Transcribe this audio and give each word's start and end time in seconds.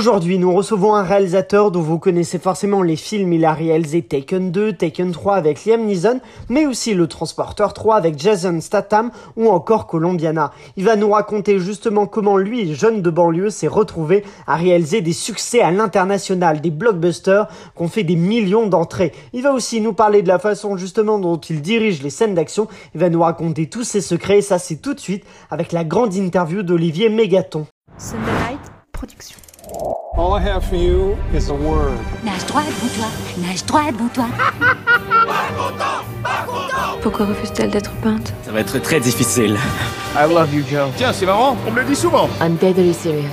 Aujourd'hui, 0.00 0.38
nous 0.38 0.54
recevons 0.54 0.94
un 0.94 1.02
réalisateur 1.02 1.70
dont 1.70 1.82
vous 1.82 1.98
connaissez 1.98 2.38
forcément 2.38 2.80
les 2.80 2.96
films. 2.96 3.34
Il 3.34 3.44
a 3.44 3.52
réalisé 3.52 4.00
Taken 4.00 4.50
2, 4.50 4.72
Taken 4.72 5.12
3 5.12 5.34
avec 5.36 5.66
Liam 5.66 5.84
Neeson, 5.84 6.20
mais 6.48 6.64
aussi 6.64 6.94
Le 6.94 7.06
Transporteur 7.06 7.74
3 7.74 7.96
avec 7.96 8.18
Jason 8.18 8.62
Statham 8.62 9.10
ou 9.36 9.50
encore 9.50 9.86
Colombiana. 9.86 10.52
Il 10.78 10.86
va 10.86 10.96
nous 10.96 11.10
raconter 11.10 11.58
justement 11.58 12.06
comment 12.06 12.38
lui, 12.38 12.74
jeune 12.74 13.02
de 13.02 13.10
banlieue, 13.10 13.50
s'est 13.50 13.68
retrouvé 13.68 14.24
à 14.46 14.56
réaliser 14.56 15.02
des 15.02 15.12
succès 15.12 15.60
à 15.60 15.70
l'international, 15.70 16.62
des 16.62 16.70
blockbusters 16.70 17.48
qu'on 17.74 17.88
fait 17.88 18.02
des 18.02 18.16
millions 18.16 18.68
d'entrées. 18.68 19.12
Il 19.34 19.42
va 19.42 19.52
aussi 19.52 19.82
nous 19.82 19.92
parler 19.92 20.22
de 20.22 20.28
la 20.28 20.38
façon 20.38 20.78
justement 20.78 21.18
dont 21.18 21.36
il 21.36 21.60
dirige 21.60 22.02
les 22.02 22.08
scènes 22.08 22.34
d'action. 22.34 22.68
Il 22.94 23.00
va 23.02 23.10
nous 23.10 23.20
raconter 23.20 23.68
tous 23.68 23.84
ses 23.84 24.00
secrets 24.00 24.38
et 24.38 24.42
ça 24.42 24.58
c'est 24.58 24.76
tout 24.76 24.94
de 24.94 25.00
suite 25.00 25.26
avec 25.50 25.72
la 25.72 25.84
grande 25.84 26.14
interview 26.14 26.62
d'Olivier 26.62 27.10
Mégaton. 27.10 27.66
All 29.72 30.34
I 30.34 30.40
have 30.40 30.64
for 30.64 30.76
you 30.76 31.16
is 31.32 31.48
a 31.48 31.54
word. 31.54 31.96
Nage 32.24 32.44
droit 32.46 32.62
devant 32.62 32.88
toi, 32.96 33.06
nage 33.38 33.64
droit 33.64 33.92
devant 33.92 34.08
toi. 34.08 34.26
Pourquoi 37.02 37.26
refuse-t-elle 37.26 37.70
d'être 37.70 37.92
peinte? 38.02 38.32
Ça 38.42 38.50
va 38.50 38.60
être 38.60 38.78
très 38.80 38.98
difficile. 38.98 39.56
I 40.16 40.32
love 40.32 40.52
you, 40.52 40.64
Joe. 40.68 40.90
Tiens, 40.96 41.12
c'est 41.12 41.26
marrant, 41.26 41.56
on 41.66 41.70
me 41.70 41.80
le 41.80 41.86
dit 41.86 41.94
souvent. 41.96 42.28
I'm 42.40 42.56
deadly 42.56 42.92
serious. 42.92 43.28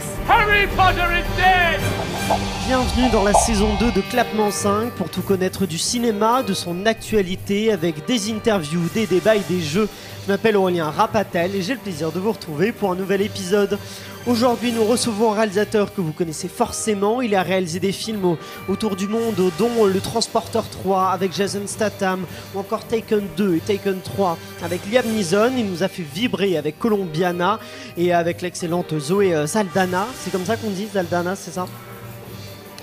Bienvenue 2.67 3.09
dans 3.12 3.23
la 3.23 3.34
saison 3.34 3.70
2 3.80 3.92
de 3.94 4.02
Clapement 4.02 4.52
5 4.52 4.92
pour 4.92 5.09
tout 5.09 5.22
connaître 5.22 5.66
du 5.66 5.78
cinéma, 5.78 6.44
de 6.44 6.54
son 6.54 6.86
actualité 6.86 7.72
avec 7.72 8.06
des 8.06 8.31
interviews, 8.31 8.90
des 8.94 9.08
débats 9.08 9.38
et 9.38 9.44
des 9.50 9.62
jeux. 9.62 9.88
Je 10.26 10.31
m'appelle 10.34 10.58
Aurélien 10.58 10.92
Rapatel 10.92 11.56
et 11.56 11.62
j'ai 11.62 11.73
le 11.73 11.80
plaisir 11.80 12.12
de 12.12 12.20
vous 12.20 12.34
retrouver 12.34 12.73
pour 12.73 12.92
un 12.92 12.95
nouvel 12.95 13.22
épisode. 13.22 13.80
Aujourd'hui, 14.27 14.73
nous 14.73 14.84
recevons 14.84 15.31
un 15.31 15.36
réalisateur 15.36 15.94
que 15.94 16.02
vous 16.02 16.12
connaissez 16.12 16.49
forcément. 16.49 17.22
Il 17.22 17.34
a 17.34 17.44
réalisé 17.44 17.80
des 17.80 17.94
films 17.94 18.26
au- 18.26 18.38
autour 18.67 18.98
du 18.98 19.08
monde, 19.08 19.36
dont 19.58 19.86
Le 19.86 20.02
Transporteur 20.02 20.67
3 20.69 21.11
avec 21.11 21.34
Jason 21.34 21.61
Statham, 21.66 22.25
ou 22.53 22.59
encore 22.59 22.84
Taken 22.84 23.22
2 23.38 23.56
et 23.56 23.59
Taken 23.59 24.02
3 24.02 24.38
avec 24.61 24.81
Liam 24.92 25.06
Neeson. 25.08 25.52
Il 25.58 25.67
nous 25.69 25.81
a 25.81 25.88
fait 25.88 26.03
vibrer 26.03 26.58
avec 26.58 26.78
Colombiana 26.78 27.59
et 27.95 28.14
avec 28.14 28.42
l'excellente 28.42 29.00
Zoé 29.00 29.34
euh, 29.34 29.47
Saldana. 29.47 30.06
C'est 30.22 30.31
comme 30.31 30.45
ça 30.45 30.58
qu'on 30.58 30.72
dit, 30.72 30.88
Saldana, 30.91 31.36
c'est 31.38 31.52
ça? 31.52 31.66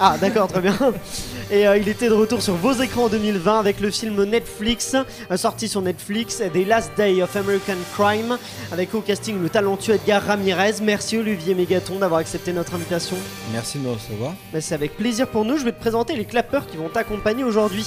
Ah 0.00 0.16
d'accord, 0.18 0.48
très 0.48 0.62
bien. 0.62 0.76
Et 1.50 1.66
euh, 1.68 1.76
il 1.76 1.88
était 1.88 2.08
de 2.08 2.14
retour 2.14 2.42
sur 2.42 2.54
vos 2.54 2.72
écrans 2.72 3.04
en 3.04 3.08
2020 3.08 3.58
avec 3.60 3.80
le 3.80 3.90
film 3.90 4.24
Netflix, 4.24 4.96
euh, 5.30 5.36
sorti 5.36 5.68
sur 5.68 5.82
Netflix, 5.82 6.38
The 6.38 6.66
Last 6.66 6.92
Day 6.96 7.22
of 7.22 7.36
American 7.36 7.76
Crime, 7.94 8.38
avec 8.72 8.94
au 8.94 9.00
casting 9.00 9.40
le 9.40 9.48
talentueux 9.48 9.94
Edgar 9.94 10.22
Ramirez. 10.22 10.74
Merci 10.82 11.18
Olivier 11.18 11.54
Mégaton 11.54 11.98
d'avoir 11.98 12.20
accepté 12.20 12.52
notre 12.52 12.74
invitation. 12.74 13.16
Merci 13.52 13.78
de 13.78 13.84
me 13.84 13.92
recevoir. 13.92 14.32
Ben, 14.52 14.60
C'est 14.60 14.74
avec 14.74 14.96
plaisir 14.96 15.28
pour 15.28 15.44
nous. 15.44 15.58
Je 15.58 15.64
vais 15.64 15.72
te 15.72 15.80
présenter 15.80 16.16
les 16.16 16.24
clappeurs 16.24 16.66
qui 16.66 16.76
vont 16.76 16.88
t'accompagner 16.88 17.44
aujourd'hui. 17.44 17.86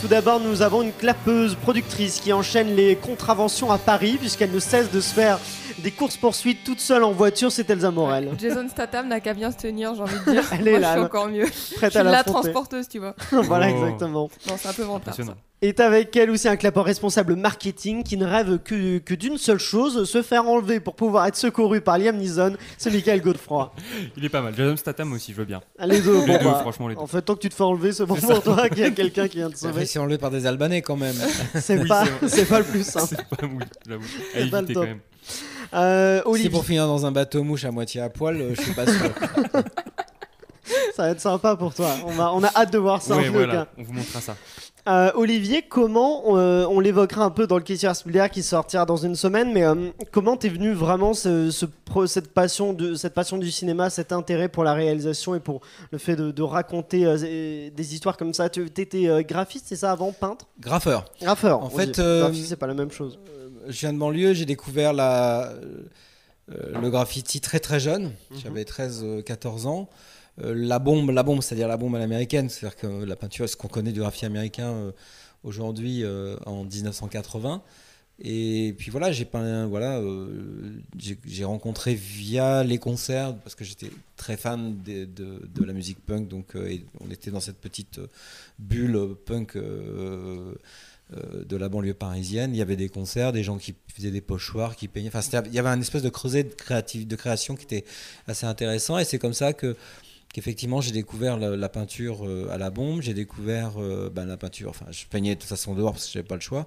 Tout 0.00 0.08
d'abord, 0.08 0.40
nous 0.40 0.62
avons 0.62 0.82
une 0.82 0.92
clappeuse 0.92 1.54
productrice 1.54 2.20
qui 2.20 2.32
enchaîne 2.32 2.74
les 2.74 2.96
contraventions 2.96 3.70
à 3.70 3.78
Paris 3.78 4.16
puisqu'elle 4.18 4.50
ne 4.50 4.58
cesse 4.58 4.90
de 4.90 5.00
se 5.00 5.14
faire 5.14 5.38
des 5.78 5.90
courses-poursuites 5.90 6.62
toute 6.64 6.80
seule 6.80 7.04
en 7.04 7.12
voiture. 7.12 7.50
C'est 7.50 7.68
Elsa 7.70 7.90
Morel. 7.90 8.30
Jason 8.38 8.68
Statham 8.68 9.08
n'a 9.08 9.20
qu'à 9.20 9.34
bien 9.34 9.50
se 9.50 9.56
tenir, 9.56 9.94
j'ai 9.94 10.02
envie 10.02 10.14
de 10.26 10.30
dire. 10.32 10.44
Elle 10.52 10.68
est 10.68 10.70
Moi, 10.72 10.80
là, 10.80 10.86
je 10.88 10.92
suis 10.92 11.00
là. 11.00 11.06
encore 11.06 11.28
mieux. 11.28 11.46
Je 11.46 11.74
Prête 11.76 11.90
suis 11.92 11.98
à 12.00 12.02
la 12.04 12.22
transporteuse, 12.22 12.86
tu 12.94 13.00
vois. 13.00 13.14
voilà, 13.42 13.66
Oh. 13.70 13.74
exactement. 13.84 14.30
Non, 14.48 14.54
c'est 14.56 14.68
un 14.68 14.72
peu 14.72 14.82
vantard. 14.84 15.14
ça. 15.14 15.22
Est 15.62 15.80
avec 15.80 16.14
elle 16.16 16.30
aussi 16.30 16.46
un 16.46 16.56
clapeur 16.56 16.84
responsable 16.84 17.34
marketing 17.36 18.02
qui 18.04 18.16
ne 18.18 18.26
rêve 18.26 18.58
que, 18.58 18.98
que 18.98 19.14
d'une 19.14 19.38
seule 19.38 19.58
chose, 19.58 20.04
se 20.08 20.20
faire 20.22 20.46
enlever 20.46 20.78
pour 20.78 20.94
pouvoir 20.94 21.26
être 21.26 21.36
secouru 21.36 21.80
par 21.80 21.96
Liam 21.98 22.16
Neeson, 22.18 22.56
c'est 22.76 22.90
Michael 22.92 23.20
Godefroy. 23.22 23.72
Il 24.16 24.24
est 24.24 24.28
pas 24.28 24.42
mal. 24.42 24.54
Jason 24.54 24.76
Statham 24.76 25.12
aussi, 25.14 25.32
je 25.32 25.38
veux 25.38 25.44
bien. 25.46 25.62
Les 25.80 26.00
deux, 26.02 26.20
Les 26.20 26.26
bon, 26.26 26.38
deux, 26.38 26.44
bah, 26.44 26.58
franchement, 26.60 26.86
les 26.88 26.94
deux. 26.94 27.00
En 27.00 27.06
fait, 27.06 27.22
tant 27.22 27.34
que 27.34 27.40
tu 27.40 27.48
te 27.48 27.54
fais 27.54 27.62
enlever, 27.64 27.92
c'est 27.92 28.04
bon 28.04 28.14
C'est 28.14 28.26
pour 28.26 28.42
toi 28.42 28.68
qu'il 28.68 28.78
y 28.80 28.84
a 28.84 28.90
quelqu'un 28.90 29.26
qui 29.26 29.38
vient 29.38 29.50
te 29.50 29.56
sauver. 29.58 29.86
si 29.86 29.98
enlevé 29.98 30.18
par 30.18 30.30
des 30.30 30.44
Albanais 30.46 30.82
quand 30.82 30.96
même. 30.96 31.16
C'est 31.54 31.78
Oui, 31.78 31.88
pas, 31.88 32.04
c'est 32.20 32.28
c'est 32.28 32.44
pas 32.44 32.58
le 32.58 32.64
plus 32.66 32.84
simple. 32.86 33.06
C'est 33.08 33.24
pas 33.36 33.46
oui, 33.46 33.64
j'avoue. 33.88 34.04
À 34.04 34.38
C'est 34.40 34.50
pas 34.50 34.60
le 34.60 34.66
top. 34.68 34.74
quand 34.76 34.82
même. 34.82 35.00
Euh, 35.72 36.20
Si 36.36 36.50
pour 36.50 36.64
finir 36.66 36.86
dans 36.86 37.06
un 37.06 37.10
bateau 37.10 37.42
mouche 37.42 37.64
à 37.64 37.70
moitié 37.70 38.02
à 38.02 38.10
poil, 38.10 38.36
euh, 38.38 38.54
je 38.54 38.60
suis 38.60 38.72
pas 38.74 38.84
sûr. 38.86 39.10
Ça 40.94 41.04
va 41.04 41.10
être 41.10 41.20
sympa 41.20 41.56
pour 41.56 41.74
toi. 41.74 41.90
On, 42.06 42.10
va, 42.12 42.32
on 42.32 42.42
a 42.42 42.48
hâte 42.54 42.72
de 42.72 42.78
voir 42.78 43.02
ça 43.02 43.16
cas. 43.16 43.30
voilà, 43.30 43.66
on 43.78 43.82
vous 43.82 43.92
montrera 43.92 44.20
ça. 44.20 44.36
Euh, 44.86 45.10
Olivier, 45.14 45.62
comment 45.62 46.36
euh, 46.36 46.66
on 46.68 46.78
l'évoquera 46.78 47.24
un 47.24 47.30
peu 47.30 47.46
dans 47.46 47.56
le 47.56 47.62
questionnaire 47.62 47.96
Spielberg 47.96 48.30
qui 48.30 48.42
sortira 48.42 48.84
dans 48.84 48.98
une 48.98 49.16
semaine, 49.16 49.50
mais 49.50 49.64
euh, 49.64 49.74
comment 50.12 50.36
t'es 50.36 50.50
venu 50.50 50.72
vraiment 50.74 51.14
ce, 51.14 51.50
ce 51.50 51.64
pro- 51.64 52.06
cette 52.06 52.34
passion 52.34 52.74
de 52.74 52.94
cette 52.94 53.14
passion 53.14 53.38
du 53.38 53.50
cinéma, 53.50 53.88
cet 53.88 54.12
intérêt 54.12 54.48
pour 54.50 54.62
la 54.62 54.74
réalisation 54.74 55.34
et 55.34 55.40
pour 55.40 55.62
le 55.90 55.96
fait 55.96 56.16
de, 56.16 56.30
de 56.30 56.42
raconter 56.42 57.06
euh, 57.06 57.70
des 57.74 57.94
histoires 57.94 58.18
comme 58.18 58.34
ça? 58.34 58.50
Tu 58.50 58.62
étais 58.66 59.24
graphiste, 59.24 59.64
c'est 59.70 59.76
ça 59.76 59.90
avant? 59.90 60.12
Peintre? 60.12 60.44
Graffeur. 60.60 61.06
Graffeur. 61.22 61.62
En 61.62 61.70
fait, 61.70 61.98
euh, 61.98 62.20
graphiste 62.20 62.48
c'est 62.50 62.56
pas 62.56 62.66
la 62.66 62.74
même 62.74 62.90
chose. 62.90 63.18
Je 63.66 63.80
viens 63.80 63.94
de 63.94 63.98
banlieue, 63.98 64.34
j'ai 64.34 64.44
découvert 64.44 64.92
la, 64.92 65.44
euh, 66.52 66.78
le 66.78 66.90
graffiti 66.90 67.40
très 67.40 67.58
très 67.58 67.80
jeune. 67.80 68.12
Mhm. 68.30 68.38
J'avais 68.42 68.64
13-14 68.64 69.66
ans. 69.66 69.88
Euh, 70.42 70.54
la 70.56 70.78
bombe, 70.78 71.10
la 71.10 71.22
bombe, 71.22 71.42
c'est-à-dire 71.42 71.68
la 71.68 71.76
bombe 71.76 71.94
à 71.96 71.98
l'américaine, 71.98 72.48
c'est-à-dire 72.48 72.76
que 72.76 73.04
la 73.04 73.16
peinture, 73.16 73.48
ce 73.48 73.56
qu'on 73.56 73.68
connaît 73.68 73.92
du 73.92 74.00
graffiti 74.00 74.24
américain 74.26 74.70
euh, 74.72 74.92
aujourd'hui 75.44 76.02
euh, 76.02 76.36
en 76.46 76.64
1980. 76.64 77.62
Et 78.22 78.74
puis 78.78 78.92
voilà, 78.92 79.10
j'ai 79.10 79.24
peint, 79.24 79.66
voilà, 79.66 80.00
j'ai 81.26 81.44
rencontré 81.44 81.96
via 81.96 82.62
les 82.62 82.78
concerts 82.78 83.34
parce 83.38 83.56
que 83.56 83.64
j'étais 83.64 83.90
très 84.16 84.36
fan 84.36 84.80
de, 84.84 85.04
de- 85.04 85.64
la 85.64 85.72
musique 85.72 85.98
punk, 85.98 86.28
donc 86.28 86.54
on 86.54 87.10
était 87.10 87.32
dans 87.32 87.40
cette 87.40 87.58
petite 87.58 87.98
bulle 88.60 89.16
punk 89.26 89.56
de 89.56 90.56
la 91.56 91.68
banlieue 91.68 91.94
parisienne. 91.94 92.54
Il 92.54 92.58
y 92.58 92.62
avait 92.62 92.76
des 92.76 92.88
concerts, 92.88 93.32
des 93.32 93.42
gens 93.42 93.58
qui 93.58 93.74
faisaient 93.92 94.12
des 94.12 94.20
pochoirs, 94.20 94.76
qui 94.76 94.86
peignaient. 94.86 95.10
Enfin, 95.12 95.40
il 95.46 95.52
y 95.52 95.58
avait 95.58 95.70
un 95.70 95.80
espèce 95.80 96.02
de 96.02 96.08
creuset 96.08 96.44
de, 96.44 97.04
de 97.04 97.16
création 97.16 97.56
qui 97.56 97.64
était 97.64 97.84
assez 98.28 98.46
intéressant. 98.46 98.96
Et 98.98 99.04
c'est 99.04 99.18
comme 99.18 99.34
ça 99.34 99.52
que 99.52 99.74
qu'effectivement 100.34 100.82
j'ai 100.82 100.92
découvert 100.92 101.38
la, 101.38 101.56
la 101.56 101.68
peinture 101.70 102.26
euh, 102.26 102.48
à 102.50 102.58
la 102.58 102.68
bombe, 102.68 103.00
j'ai 103.00 103.14
découvert 103.14 103.80
euh, 103.80 104.10
ben, 104.10 104.26
la 104.26 104.36
peinture, 104.36 104.68
enfin 104.68 104.84
je 104.90 105.06
peignais 105.06 105.34
de 105.36 105.40
toute 105.40 105.48
façon 105.48 105.74
dehors 105.74 105.92
parce 105.92 106.06
que 106.06 106.12
j'avais 106.12 106.26
pas 106.28 106.34
le 106.34 106.42
choix. 106.42 106.66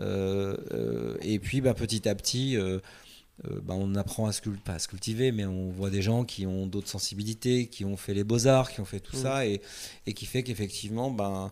Euh, 0.00 1.16
et 1.22 1.38
puis 1.38 1.60
ben, 1.62 1.72
petit 1.74 2.06
à 2.08 2.14
petit, 2.14 2.56
ben, 2.56 3.74
on 3.74 3.94
apprend 3.94 4.26
à 4.26 4.32
se, 4.32 4.40
cul- 4.42 4.58
pas 4.64 4.74
à 4.74 4.78
se 4.78 4.88
cultiver, 4.88 5.32
mais 5.32 5.44
on 5.44 5.70
voit 5.70 5.90
des 5.90 6.02
gens 6.02 6.24
qui 6.24 6.46
ont 6.46 6.66
d'autres 6.66 6.88
sensibilités, 6.88 7.66
qui 7.68 7.84
ont 7.84 7.96
fait 7.96 8.14
les 8.14 8.24
beaux-arts, 8.24 8.70
qui 8.70 8.80
ont 8.80 8.84
fait 8.84 9.00
tout 9.00 9.16
Mm. 9.16 9.22
ça, 9.22 9.46
et, 9.46 9.60
et 10.06 10.12
qui 10.12 10.26
fait 10.26 10.42
qu'effectivement, 10.42 11.10
ben, 11.10 11.50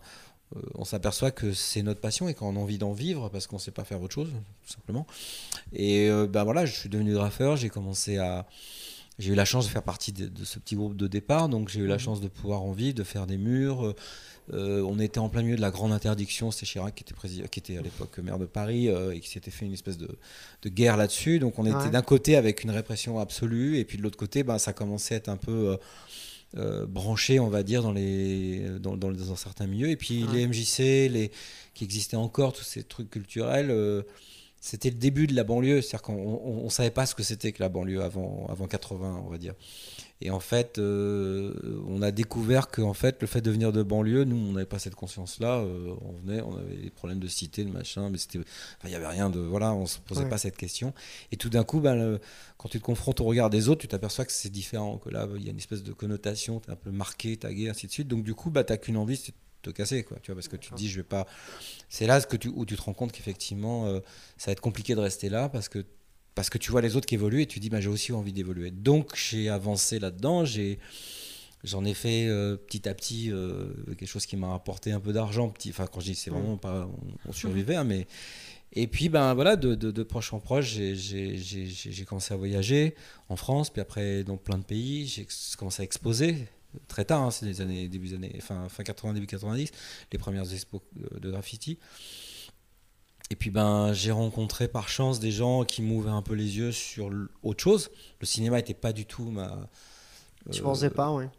on 0.75 0.85
s'aperçoit 0.85 1.31
que 1.31 1.51
c'est 1.51 1.81
notre 1.81 1.99
passion 1.99 2.29
et 2.29 2.35
qu'on 2.35 2.55
a 2.55 2.59
envie 2.59 2.77
d'en 2.77 2.93
vivre 2.93 3.29
parce 3.29 3.47
qu'on 3.47 3.57
sait 3.57 3.71
pas 3.71 3.83
faire 3.85 3.99
autre 4.01 4.13
chose, 4.13 4.29
tout 4.65 4.71
simplement. 4.71 5.07
Et 5.73 6.09
ben 6.29 6.43
voilà, 6.43 6.65
je 6.67 6.73
suis 6.73 6.89
devenu 6.89 7.13
graffeur, 7.13 7.57
j'ai 7.57 7.69
commencé 7.69 8.17
à. 8.17 8.45
J'ai 9.19 9.31
eu 9.33 9.35
la 9.35 9.45
chance 9.45 9.65
de 9.65 9.71
faire 9.71 9.83
partie 9.83 10.11
de, 10.11 10.27
de 10.27 10.43
ce 10.43 10.57
petit 10.59 10.75
groupe 10.75 10.95
de 10.97 11.07
départ, 11.07 11.47
donc 11.49 11.69
j'ai 11.69 11.79
eu 11.81 11.87
la 11.87 11.97
chance 11.99 12.19
de 12.19 12.27
pouvoir 12.27 12.63
en 12.63 12.71
vivre, 12.71 12.95
de 12.95 13.03
faire 13.03 13.27
des 13.27 13.37
murs. 13.37 13.85
Euh, 13.85 13.95
euh, 14.53 14.81
on 14.85 14.99
était 14.99 15.19
en 15.19 15.29
plein 15.29 15.41
milieu 15.43 15.55
de 15.55 15.61
la 15.61 15.71
grande 15.71 15.91
interdiction, 15.93 16.51
c'était 16.51 16.65
Chirac 16.65 16.95
qui 16.95 17.03
était, 17.03 17.13
président, 17.13 17.47
qui 17.47 17.59
était 17.59 17.77
à 17.77 17.81
l'époque 17.81 18.17
maire 18.19 18.39
de 18.39 18.45
Paris 18.45 18.89
euh, 18.89 19.11
et 19.11 19.19
qui 19.21 19.29
s'était 19.29 19.51
fait 19.51 19.65
une 19.65 19.71
espèce 19.73 19.97
de, 19.97 20.09
de 20.63 20.69
guerre 20.69 20.97
là-dessus. 20.97 21.39
Donc 21.39 21.59
on 21.59 21.65
était 21.65 21.75
Ouais. 21.75 21.89
d'un 21.91 22.01
côté 22.01 22.35
avec 22.35 22.63
une 22.63 22.71
répression 22.71 23.19
absolue 23.19 23.77
et 23.77 23.85
puis 23.85 23.97
de 23.97 24.03
l'autre 24.03 24.17
côté, 24.17 24.43
ben, 24.43 24.57
ça 24.57 24.73
commençait 24.73 25.13
à 25.13 25.17
être 25.17 25.29
un 25.29 25.37
peu 25.37 25.77
euh, 26.57 26.85
branché, 26.85 27.39
on 27.39 27.47
va 27.49 27.63
dire, 27.63 27.83
dans, 27.83 27.93
les, 27.93 28.67
dans, 28.79 28.97
dans, 28.97 29.11
dans 29.11 29.35
certains 29.35 29.67
milieux. 29.67 29.89
Et 29.89 29.95
puis 29.95 30.23
Ouais. 30.25 30.33
les 30.39 30.47
MJC, 30.47 30.79
les, 31.09 31.31
qui 31.73 31.83
existaient 31.85 32.17
encore, 32.17 32.51
tous 32.53 32.63
ces 32.63 32.83
trucs 32.83 33.09
culturels, 33.11 33.71
c'était 34.65 34.89
le 34.91 34.95
début 34.95 35.27
de 35.27 35.35
la 35.35 35.43
banlieue. 35.43 35.81
C'est-à-dire 35.81 36.01
qu'on 36.03 36.63
ne 36.63 36.69
savait 36.69 36.89
pas 36.89 37.05
ce 37.05 37.13
que 37.15 37.21
c'était 37.21 37.51
que 37.51 37.61
la 37.61 37.67
banlieue 37.67 38.01
avant, 38.01 38.47
avant 38.49 38.65
80, 38.65 39.21
on 39.25 39.29
va 39.29 39.37
dire. 39.37 39.55
Et 40.21 40.29
en 40.31 40.39
fait, 40.39 40.77
euh, 40.77 41.81
on 41.89 42.01
a 42.01 42.11
découvert 42.11 42.69
que 42.69 42.81
en 42.81 42.93
fait, 42.93 43.17
le 43.19 43.27
fait 43.27 43.41
de 43.41 43.51
venir 43.51 43.73
de 43.73 43.83
banlieue, 43.83 44.23
nous, 44.23 44.37
on 44.37 44.53
n'avait 44.53 44.65
pas 44.65 44.79
cette 44.79 44.95
conscience-là. 44.95 45.59
euh, 45.59 45.93
on 46.01 46.13
venait, 46.13 46.41
on 46.41 46.55
avait 46.55 46.77
des 46.77 46.89
problèmes 46.91 47.19
de 47.19 47.27
cité, 47.27 47.65
de 47.65 47.71
machin, 47.71 48.09
mais 48.09 48.17
c'était, 48.17 48.39
enfin, 48.39 48.85
il 48.87 48.91
y 48.91 48.95
avait 48.95 49.05
rien 49.07 49.29
de, 49.29 49.41
voilà, 49.41 49.73
on 49.73 49.85
se 49.85 49.99
posait 49.99 50.23
Ouais. 50.23 50.29
pas 50.29 50.37
cette 50.37 50.55
question. 50.55 50.93
Et 51.33 51.35
tout 51.35 51.49
d'un 51.49 51.65
coup, 51.65 51.81
ben, 51.81 51.95
le- 51.95 52.19
quand 52.57 52.69
tu 52.69 52.79
te 52.79 52.85
confrontes 52.85 53.19
au 53.19 53.25
regard 53.25 53.49
des 53.49 53.67
autres, 53.67 53.81
tu 53.81 53.89
t'aperçois 53.89 54.23
que 54.23 54.31
c'est 54.31 54.49
différent, 54.49 54.97
que 54.97 55.09
là, 55.09 55.27
il 55.35 55.43
y 55.43 55.47
a 55.49 55.51
une 55.51 55.57
espèce 55.57 55.83
de 55.83 55.91
connotation, 55.91 56.61
tu 56.61 56.69
es 56.69 56.71
un 56.71 56.77
peu 56.77 56.91
marqué, 56.91 57.35
tagué, 57.35 57.67
ainsi 57.67 57.87
de 57.87 57.91
suite. 57.91 58.07
Donc 58.07 58.23
du 58.23 58.33
coup, 58.33 58.49
bah, 58.49 58.63
tu 58.63 58.77
qu'une 58.77 58.95
envie, 58.95 59.17
c'est 59.17 59.33
te 59.63 59.69
casser, 59.71 60.03
quoi, 60.03 60.17
tu 60.21 60.31
vois, 60.31 60.35
parce 60.35 60.47
que 60.47 60.57
tu 60.57 60.69
te 60.69 60.75
dis, 60.75 60.89
je 60.89 60.97
vais 60.97 61.03
pas. 61.03 61.25
C'est 61.89 62.05
là 62.05 62.19
ce 62.21 62.27
que 62.27 62.37
tu, 62.37 62.49
où 62.49 62.65
tu 62.65 62.75
te 62.75 62.81
rends 62.81 62.93
compte 62.93 63.11
qu'effectivement, 63.11 63.87
euh, 63.87 63.99
ça 64.37 64.47
va 64.47 64.51
être 64.53 64.61
compliqué 64.61 64.93
de 64.93 64.99
rester 64.99 65.29
là, 65.29 65.49
parce 65.49 65.69
que 65.69 65.85
parce 66.35 66.49
que 66.49 66.57
tu 66.57 66.71
vois 66.71 66.81
les 66.81 66.95
autres 66.95 67.05
qui 67.05 67.13
évoluent 67.15 67.41
et 67.41 67.45
tu 67.45 67.59
dis 67.59 67.69
bah, 67.69 67.79
j'ai 67.79 67.89
aussi 67.89 68.11
envie 68.11 68.33
d'évoluer. 68.33 68.71
Donc 68.71 69.15
j'ai 69.15 69.49
avancé 69.49 69.99
là-dedans, 69.99 70.45
j'ai 70.45 70.79
j'en 71.63 71.85
ai 71.85 71.93
fait 71.93 72.27
euh, 72.27 72.57
petit 72.57 72.89
à 72.89 72.93
petit 72.93 73.31
euh, 73.31 73.71
quelque 73.97 74.07
chose 74.07 74.25
qui 74.25 74.35
m'a 74.35 74.49
rapporté 74.49 74.91
un 74.91 74.99
peu 74.99 75.13
d'argent, 75.13 75.49
petit 75.49 75.69
enfin 75.69 75.87
quand 75.87 75.99
je 75.99 76.07
dis 76.07 76.15
c'est 76.15 76.29
vraiment 76.29 76.57
pas 76.57 76.87
on, 76.87 77.29
on 77.29 77.31
survivait 77.31 77.75
hein, 77.75 77.85
mais 77.85 78.05
et 78.73 78.87
puis 78.87 79.07
ben 79.07 79.33
voilà 79.33 79.55
de, 79.55 79.75
de, 79.75 79.91
de 79.91 80.03
proche 80.03 80.33
en 80.33 80.39
proche 80.39 80.73
j'ai 80.73 82.05
commencé 82.05 82.33
à 82.33 82.37
voyager 82.37 82.95
en 83.29 83.37
France 83.37 83.69
puis 83.69 83.81
après 83.81 84.23
dans 84.23 84.35
plein 84.35 84.57
de 84.57 84.63
pays, 84.63 85.07
j'ai 85.07 85.27
commencé 85.57 85.83
à 85.83 85.85
exposer 85.85 86.47
très 86.87 87.05
tard, 87.05 87.21
hein, 87.23 87.31
c'est 87.31 87.45
les 87.45 87.61
années, 87.61 87.87
début 87.87 88.09
des 88.09 88.15
années, 88.15 88.39
fin, 88.41 88.67
fin 88.69 88.83
80, 88.83 89.13
début 89.13 89.27
90, 89.27 89.71
les 90.11 90.17
premières 90.17 90.51
expos 90.53 90.81
de, 90.95 91.19
de 91.19 91.31
graffiti. 91.31 91.77
Et 93.29 93.35
puis 93.35 93.49
ben, 93.49 93.93
j'ai 93.93 94.11
rencontré 94.11 94.67
par 94.67 94.89
chance 94.89 95.19
des 95.19 95.31
gens 95.31 95.63
qui 95.63 95.81
m'ouvraient 95.81 96.11
un 96.11 96.21
peu 96.21 96.33
les 96.35 96.57
yeux 96.57 96.71
sur 96.71 97.09
autre 97.41 97.63
chose. 97.63 97.89
Le 98.19 98.25
cinéma 98.25 98.57
n'était 98.57 98.73
pas 98.73 98.93
du 98.93 99.05
tout 99.05 99.29
ma. 99.31 99.69
Tu 100.51 100.59
euh, 100.59 100.63
pensais 100.63 100.89
pas, 100.89 101.11
ouais. 101.11 101.29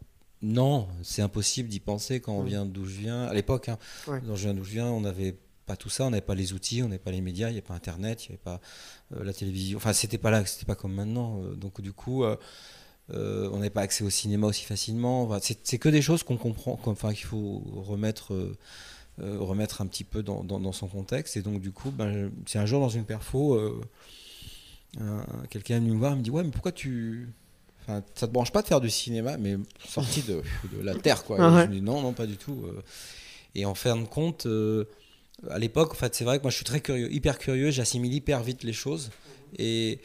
Non, 0.41 0.87
c'est 1.03 1.21
impossible 1.21 1.69
d'y 1.69 1.79
penser 1.79 2.19
quand 2.19 2.33
on 2.33 2.43
vient 2.43 2.65
d'où 2.65 2.85
je 2.85 2.97
viens. 2.97 3.23
À 3.25 3.33
l'époque, 3.33 3.69
hein, 3.69 3.77
Ouais. 4.07 4.19
quand 4.25 4.35
je 4.35 4.43
viens 4.45 4.53
d'où 4.53 4.63
je 4.63 4.71
viens, 4.71 4.87
on 4.87 5.01
n'avait 5.01 5.37
pas 5.65 5.75
tout 5.77 5.89
ça, 5.89 6.05
on 6.05 6.09
n'avait 6.09 6.21
pas 6.21 6.35
les 6.35 6.53
outils, 6.53 6.83
on 6.83 6.87
n'avait 6.87 6.99
pas 6.99 7.11
les 7.11 7.21
médias, 7.21 7.47
il 7.49 7.53
n'y 7.53 7.57
avait 7.59 7.65
pas 7.67 7.73
Internet, 7.75 8.25
il 8.25 8.31
n'y 8.31 8.35
avait 8.35 8.43
pas 8.43 8.59
euh, 9.15 9.23
la 9.23 9.33
télévision. 9.33 9.77
Enfin, 9.77 9.93
c'était 9.93 10.17
pas 10.17 10.31
là, 10.31 10.45
c'était 10.45 10.65
pas 10.65 10.75
comme 10.75 10.93
maintenant. 10.93 11.41
euh, 11.43 11.55
donc 11.55 11.81
du 11.81 11.93
coup, 11.93 12.23
euh, 13.13 13.49
on 13.51 13.57
n'avait 13.57 13.69
pas 13.69 13.81
accès 13.81 14.03
au 14.03 14.09
cinéma 14.09 14.47
aussi 14.47 14.63
facilement. 14.63 15.23
Enfin, 15.23 15.39
c'est 15.63 15.77
que 15.77 15.89
des 15.89 16.01
choses 16.01 16.23
qu'on 16.23 16.37
comprend, 16.37 16.79
enfin 16.85 17.13
qu'il 17.13 17.25
faut 17.25 17.61
remettre. 17.75 18.33
euh, 18.33 18.55
euh, 19.21 19.37
remettre 19.39 19.79
un 19.81 19.87
petit 19.87 20.03
peu 20.03 20.23
dans, 20.23 20.43
dans- 20.43 20.59
dans 20.59 20.73
son 20.73 20.87
contexte 20.89 21.37
et 21.37 21.41
donc 21.41 21.61
du 21.61 21.71
coup 21.71 21.89
ben, 21.89 22.29
c'est 22.45 22.59
un 22.59 22.65
jour 22.65 22.81
dans 22.81 22.89
une 22.89 23.05
perfo 23.05 23.53
euh, 23.55 23.79
un- 24.99 25.25
quelqu'un 25.49 25.77
est 25.77 25.79
venu 25.79 25.91
me 25.91 25.97
voir 25.97 26.11
il 26.13 26.17
me 26.17 26.21
dit 26.21 26.29
ouais 26.31 26.43
mais 26.43 26.51
pourquoi 26.51 26.73
tu 26.73 27.29
Enfin, 27.87 28.03
ça 28.15 28.25
te 28.27 28.33
branche 28.33 28.51
pas 28.51 28.63
de 28.63 28.67
faire 28.67 28.81
du 28.81 28.89
cinéma, 28.89 29.37
mais 29.37 29.57
sorti 29.87 30.21
de, 30.23 30.41
de 30.75 30.81
la 30.81 30.95
terre, 30.95 31.23
quoi. 31.23 31.37
Ah 31.39 31.53
ouais. 31.55 31.63
Je 31.65 31.69
me 31.69 31.73
dis 31.75 31.81
non, 31.81 32.01
non, 32.01 32.13
pas 32.13 32.25
du 32.25 32.35
tout. 32.35 32.65
Et 33.53 33.63
en 33.63 33.75
fin 33.75 33.95
de 33.95 34.05
compte, 34.05 34.47
à 35.51 35.59
l'époque, 35.59 35.91
en 35.91 35.95
fait, 35.95 36.15
c'est 36.15 36.23
vrai 36.25 36.39
que 36.39 36.43
moi, 36.43 36.49
je 36.49 36.55
suis 36.55 36.65
très 36.65 36.81
curieux, 36.81 37.13
hyper 37.13 37.37
curieux, 37.37 37.69
j'assimile 37.69 38.11
hyper 38.11 38.41
vite 38.41 38.63
les 38.63 38.73
choses. 38.73 39.11
Et, 39.59 39.99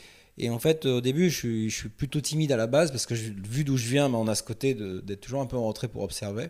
et 0.45 0.51
en 0.51 0.59
fait, 0.59 0.87
au 0.87 1.01
début, 1.01 1.31
je 1.31 1.37
suis, 1.37 1.71
je 1.71 1.77
suis 1.77 1.89
plutôt 1.89 2.21
timide 2.21 2.53
à 2.53 2.57
la 2.57 2.67
base, 2.67 2.91
parce 2.91 3.07
que 3.07 3.15
je- 3.15 3.33
vu 3.49 3.65
d'où 3.65 3.77
je 3.77 3.87
viens, 3.89 4.09
ben, 4.09 4.17
on 4.19 4.29
a 4.29 4.35
ce 4.35 4.43
côté 4.43 4.75
d'être 4.75 5.21
toujours 5.21 5.41
un 5.41 5.47
peu 5.47 5.57
en 5.57 5.67
retrait 5.67 5.89
pour 5.89 6.03
observer. 6.03 6.49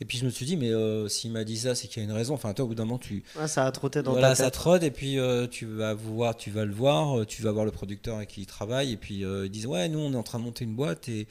Et 0.00 0.04
puis 0.04 0.18
je 0.18 0.24
me 0.24 0.30
suis 0.30 0.44
dit, 0.44 0.56
mais 0.56 0.70
euh, 0.70 1.06
s'il 1.08 1.30
m'a 1.30 1.44
dit 1.44 1.56
ça, 1.56 1.74
c'est 1.76 1.86
qu'il 1.86 2.02
y 2.02 2.06
a 2.06 2.08
une 2.08 2.14
raison. 2.14 2.34
Enfin, 2.34 2.52
toi, 2.52 2.64
au 2.64 2.68
bout 2.68 2.74
d'un 2.74 2.84
moment, 2.84 2.98
tu, 2.98 3.22
Ouais, 3.38 3.46
ça 3.46 3.64
a 3.64 3.70
trotté 3.70 4.02
dans 4.02 4.10
voilà, 4.12 4.30
ta 4.30 4.34
ça 4.34 4.44
tête. 4.46 4.54
trotte 4.54 4.82
et 4.82 4.90
puis 4.90 5.18
euh, 5.20 5.46
tu 5.46 5.66
vas 5.66 5.94
voir, 5.94 6.36
tu 6.36 6.50
vas 6.50 6.64
le 6.64 6.72
voir, 6.72 7.20
euh, 7.20 7.24
tu 7.24 7.42
vas 7.42 7.52
voir 7.52 7.64
le 7.64 7.70
producteur 7.70 8.16
avec 8.16 8.30
qui 8.30 8.40
il 8.40 8.46
travaille 8.46 8.90
et 8.92 8.96
puis 8.96 9.24
euh, 9.24 9.46
ils 9.46 9.50
disent 9.50 9.66
ouais 9.66 9.88
nous 9.88 10.00
on 10.00 10.12
est 10.12 10.16
en 10.16 10.24
train 10.24 10.40
de 10.40 10.44
monter 10.44 10.64
une 10.64 10.74
boîte 10.74 11.08
et, 11.08 11.28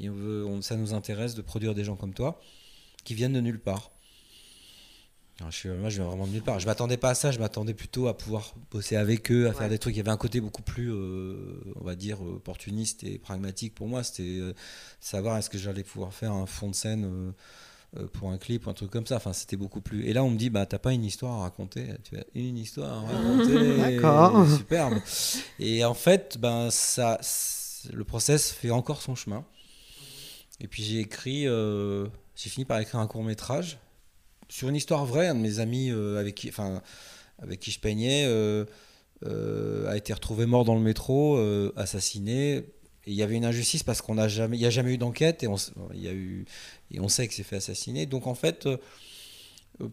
et 0.00 0.08
on 0.08 0.14
veut, 0.14 0.46
on- 0.46 0.62
ça 0.62 0.76
nous 0.76 0.94
intéresse 0.94 1.34
de 1.34 1.42
produire 1.42 1.74
des 1.74 1.84
gens 1.84 1.94
comme 1.94 2.14
toi 2.14 2.40
qui 3.04 3.12
viennent 3.12 3.34
de 3.34 3.40
nulle 3.42 3.60
part. 3.60 3.90
Alors, 5.38 5.50
je 5.52 5.56
suis, 5.58 5.68
moi 5.68 5.90
je 5.90 5.96
viens 6.00 6.06
vraiment 6.08 6.26
de 6.26 6.32
nulle 6.32 6.42
part. 6.42 6.58
Je 6.60 6.66
m'attendais 6.66 6.96
pas 6.96 7.10
à 7.10 7.14
ça, 7.14 7.30
je 7.30 7.38
m'attendais 7.38 7.74
plutôt 7.74 8.08
à 8.08 8.16
pouvoir 8.16 8.54
bosser 8.70 8.96
avec 8.96 9.30
eux, 9.30 9.48
à 9.48 9.52
faire 9.52 9.62
Ouais. 9.64 9.68
des 9.68 9.78
trucs. 9.78 9.94
Il 9.94 9.98
y 9.98 10.00
avait 10.00 10.10
un 10.10 10.16
côté 10.16 10.40
beaucoup 10.40 10.62
plus, 10.62 10.90
euh, 10.90 11.60
on 11.78 11.84
va 11.84 11.94
dire, 11.94 12.22
opportuniste 12.22 13.04
et 13.04 13.18
pragmatique 13.18 13.74
pour 13.74 13.86
moi. 13.86 14.02
C'était 14.02 14.22
euh, 14.40 14.54
savoir 14.98 15.36
est-ce 15.36 15.50
que 15.50 15.58
j'allais 15.58 15.82
pouvoir 15.84 16.14
faire 16.14 16.32
un 16.32 16.46
fond 16.46 16.70
de 16.70 16.74
scène. 16.74 17.04
euh, 17.04 17.32
euh, 17.98 18.08
pour 18.12 18.30
un 18.30 18.36
clip 18.36 18.66
ou 18.66 18.70
un 18.70 18.74
truc 18.74 18.90
comme 18.90 19.06
ça. 19.06 19.16
Enfin, 19.16 19.32
c'était 19.32 19.56
beaucoup 19.56 19.80
plus. 19.80 20.04
Et 20.06 20.12
là, 20.12 20.24
on 20.24 20.28
me 20.30 20.36
dit, 20.36 20.50
bah, 20.50 20.66
t'as 20.66 20.78
pas 20.80 20.92
une 20.92 21.04
histoire 21.04 21.34
à 21.34 21.42
raconter. 21.42 21.86
Tu 22.02 22.16
as 22.18 22.24
une 22.34 22.58
histoire 22.58 23.04
à 23.04 23.06
raconter. 23.06 23.76
D'accord. 23.78 24.44
Superbe. 24.56 24.94
Et 25.60 25.84
en 25.84 25.94
fait, 25.94 26.36
ben, 26.40 26.68
ça, 26.70 27.18
le 27.92 28.02
process 28.04 28.50
fait 28.50 28.72
encore 28.72 29.00
son 29.02 29.14
chemin. 29.14 29.44
Et 30.60 30.66
puis 30.66 30.82
j'ai 30.82 30.98
écrit, 30.98 31.46
euh, 31.46 32.08
j'ai 32.34 32.50
fini 32.50 32.64
par 32.64 32.80
écrire 32.80 32.98
un 33.00 33.06
court 33.06 33.22
métrage 33.22 33.78
sur 34.48 34.68
une 34.68 34.76
histoire 34.76 35.04
vraie. 35.04 35.28
Un 35.28 35.34
de 35.34 35.40
mes 35.40 35.58
amis 35.60 35.90
euh, 35.90 36.18
avec 36.18 36.34
qui, 36.34 36.48
enfin, 36.48 36.82
avec 37.40 37.60
qui 37.60 37.70
je 37.70 37.80
peignais 37.80 38.24
euh, 38.26 38.64
euh, 39.24 39.88
a 39.88 39.96
été 39.96 40.12
retrouvé 40.12 40.46
mort 40.46 40.64
dans 40.64 40.74
le 40.74 40.80
métro, 40.80 41.38
assassiné. 41.76 42.64
Il 43.06 43.14
y 43.14 43.22
avait 43.22 43.36
une 43.36 43.44
injustice 43.44 43.82
parce 43.82 44.02
qu'on 44.02 44.16
n'y 44.16 44.66
a 44.66 44.70
jamais 44.70 44.92
eu 44.92 44.98
d'enquête 44.98 45.44
et 45.44 45.46
on, 45.48 45.56
sait 45.56 47.28
qu'il 47.28 47.36
s'est 47.36 47.42
fait 47.44 47.56
assassiner. 47.56 48.06
Donc 48.06 48.26
en 48.26 48.34
fait, 48.34 48.68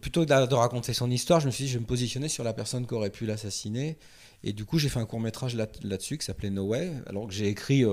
plutôt 0.00 0.24
que 0.24 0.46
de 0.46 0.54
raconter 0.54 0.92
son 0.94 1.10
histoire, 1.10 1.38
je 1.40 1.46
me 1.46 1.52
suis 1.52 1.64
dit, 1.64 1.70
je 1.70 1.74
vais 1.74 1.82
me 1.82 1.86
positionner 1.86 2.28
sur 2.28 2.42
la 2.42 2.52
personne 2.52 2.86
qui 2.86 2.94
aurait 2.94 3.10
pu 3.10 3.24
l'assassiner. 3.24 3.98
Et 4.42 4.52
du 4.52 4.64
coup, 4.64 4.78
j'ai 4.78 4.88
fait 4.88 4.98
un 4.98 5.06
court 5.06 5.20
métrage 5.20 5.54
là- 5.54 5.68
là-dessus 5.84 6.18
qui 6.18 6.24
s'appelait 6.24 6.50
No 6.50 6.64
Way, 6.64 6.92
alors 7.06 7.28
que 7.28 7.32
j'ai 7.32 7.48
écrit 7.48 7.84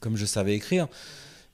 comme 0.00 0.16
je 0.16 0.24
savais 0.24 0.54
écrire. 0.54 0.88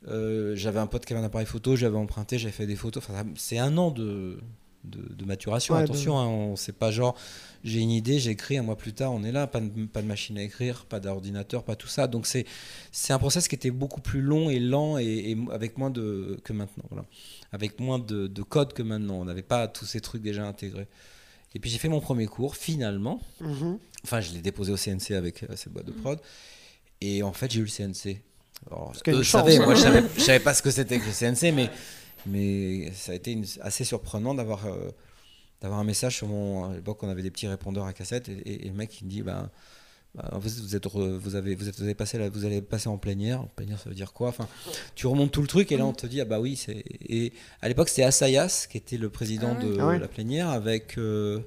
Euh, 0.08 0.54
j'avais 0.54 0.80
un 0.80 0.86
pote 0.86 1.04
qui 1.06 1.12
avait 1.12 1.22
un 1.22 1.26
appareil 1.26 1.46
photo, 1.46 1.76
j'avais 1.76 1.96
emprunté, 1.96 2.38
j'avais 2.38 2.52
fait 2.52 2.66
des 2.66 2.76
photos. 2.76 3.02
Enfin, 3.02 3.24
c'est 3.36 3.58
un 3.58 3.76
an 3.78 3.90
de, 3.90 4.38
de, 4.84 5.14
de 5.14 5.24
maturation. 5.24 5.74
Ouais, 5.74 5.82
Attention, 5.82 6.18
hein, 6.18 6.26
on 6.26 6.56
c'est 6.56 6.76
pas 6.76 6.90
genre 6.90 7.16
j'ai 7.62 7.80
une 7.80 7.90
idée, 7.90 8.18
j'écris 8.18 8.58
un 8.58 8.62
mois 8.62 8.76
plus 8.76 8.92
tard, 8.92 9.12
on 9.12 9.24
est 9.24 9.32
là, 9.32 9.46
pas 9.46 9.60
de, 9.60 9.86
pas 9.86 10.02
de 10.02 10.06
machine 10.06 10.36
à 10.36 10.42
écrire, 10.42 10.84
pas 10.84 11.00
d'ordinateur, 11.00 11.64
pas 11.64 11.76
tout 11.76 11.88
ça. 11.88 12.06
Donc 12.06 12.26
c'est 12.26 12.46
un 13.08 13.18
process 13.18 13.48
qui 13.48 13.54
était 13.54 13.70
beaucoup 13.70 14.02
plus 14.02 14.20
long 14.20 14.50
et 14.50 14.60
lent 14.60 14.98
et, 14.98 15.30
et 15.30 15.38
avec 15.50 15.78
moins 15.78 15.90
de 15.90 16.38
que 16.44 16.52
maintenant. 16.52 16.84
Voilà. 16.90 17.06
Avec 17.52 17.80
moins 17.80 17.98
de, 17.98 18.26
de 18.26 18.42
code 18.42 18.74
que 18.74 18.82
maintenant. 18.82 19.14
On 19.20 19.24
n'avait 19.24 19.42
pas 19.42 19.68
tous 19.68 19.86
ces 19.86 20.00
trucs 20.00 20.22
déjà 20.22 20.46
intégrés. 20.46 20.88
Et 21.54 21.60
puis 21.60 21.70
j'ai 21.70 21.78
fait 21.78 21.88
mon 21.88 22.00
premier 22.00 22.26
cours 22.26 22.56
finalement. 22.56 23.20
Mhm. 23.40 23.78
Enfin, 24.04 24.20
je 24.20 24.32
l'ai 24.32 24.40
déposé 24.40 24.72
au 24.72 24.76
CNC 24.76 25.12
avec 25.12 25.44
euh, 25.44 25.56
cette 25.56 25.72
boîte 25.72 25.86
de 25.86 25.92
prod. 25.92 26.20
Et 27.00 27.22
en 27.22 27.32
fait, 27.32 27.50
j'ai 27.50 27.60
eu 27.60 27.64
le 27.64 27.70
CNC. 27.70 28.20
Alors, 28.70 28.92
eux 29.08 29.22
savaient, 29.22 29.58
hein. 29.58 29.64
moi, 29.64 29.74
je 29.74 29.80
savais, 29.82 30.02
je 30.16 30.20
savais 30.22 30.40
pas 30.40 30.54
ce 30.54 30.62
que 30.62 30.70
c'était 30.70 30.98
que 30.98 31.04
le 31.06 31.12
CNC, 31.34 31.52
mais, 31.54 31.70
mais 32.26 32.90
ça 32.94 33.12
a 33.12 33.14
été 33.14 33.32
une- 33.32 33.44
assez 33.60 33.84
surprenant 33.84 34.34
d'avoir 34.34 34.66
euh, 34.66 34.90
d'avoir 35.60 35.80
un 35.80 35.84
message 35.84 36.16
sur 36.16 36.26
mon. 36.28 36.70
À 36.70 36.74
l'époque, 36.74 37.02
on 37.02 37.08
avait 37.08 37.22
des 37.22 37.30
petits 37.30 37.46
répondeurs 37.48 37.84
à 37.86 37.92
cassette, 37.92 38.28
et, 38.28 38.32
et- 38.32 38.66
et 38.66 38.68
le 38.68 38.74
mec, 38.74 39.00
il 39.00 39.04
me 39.04 39.10
dit 39.10 39.22
bah, 39.22 39.50
bah, 40.14 40.30
vous, 40.34 40.48
vous, 40.62 40.76
êtes, 40.76 40.84
re- 40.86 41.16
vous, 41.16 41.34
avez, 41.34 41.54
vous, 41.54 41.68
êtes, 41.68 41.76
vous, 41.76 41.82
avez 41.84 41.94
passé 41.94 42.18
la- 42.18 42.28
vous 42.30 42.44
allez 42.44 42.62
passer 42.62 42.88
en 42.88 42.96
plénière. 42.98 43.40
En 43.42 43.46
plénière, 43.54 43.78
ça 43.78 43.88
veut 43.88 43.94
dire 43.94 44.12
quoi? 44.12 44.28
Enfin, 44.28 44.48
Tu 44.94 45.06
remontes 45.06 45.30
tout 45.32 45.42
le 45.42 45.48
truc, 45.48 45.70
et 45.72 45.76
là, 45.76 45.84
on 45.86 45.92
te 45.92 46.06
dit 46.06 46.20
ah 46.20 46.24
bah 46.24 46.40
oui. 46.40 46.56
c'est 46.56 46.84
Et 47.08 47.32
à 47.60 47.68
l'époque, 47.68 47.88
c'était 47.88 48.04
Assayas 48.04 48.66
qui 48.70 48.78
était 48.78 48.96
le 48.96 49.10
président 49.10 49.56
Ah 49.60 49.64
ouais. 49.64 49.70
de 49.74 49.78
Ah 49.80 49.86
ouais. 49.88 49.98
la 49.98 50.08
plénière, 50.08 50.48
avec. 50.48 50.96
euh, 50.98 51.40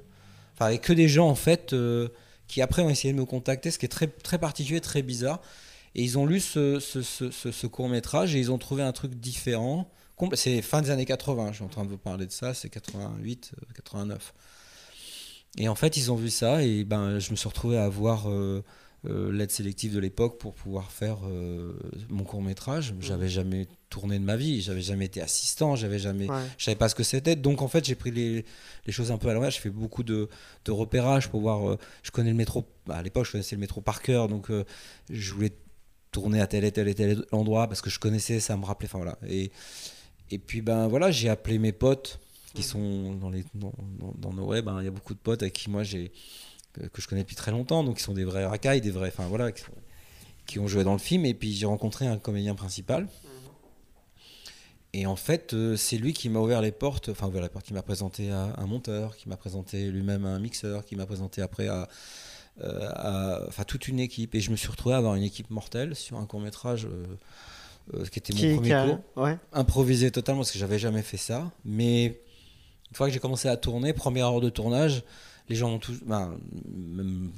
avec 0.60 0.82
que 0.82 0.92
des 0.92 1.08
gens, 1.08 1.28
en 1.28 1.34
fait. 1.34 1.72
euh, 1.72 2.08
qui 2.48 2.62
après 2.62 2.80
ont 2.80 2.88
essayé 2.88 3.12
de 3.12 3.18
me 3.18 3.26
contacter, 3.26 3.70
ce 3.70 3.78
qui 3.78 3.84
est 3.84 3.90
très, 3.90 4.06
très 4.06 4.38
particulier, 4.38 4.80
très 4.80 5.02
bizarre. 5.02 5.42
Et 5.98 6.02
ils 6.02 6.16
ont 6.16 6.26
lu 6.26 6.38
ce, 6.38 6.78
ce, 6.78 7.02
ce, 7.02 7.30
ce- 7.32 7.66
court 7.66 7.88
métrage 7.88 8.36
et 8.36 8.38
ils 8.38 8.52
ont 8.52 8.58
trouvé 8.58 8.84
un 8.84 8.92
truc 8.92 9.14
différent. 9.16 9.90
C'est 10.34 10.62
fin 10.62 10.80
des 10.80 10.90
années 10.90 11.04
80, 11.04 11.48
je 11.50 11.56
suis 11.56 11.64
en 11.64 11.68
train 11.68 11.84
de 11.84 11.90
vous 11.90 11.98
parler 11.98 12.26
de 12.26 12.30
ça, 12.32 12.54
c'est 12.54 12.68
88, 12.68 13.50
euh, 13.60 13.66
89. 13.74 14.32
Et 15.58 15.68
en 15.68 15.74
fait, 15.74 15.96
ils 15.96 16.12
ont 16.12 16.16
vu 16.16 16.30
ça 16.30 16.62
et 16.62 16.84
ben, 16.84 17.18
je 17.18 17.30
me 17.32 17.36
suis 17.36 17.48
retrouvé 17.48 17.78
à 17.78 17.84
avoir 17.84 18.28
euh, 18.30 18.62
euh, 19.08 19.32
l'aide 19.32 19.50
sélective 19.50 19.92
de 19.94 19.98
l'époque 19.98 20.38
pour 20.38 20.54
pouvoir 20.54 20.92
faire 20.92 21.18
euh, 21.26 21.72
mon 22.10 22.22
court 22.24 22.42
métrage. 22.42 22.94
J'avais 23.00 23.28
jamais 23.28 23.66
tourné 23.90 24.18
de 24.20 24.24
ma 24.24 24.36
vie, 24.36 24.60
j'avais 24.60 24.82
jamais 24.82 25.06
été 25.06 25.20
assistant, 25.20 25.74
j'avais 25.74 25.98
jamais, 25.98 26.28
Ouais. 26.28 26.42
je 26.58 26.64
savais 26.64 26.76
pas 26.76 26.88
ce 26.88 26.94
que 26.94 27.02
c'était. 27.04 27.34
Donc 27.34 27.62
en 27.62 27.68
fait, 27.68 27.84
j'ai 27.84 27.94
pris 27.96 28.10
les, 28.12 28.44
les 28.86 28.92
choses 28.92 29.10
un 29.10 29.18
peu 29.18 29.28
à 29.30 29.34
l'envers. 29.34 29.50
J'ai 29.50 29.60
fait 29.60 29.70
beaucoup 29.70 30.02
de, 30.04 30.28
de 30.64 30.70
repérage 30.70 31.28
pour 31.28 31.40
voir. 31.40 31.68
euh, 31.68 31.78
je 32.02 32.10
connais 32.12 32.30
le 32.30 32.36
métro. 32.36 32.66
bah, 32.86 32.96
à 32.96 33.02
l'époque, 33.02 33.24
je 33.26 33.32
connaissais 33.32 33.56
le 33.56 33.60
métro 33.60 33.80
par 33.80 34.00
cœur, 34.02 34.28
donc 34.28 34.50
euh, 34.50 34.64
je 35.10 35.32
voulais 35.32 35.52
tourner 36.12 36.40
à 36.40 36.46
tel 36.46 36.64
et 36.64 36.72
tel 36.72 36.88
et 36.88 36.94
tel 36.94 37.24
endroit 37.32 37.66
parce 37.66 37.80
que 37.80 37.90
je 37.90 37.98
connaissais, 37.98 38.40
ça 38.40 38.56
me 38.56 38.64
rappelait. 38.64 38.88
Enfin 38.88 38.98
voilà. 38.98 39.18
Et, 39.28 39.50
et 40.30 40.38
puis 40.38 40.62
ben 40.62 40.88
voilà, 40.88 41.10
j'ai 41.10 41.28
appelé 41.28 41.58
mes 41.58 41.72
potes 41.72 42.18
qui 42.54 42.62
sont 42.62 43.14
dans 43.14 43.30
les 43.30 43.44
dans, 43.54 43.72
dans, 43.98 44.14
dans 44.16 44.32
nos 44.32 44.46
web. 44.46 44.68
Il 44.78 44.84
y 44.84 44.88
a 44.88 44.90
beaucoup 44.90 45.14
de 45.14 45.18
potes 45.18 45.42
avec 45.42 45.54
qui 45.54 45.70
moi 45.70 45.82
j'ai 45.82 46.12
que, 46.72 47.00
je 47.00 47.08
connais 47.08 47.22
depuis 47.22 47.36
très 47.36 47.50
longtemps, 47.50 47.84
donc 47.84 47.96
qui 47.96 48.02
sont 48.02 48.14
des 48.14 48.24
vrais 48.24 48.44
racailles, 48.44 48.80
des 48.80 48.90
vrais. 48.90 49.08
Enfin 49.08 49.26
voilà. 49.26 49.50
Qui, 50.46 50.58
ont 50.58 50.66
joué 50.66 50.82
dans 50.82 50.94
le 50.94 50.98
film 50.98 51.26
et 51.26 51.34
puis 51.34 51.52
j'ai 51.52 51.66
rencontré 51.66 52.06
un 52.06 52.16
comédien 52.16 52.54
principal 52.54 53.06
et 54.94 55.06
en 55.06 55.16
fait, 55.16 55.52
euh, 55.52 55.76
c'est 55.76 55.98
lui 55.98 56.12
qui 56.12 56.28
m'a 56.30 56.40
ouvert 56.40 56.62
les 56.62 56.72
portes, 56.72 57.10
enfin 57.10 57.28
ouvert 57.28 57.42
les 57.42 57.48
portes, 57.48 57.66
qui 57.66 57.74
m'a 57.74 57.82
présenté 57.82 58.30
à 58.30 58.54
un 58.56 58.66
monteur, 58.66 59.16
qui 59.16 59.28
m'a 59.28 59.36
présenté 59.36 59.90
lui-même 59.90 60.24
à 60.24 60.30
un 60.30 60.38
mixeur, 60.38 60.84
qui 60.84 60.96
m'a 60.96 61.04
présenté 61.04 61.42
après 61.42 61.68
à, 61.68 61.88
à- 62.62 63.42
enfin 63.48 63.64
toute 63.64 63.88
une 63.88 64.00
équipe. 64.00 64.34
Et 64.34 64.40
je 64.40 64.50
me 64.50 64.56
suis 64.56 64.68
retrouvé 64.68 64.94
à 64.94 64.98
avoir 64.98 65.14
une 65.14 65.22
équipe 65.22 65.50
mortelle 65.50 65.94
sur 65.94 66.16
un 66.18 66.26
court 66.26 66.40
métrage 66.40 66.86
euh, 66.86 67.04
euh, 67.94 68.04
qui 68.06 68.18
était 68.18 68.32
mon 68.32 68.38
Qui, 68.40 68.54
premier 68.54 68.68
qui 68.68 68.72
a- 68.74 68.86
cours, 68.86 69.22
ouais. 69.24 69.38
improvisé 69.52 70.10
totalement 70.10 70.40
parce 70.40 70.50
que 70.52 70.58
j'avais 70.58 70.78
jamais 70.78 71.02
fait 71.02 71.16
ça. 71.16 71.50
Mais 71.64 72.04
une 72.90 72.94
fois 72.94 73.06
que 73.08 73.12
j'ai 73.12 73.20
commencé 73.20 73.48
à 73.48 73.56
tourner, 73.56 73.92
première 73.92 74.26
heure 74.28 74.40
de 74.40 74.50
tournage, 74.50 75.02
les 75.48 75.56
gens 75.56 75.70
ont 75.70 75.78
tous, 75.78 75.98
ben, 76.04 76.36
même- 76.74 77.30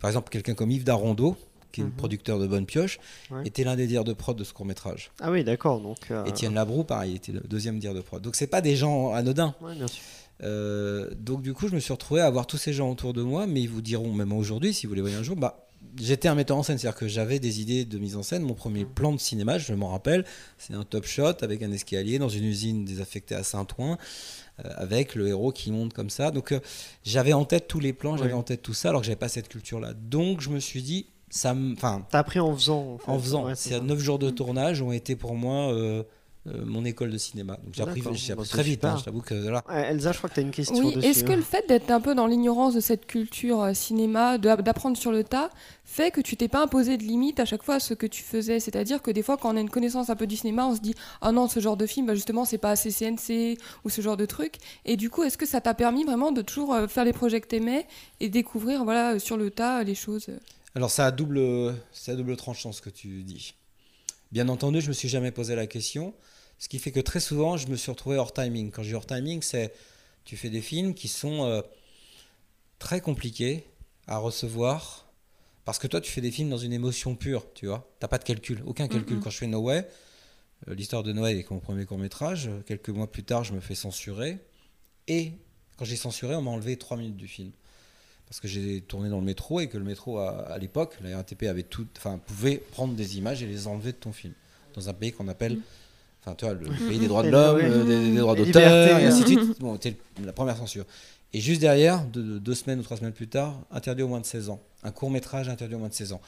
par 0.00 0.08
exemple 0.10 0.30
quelqu'un 0.30 0.54
comme 0.54 0.70
Yves 0.70 0.84
Darondo, 0.84 1.36
qui 1.72 1.80
est 1.80 1.84
Mhm. 1.84 1.90
producteur 1.92 2.38
de 2.38 2.46
Bonne 2.46 2.64
Pioche, 2.64 2.98
Ouais. 3.30 3.42
était 3.44 3.64
l'un 3.64 3.76
des 3.76 3.86
dires 3.86 4.04
de 4.04 4.12
prod 4.12 4.36
de 4.36 4.44
ce 4.44 4.52
court 4.54 4.64
métrage. 4.64 5.10
Ah 5.20 5.30
oui, 5.30 5.42
d'accord. 5.44 5.80
Donc. 5.80 5.98
euh, 6.10 6.24
Étienne 6.24 6.54
Labroue, 6.54 6.84
pareil, 6.84 7.16
était 7.16 7.32
le 7.32 7.40
deuxième 7.40 7.78
dire 7.78 7.92
de 7.92 8.00
prod. 8.00 8.22
Donc 8.22 8.34
c'est 8.36 8.46
pas 8.46 8.60
des 8.60 8.76
gens 8.76 9.12
anodins. 9.12 9.54
ouais, 9.60 9.74
bien 9.74 9.86
sûr. 9.88 10.02
Euh, 10.42 11.10
donc 11.18 11.42
du 11.42 11.54
coup, 11.54 11.68
je 11.68 11.74
me 11.74 11.80
suis 11.80 11.92
retrouvé 11.92 12.20
à 12.20 12.26
avoir 12.26 12.46
tous 12.46 12.58
ces 12.58 12.72
gens 12.72 12.90
autour 12.90 13.12
de 13.12 13.22
moi, 13.22 13.46
mais 13.46 13.62
ils 13.62 13.68
vous 13.68 13.82
diront, 13.82 14.12
même 14.12 14.32
aujourd'hui, 14.32 14.74
si 14.74 14.86
vous 14.86 14.94
les 14.94 15.00
voyez 15.00 15.16
un 15.16 15.22
jour, 15.22 15.36
bah, 15.36 15.66
j'étais 16.00 16.28
un 16.28 16.34
metteur 16.34 16.56
en 16.56 16.62
scène, 16.62 16.78
c'est-à-dire 16.78 16.98
que 16.98 17.08
j'avais 17.08 17.38
des 17.38 17.60
idées 17.60 17.84
de 17.84 17.98
mise 17.98 18.16
en 18.16 18.22
scène. 18.22 18.42
Mon 18.42 18.54
premier 18.54 18.84
plan 18.84 19.12
de 19.12 19.18
cinéma, 19.20 19.58
je 19.58 19.72
m'en 19.74 19.88
rappelle, 19.88 20.24
c'est 20.58 20.74
un 20.74 20.84
top 20.84 21.06
shot 21.06 21.42
avec 21.42 21.62
un 21.62 21.72
escalier 21.72 22.18
dans 22.18 22.28
une 22.28 22.44
usine 22.44 22.84
désaffectée 22.84 23.34
à 23.34 23.42
Saint-Ouen, 23.42 23.96
euh, 24.64 24.70
avec 24.76 25.14
le 25.14 25.28
héros 25.28 25.52
qui 25.52 25.72
monte 25.72 25.92
comme 25.92 26.10
ça. 26.10 26.30
Donc 26.30 26.52
euh, 26.52 26.60
j'avais 27.04 27.32
en 27.32 27.44
tête 27.44 27.68
tous 27.68 27.80
les 27.80 27.92
plans, 27.92 28.16
j'avais 28.16 28.32
en 28.32 28.42
tête 28.42 28.62
tout 28.62 28.74
ça, 28.74 28.90
alors 28.90 29.00
que 29.00 29.06
j'avais 29.06 29.16
pas 29.16 29.28
cette 29.28 29.48
culture-là. 29.48 29.94
Donc 29.94 30.40
je 30.40 30.50
me 30.50 30.60
suis 30.60 30.82
dit, 30.82 31.06
ça 31.30 31.54
me... 31.54 31.72
Enfin, 31.74 32.06
T'as 32.10 32.20
appris 32.20 32.40
en 32.40 32.54
faisant. 32.54 32.98
fait. 32.98 33.10
en 33.10 33.18
faisant. 33.18 33.46
Ouais, 33.46 33.54
ça. 33.54 33.80
9 33.80 33.98
jours 33.98 34.18
de 34.18 34.30
tournage 34.30 34.80
ont 34.82 34.92
été 34.92 35.16
pour 35.16 35.34
moi 35.34 35.72
euh, 35.72 36.02
euh, 36.46 36.64
mon 36.64 36.84
école 36.84 37.10
de 37.10 37.18
cinéma. 37.18 37.58
Donc 37.64 37.74
j'ai 37.74 37.82
appris, 37.82 38.00
D'accord. 38.00 38.14
j'ai 38.14 38.32
appris 38.32 38.48
très 38.48 38.62
vite. 38.62 38.84
hein, 38.84 38.96
je 38.98 39.04
t'avoue 39.04 39.20
que 39.20 39.34
voilà. 39.34 39.62
Ouais, 39.68 39.88
Elsa, 39.90 40.12
je 40.12 40.18
crois 40.18 40.30
que 40.30 40.34
tu 40.34 40.40
as 40.40 40.42
une 40.44 40.50
question 40.50 40.76
Oui, 40.76 40.94
dessus. 40.94 41.06
est-ce 41.08 41.24
que 41.24 41.32
hein. 41.32 41.36
le 41.36 41.42
fait 41.42 41.68
d'être 41.68 41.90
un 41.90 42.00
peu 42.00 42.14
dans 42.14 42.26
l'ignorance 42.26 42.74
de 42.74 42.80
cette 42.80 43.06
culture 43.06 43.62
euh, 43.62 43.74
cinéma, 43.74 44.38
d'apprendre 44.38 44.96
sur 44.96 45.10
le 45.12 45.24
tas, 45.24 45.50
fait 45.84 46.10
que 46.10 46.20
tu 46.20 46.36
t'es 46.36 46.48
pas 46.48 46.62
imposé 46.62 46.96
de 46.96 47.02
limite 47.02 47.40
à 47.40 47.44
chaque 47.44 47.62
fois 47.62 47.76
à 47.76 47.80
ce 47.80 47.94
que 47.94 48.06
tu 48.06 48.22
faisais? 48.22 48.60
C'est-à-dire 48.60 49.02
que 49.02 49.10
des 49.10 49.22
fois, 49.22 49.36
quand 49.36 49.52
on 49.52 49.56
a 49.56 49.60
une 49.60 49.70
connaissance 49.70 50.08
un 50.10 50.16
peu 50.16 50.26
du 50.26 50.36
cinéma, 50.36 50.66
on 50.66 50.76
se 50.76 50.80
dit 50.80 50.94
Ah 51.20 51.32
non, 51.32 51.48
ce 51.48 51.58
genre 51.60 51.76
de 51.76 51.86
film, 51.86 52.06
bah, 52.06 52.14
justement, 52.14 52.44
c'est 52.44 52.58
pas 52.58 52.70
assez 52.70 52.90
CNC 52.90 53.58
ou 53.84 53.90
ce 53.90 54.00
genre 54.00 54.16
de 54.16 54.26
truc. 54.26 54.56
Et 54.84 54.96
du 54.96 55.10
coup, 55.10 55.22
est-ce 55.24 55.38
que 55.38 55.46
ça 55.46 55.60
t'a 55.60 55.74
permis 55.74 56.04
vraiment 56.04 56.32
de 56.32 56.42
toujours 56.42 56.74
euh, 56.74 56.86
faire 56.86 57.04
les 57.04 57.12
projets 57.12 57.40
que 57.40 57.48
t'aimais 57.48 57.86
et 58.20 58.28
découvrir 58.28 58.84
voilà, 58.84 59.18
sur 59.18 59.36
le 59.36 59.50
tas 59.50 59.82
les 59.82 59.94
choses? 59.94 60.28
Alors 60.74 60.90
ça 60.90 61.06
a 61.06 61.10
double, 61.10 61.74
c'est 61.90 62.12
à 62.12 62.16
double 62.16 62.36
tranchant 62.36 62.70
ce 62.70 62.82
que 62.82 62.90
tu 62.90 63.22
dis. 63.22 63.54
Bien 64.32 64.48
entendu, 64.48 64.80
je 64.80 64.88
me 64.88 64.92
suis 64.92 65.08
jamais 65.08 65.30
posé 65.30 65.54
la 65.54 65.66
question, 65.66 66.12
ce 66.58 66.68
qui 66.68 66.78
fait 66.78 66.92
que 66.92 67.00
très 67.00 67.20
souvent, 67.20 67.56
je 67.56 67.68
me 67.68 67.76
suis 67.76 67.90
retrouvé 67.90 68.16
hors 68.16 68.32
timing. 68.32 68.70
Quand 68.70 68.82
je 68.82 68.88
dis 68.88 68.94
hors 68.94 69.06
timing, 69.06 69.42
c'est 69.42 69.72
tu 70.24 70.36
fais 70.36 70.50
des 70.50 70.60
films 70.62 70.94
qui 70.94 71.08
sont 71.08 71.44
euh, 71.44 71.62
très 72.78 73.00
compliqués 73.00 73.64
à 74.06 74.18
recevoir 74.18 75.06
parce 75.64 75.78
que 75.78 75.86
toi, 75.88 76.00
tu 76.00 76.10
fais 76.12 76.20
des 76.20 76.30
films 76.30 76.48
dans 76.50 76.58
une 76.58 76.72
émotion 76.72 77.16
pure, 77.16 77.44
tu 77.54 77.66
vois. 77.66 77.88
T'as 77.98 78.06
pas 78.08 78.18
de 78.18 78.24
calcul, 78.24 78.62
aucun 78.66 78.86
calcul. 78.86 79.18
Quand 79.20 79.30
je 79.30 79.38
fais 79.38 79.46
No 79.48 79.60
Way, 79.62 79.86
euh, 80.68 80.74
l'histoire 80.74 81.02
de 81.02 81.12
Noël 81.12 81.36
est 81.38 81.50
mon 81.50 81.58
premier 81.58 81.84
court 81.86 81.98
métrage. 81.98 82.46
euh, 82.48 82.60
Quelques 82.64 82.88
mois 82.90 83.10
plus 83.10 83.24
tard, 83.24 83.42
je 83.44 83.52
me 83.52 83.60
fais 83.60 83.74
censurer 83.74 84.38
et 85.08 85.32
quand 85.76 85.84
j'ai 85.84 85.96
censuré, 85.96 86.34
on 86.36 86.42
m'a 86.42 86.50
enlevé 86.52 86.76
3 86.76 86.96
minutes 86.96 87.16
du 87.16 87.28
film 87.28 87.50
parce 88.28 88.40
que 88.40 88.48
j'ai 88.48 88.80
tourné 88.80 89.08
dans 89.08 89.18
le 89.18 89.24
métro 89.24 89.60
et 89.60 89.68
que 89.68 89.76
le 89.78 89.84
métro 89.84 90.18
à, 90.18 90.30
à 90.48 90.58
l'époque, 90.58 90.96
la 91.02 91.16
RATP 91.16 91.44
avait 91.44 91.62
tout, 91.62 91.86
enfin 91.96 92.18
pouvait 92.18 92.56
prendre 92.56 92.94
des 92.94 93.18
images 93.18 93.42
et 93.42 93.46
les 93.46 93.66
enlever 93.66 93.92
de 93.92 93.98
ton 93.98 94.12
film 94.12 94.34
dans 94.74 94.88
un 94.88 94.92
pays 94.94 95.12
qu'on 95.12 95.28
appelle, 95.28 95.58
enfin 96.26 96.34
tu 96.36 96.44
vois, 96.44 96.54
le 96.54 96.66
pays 96.88 96.98
des 96.98 97.06
droits 97.08 97.22
de 97.22 97.28
l'homme, 97.28 97.58
euh, 97.62 97.84
des, 97.84 98.10
des 98.10 98.18
droits 98.18 98.34
d'auteur, 98.34 98.98
et 98.98 99.04
ainsi 99.06 99.22
de 99.22 99.26
suite. 99.26 99.60
Bon, 99.60 99.74
c'était 99.80 99.96
la 100.24 100.32
première 100.32 100.56
censure. 100.56 100.84
Et 101.32 101.40
juste 101.40 101.60
derrière, 101.60 102.04
deux, 102.06 102.40
deux 102.40 102.54
semaines 102.54 102.80
ou 102.80 102.82
trois 102.82 102.96
semaines 102.96 103.12
plus 103.12 103.28
tard, 103.28 103.60
interdit 103.70 104.02
au 104.02 104.08
moins 104.08 104.20
de 104.20 104.26
16 104.26 104.48
ans. 104.50 104.60
Un 104.82 104.90
court 104.90 105.10
métrage 105.10 105.48
interdit 105.48 105.74
au 105.74 105.78
moins 105.78 105.88
de 105.88 105.94
16 105.94 106.12
ans. 106.12 106.20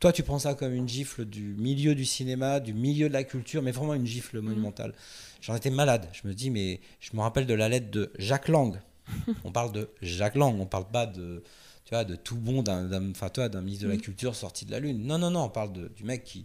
Toi, 0.00 0.12
tu 0.12 0.22
prends 0.22 0.38
ça 0.38 0.54
comme 0.54 0.74
une 0.74 0.88
gifle 0.88 1.24
du 1.24 1.54
milieu 1.58 1.94
du 1.94 2.04
cinéma, 2.04 2.60
du 2.60 2.74
milieu 2.74 3.08
de 3.08 3.12
la 3.14 3.24
culture, 3.24 3.62
mais 3.62 3.72
vraiment 3.72 3.94
une 3.94 4.06
gifle 4.06 4.40
monumentale. 4.40 4.92
J'en 5.40 5.54
étais 5.56 5.70
malade. 5.70 6.06
Je 6.12 6.28
me 6.28 6.34
dis, 6.34 6.50
mais 6.50 6.80
je 7.00 7.10
me 7.16 7.20
rappelle 7.22 7.46
de 7.46 7.54
la 7.54 7.68
lettre 7.68 7.90
de 7.90 8.10
Jacques 8.18 8.48
Lang. 8.48 8.74
On 9.44 9.52
parle 9.52 9.72
de 9.72 9.88
Jacques 10.02 10.34
Lang, 10.34 10.58
on 10.60 10.66
parle 10.66 10.86
pas 10.88 11.06
de, 11.06 11.42
tu 11.84 11.90
vois, 11.94 12.04
de 12.04 12.16
tout 12.16 12.34
bon 12.36 12.62
d'un, 12.62 12.84
d'un- 12.84 13.00
ministre 13.00 13.84
de 13.84 13.88
la 13.90 13.96
Culture 13.96 14.34
sorti 14.34 14.64
de 14.66 14.72
la 14.72 14.80
Lune. 14.80 15.06
Non, 15.06 15.16
non, 15.18 15.30
non, 15.30 15.44
on 15.44 15.48
parle 15.48 15.72
de- 15.72 15.88
du 15.96 16.02
mec 16.04 16.24
qui. 16.24 16.44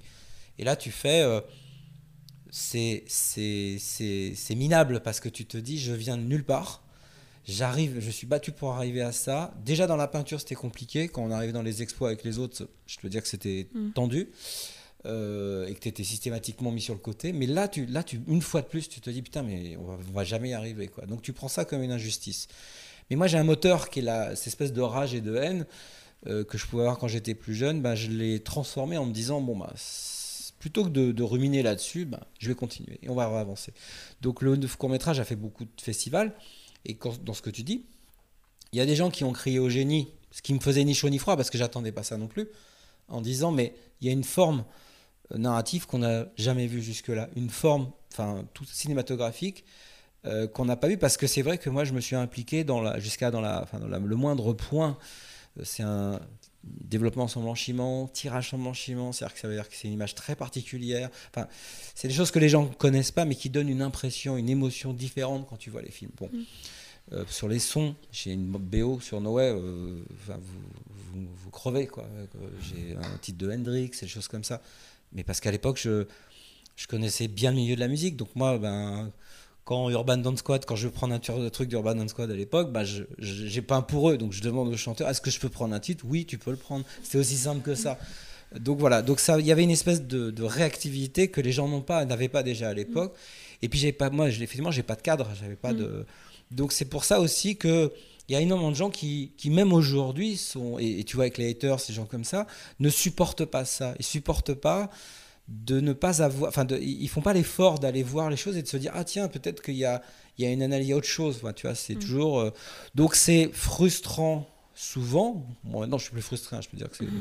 Et 0.59 0.63
là, 0.63 0.75
tu 0.75 0.91
fais. 0.91 1.21
euh, 1.23 1.41
c'est, 2.51 3.03
c'est, 3.07 3.77
c'est, 3.79 4.33
c'est 4.35 4.55
minable 4.55 5.01
parce 5.01 5.19
que 5.19 5.29
tu 5.29 5.45
te 5.45 5.57
dis, 5.57 5.79
je 5.79 5.93
viens 5.93 6.17
de 6.17 6.23
nulle 6.23 6.43
part. 6.43 6.83
J'arrive, 7.47 7.99
je 7.99 8.11
suis 8.11 8.27
battu 8.27 8.51
pour 8.51 8.73
arriver 8.73 9.01
à 9.01 9.11
ça. 9.11 9.53
Déjà 9.65 9.87
dans 9.87 9.95
la 9.95 10.07
peinture, 10.07 10.39
c'était 10.39 10.53
compliqué. 10.55 11.07
Quand 11.07 11.23
on 11.23 11.31
arrivait 11.31 11.53
dans 11.53 11.63
les 11.63 11.81
expos 11.81 12.05
avec 12.07 12.23
les 12.23 12.37
autres, 12.37 12.67
je 12.85 12.97
peux 12.99 13.09
dire 13.09 13.23
que 13.23 13.27
c'était 13.27 13.67
Mm. 13.73 13.91
tendu 13.93 14.29
euh, 15.07 15.65
et 15.65 15.73
que 15.73 15.79
tu 15.79 15.87
étais 15.87 16.03
systématiquement 16.03 16.71
mis 16.71 16.81
sur 16.81 16.93
le 16.93 16.99
côté. 16.99 17.33
Mais 17.33 17.47
là, 17.47 17.67
tu, 17.67 17.87
là 17.87 18.03
tu, 18.03 18.21
une 18.27 18.41
fois 18.41 18.61
de 18.61 18.67
plus, 18.67 18.87
tu 18.89 19.01
te 19.01 19.09
dis 19.09 19.23
putain, 19.23 19.41
mais 19.41 19.75
on 19.77 19.85
va, 19.85 19.97
on 20.07 20.13
va 20.13 20.23
jamais 20.23 20.49
y 20.49 20.53
arriver. 20.53 20.87
Quoi. 20.87 21.07
Donc 21.07 21.23
tu 21.23 21.33
prends 21.33 21.47
ça 21.47 21.65
comme 21.65 21.81
une 21.81 21.91
injustice. 21.91 22.47
Mais 23.09 23.15
moi, 23.15 23.25
j'ai 23.27 23.37
un 23.39 23.43
moteur 23.43 23.89
qui 23.89 23.99
est 23.99 24.03
la, 24.03 24.35
cette 24.35 24.47
espèce 24.47 24.71
de 24.71 24.81
rage 24.81 25.15
et 25.15 25.21
de 25.21 25.35
haine 25.35 25.65
euh, 26.27 26.43
que 26.43 26.57
je 26.59 26.67
pouvais 26.67 26.83
avoir 26.83 26.99
quand 26.99 27.07
j'étais 27.07 27.33
plus 27.33 27.55
jeune. 27.55 27.81
Ben, 27.81 27.95
je 27.95 28.11
l'ai 28.11 28.39
transformé 28.41 28.97
en 28.97 29.05
me 29.05 29.13
disant 29.13 29.41
bon, 29.41 29.57
bah, 29.57 29.73
plutôt 30.61 30.83
que 30.83 30.89
de, 30.89 31.23
ruminer 31.23 31.63
là-dessus, 31.63 32.05
ben, 32.05 32.19
je 32.37 32.47
vais 32.47 32.53
continuer 32.53 32.99
et 33.01 33.09
on 33.09 33.15
va 33.15 33.23
avancer. 33.39 33.73
Donc 34.21 34.43
le 34.43 34.55
court 34.77 34.89
métrage 34.89 35.19
a 35.19 35.25
fait 35.25 35.35
beaucoup 35.35 35.65
de 35.65 35.81
festivals. 35.81 36.33
Et 36.85 36.97
dans 37.23 37.33
ce 37.33 37.41
que 37.41 37.49
tu 37.49 37.63
dis, 37.63 37.83
il 38.71 38.77
y 38.77 38.81
a 38.81 38.85
des 38.85 38.95
gens 38.95 39.09
qui 39.09 39.23
ont 39.23 39.33
crié 39.33 39.57
au 39.57 39.69
génie, 39.69 40.07
ce 40.29 40.43
qui 40.43 40.53
me 40.53 40.59
faisait 40.59 40.83
ni 40.83 40.93
chaud 40.93 41.09
ni 41.09 41.17
froid 41.17 41.35
parce 41.35 41.49
que 41.49 41.57
j'attendais 41.57 41.91
pas 41.91 42.03
ça 42.03 42.15
non 42.15 42.27
plus, 42.27 42.47
en 43.07 43.21
disant 43.21 43.51
mais 43.51 43.73
il 44.01 44.07
y 44.07 44.09
a 44.11 44.13
une 44.13 44.23
forme 44.23 44.63
euh, 45.33 45.39
narrative 45.39 45.87
qu'on 45.87 45.99
n'a 45.99 46.27
jamais 46.37 46.67
vue 46.67 46.83
jusque-là, 46.83 47.27
une 47.35 47.49
forme, 47.49 47.91
enfin 48.13 48.45
tout 48.53 48.65
cinématographique 48.65 49.65
euh, 50.27 50.47
qu'on 50.47 50.65
n'a 50.65 50.75
pas 50.75 50.87
vue 50.89 50.99
parce 50.99 51.17
que 51.17 51.25
c'est 51.25 51.41
vrai 51.41 51.57
que 51.57 51.71
moi 51.71 51.85
je 51.85 51.93
me 51.93 52.01
suis 52.01 52.15
impliqué 52.15 52.63
dans 52.63 52.81
la, 52.81 52.99
jusqu'à 52.99 53.31
dans 53.31 53.41
la, 53.41 53.63
enfin, 53.63 53.79
le 53.79 54.15
moindre 54.15 54.53
point. 54.53 54.97
Euh, 55.59 55.63
C'est 55.65 55.83
un 55.83 56.19
développement 56.63 57.27
sans 57.27 57.41
blanchiment, 57.41 58.07
tirage 58.07 58.51
sans 58.51 58.57
blanchiment, 58.57 59.11
c'est-à-dire 59.11 59.33
que 59.33 59.39
ça 59.39 59.47
veut 59.47 59.55
dire 59.55 59.67
que 59.67 59.75
c'est 59.75 59.87
une 59.87 59.93
image 59.93 60.15
très 60.15 60.35
particulière. 60.35 61.09
Enfin, 61.33 61.47
c'est 61.95 62.07
des 62.07 62.13
choses 62.13 62.31
que 62.31 62.39
les 62.39 62.49
gens 62.49 62.63
ne 62.63 62.73
connaissent 62.73 63.11
pas, 63.11 63.25
mais 63.25 63.35
qui 63.35 63.49
donnent 63.49 63.69
une 63.69 63.81
impression, 63.81 64.37
une 64.37 64.49
émotion 64.49 64.93
différente 64.93 65.47
quand 65.49 65.57
tu 65.57 65.69
vois 65.69 65.81
les 65.81 65.91
films. 65.91 66.11
Bon. 66.17 66.29
Euh, 67.13 67.25
sur 67.27 67.47
les 67.47 67.59
sons, 67.59 67.95
j'ai 68.11 68.31
une 68.31 68.51
BO 68.51 68.99
sur 69.01 69.19
Noé, 69.21 69.45
euh, 69.45 70.01
enfin, 70.21 70.39
vous, 70.39 70.59
vous, 71.13 71.27
vous 71.35 71.49
crevez. 71.49 71.87
quoi. 71.87 72.07
J'ai 72.61 72.95
un 72.95 73.17
titre 73.17 73.39
de 73.39 73.51
Hendrix, 73.51 73.91
des 73.99 74.07
choses 74.07 74.27
comme 74.27 74.43
ça. 74.43 74.61
Mais 75.13 75.23
parce 75.23 75.39
qu'à 75.39 75.51
l'époque, 75.51 75.79
je, 75.81 76.05
je 76.75 76.87
connaissais 76.87 77.27
bien 77.27 77.51
le 77.51 77.57
milieu 77.57 77.75
de 77.75 77.81
la 77.81 77.87
musique. 77.87 78.15
Donc 78.15 78.29
moi, 78.35 78.57
ben, 78.57 79.11
quand 79.63 79.89
Urban 79.89 80.17
Dance 80.17 80.39
Squad, 80.39 80.65
quand 80.65 80.75
je 80.75 80.87
veux 80.87 80.93
prendre 80.93 81.13
un 81.13 81.19
truc 81.49 81.69
d'Urban 81.69 81.95
Dance 81.95 82.09
Squad 82.11 82.29
à 82.31 82.35
l'époque, 82.35 82.69
je 82.83 83.03
je- 83.19 83.45
j'ai 83.47 83.61
pas 83.61 83.75
un 83.75 83.81
pour 83.81 84.09
eux. 84.09 84.17
Donc 84.17 84.33
je 84.33 84.41
demande 84.41 84.67
au 84.69 84.77
chanteur, 84.77 85.07
est-ce 85.09 85.21
que 85.21 85.31
je 85.31 85.39
peux 85.39 85.49
prendre 85.49 85.73
un 85.75 85.79
titre? 85.79 86.03
Oui, 86.07 86.25
tu 86.25 86.37
peux 86.37 86.51
le 86.51 86.57
prendre. 86.57 86.85
C'est 87.03 87.17
aussi 87.17 87.37
simple 87.37 87.61
que 87.61 87.75
ça. 87.75 87.97
Donc 88.59 88.79
voilà, 88.79 89.01
donc 89.01 89.19
ça, 89.21 89.39
il 89.39 89.45
y 89.45 89.51
avait 89.51 89.63
une 89.63 89.71
espèce 89.71 90.01
de, 90.01 90.29
de 90.29 90.43
réactivité 90.43 91.29
que 91.29 91.39
les 91.39 91.53
gens 91.53 91.69
n'ont 91.69 91.81
pas, 91.81 92.03
n'avaient 92.05 92.27
pas 92.27 92.43
déjà 92.43 92.69
à 92.69 92.73
l'époque. 92.73 93.15
Et 93.61 93.69
puis 93.69 93.79
j'ai 93.79 93.93
pas, 93.93 94.09
moi, 94.09 94.29
je- 94.29 94.43
effectivement, 94.43 94.71
j'ai 94.71 94.83
pas 94.83 94.95
de 94.95 95.01
cadre, 95.01 95.29
j'avais 95.39 95.55
pas 95.55 95.73
de. 95.73 96.05
Donc 96.49 96.73
c'est 96.73 96.85
pour 96.85 97.05
ça 97.05 97.21
aussi 97.21 97.55
que 97.55 97.91
il 98.27 98.33
y 98.33 98.35
a 98.35 98.41
énormément 98.41 98.71
de 98.71 98.75
gens 98.75 98.89
qui, 98.89 99.31
qui 99.37 99.49
même 99.49 99.71
aujourd'hui 99.73 100.37
sont, 100.37 100.79
et, 100.79 100.99
et 100.99 101.03
tu 101.03 101.15
vois 101.15 101.25
avec 101.25 101.37
les 101.37 101.49
haters, 101.49 101.79
ces 101.79 101.91
gens 101.93 102.05
comme 102.05 102.23
ça, 102.23 102.45
ne 102.79 102.89
supportent 102.89 103.45
pas 103.45 103.63
ça. 103.65 103.93
Ils 103.99 104.05
supportent 104.05 104.53
pas 104.53 104.89
de 105.53 105.81
ne 105.81 105.91
pas 105.93 106.21
avoir, 106.23 106.47
enfin, 106.49 106.63
de- 106.65 106.77
ils 106.79 107.07
font 107.09 107.21
pas 107.21 107.33
l'effort 107.33 107.77
d'aller 107.79 108.03
voir 108.03 108.29
les 108.29 108.37
choses 108.37 108.55
et 108.57 108.61
de 108.61 108.67
se 108.67 108.77
dire 108.77 108.91
ah 108.95 109.03
tiens 109.03 109.27
peut-être 109.27 109.61
qu'il 109.61 109.75
y 109.75 109.85
a, 109.85 110.01
il 110.37 110.45
y 110.45 110.47
a 110.47 110.51
une 110.51 110.63
analyse, 110.63 110.87
il 110.87 110.91
y 110.91 110.93
a 110.93 110.95
autre 110.97 111.07
chose. 111.07 111.37
Enfin, 111.43 111.53
tu 111.53 111.67
vois, 111.67 111.75
c'est 111.75 111.95
toujours. 111.95 112.39
euh, 112.39 112.51
donc 112.95 113.15
c'est 113.15 113.49
frustrant 113.53 114.47
souvent. 114.75 115.45
Bon, 115.63 115.81
maintenant 115.81 115.97
je 115.97 116.03
suis 116.03 116.13
plus 116.13 116.21
frustré, 116.21 116.55
hein, 116.55 116.61
je 116.61 116.69
peux 116.69 116.77
dire 116.77 116.89
que 116.89 116.95
c'est. 116.97 117.05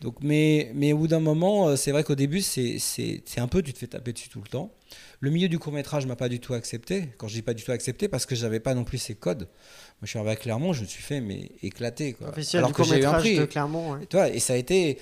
Donc, 0.00 0.14
mais, 0.22 0.72
mais 0.74 0.94
au 0.94 0.96
bout 0.96 1.08
d'un 1.08 1.20
moment, 1.20 1.68
euh, 1.68 1.76
c'est 1.76 1.92
vrai 1.92 2.04
qu'au 2.04 2.14
début, 2.14 2.40
c'est 2.40 2.78
c'est- 2.78 3.20
c'est 3.26 3.38
un 3.38 3.48
peu, 3.48 3.60
tu 3.60 3.74
te 3.74 3.78
fais 3.78 3.86
taper 3.86 4.14
dessus 4.14 4.30
tout 4.30 4.40
le 4.42 4.48
temps. 4.48 4.72
Le 5.20 5.28
milieu 5.30 5.46
du 5.46 5.58
court 5.58 5.74
métrage 5.74 6.06
m'a 6.06 6.16
pas 6.16 6.30
du 6.30 6.40
tout 6.40 6.54
accepté. 6.54 7.10
Quand 7.18 7.28
je 7.28 7.34
dis 7.34 7.42
pas 7.42 7.52
du 7.52 7.62
tout 7.62 7.70
accepté, 7.72 8.08
parce 8.08 8.24
que 8.24 8.34
j'avais 8.34 8.60
pas 8.60 8.72
non 8.72 8.84
plus 8.84 8.96
ces 8.96 9.14
codes. 9.14 9.40
Moi, 9.42 10.04
je 10.04 10.06
suis 10.08 10.18
arrivé 10.18 10.32
à 10.32 10.36
Clermont, 10.36 10.72
je 10.72 10.80
me 10.80 10.86
suis 10.86 11.02
fait 11.02 11.20
mais 11.20 11.50
éclater. 11.62 12.14
Quoi. 12.14 12.28
Officiel 12.30 12.60
Alors 12.60 12.70
du 12.70 12.76
que 12.76 12.84
j'ai 12.84 13.00
eu 13.00 13.04
un 13.04 13.12
prix. 13.12 13.36
de 13.36 13.44
Clermont. 13.44 13.92
ouais. 13.92 14.04
Et, 14.04 14.06
toi, 14.06 14.30
et 14.30 14.40
ça 14.40 14.54
a 14.54 14.56
été 14.56 14.96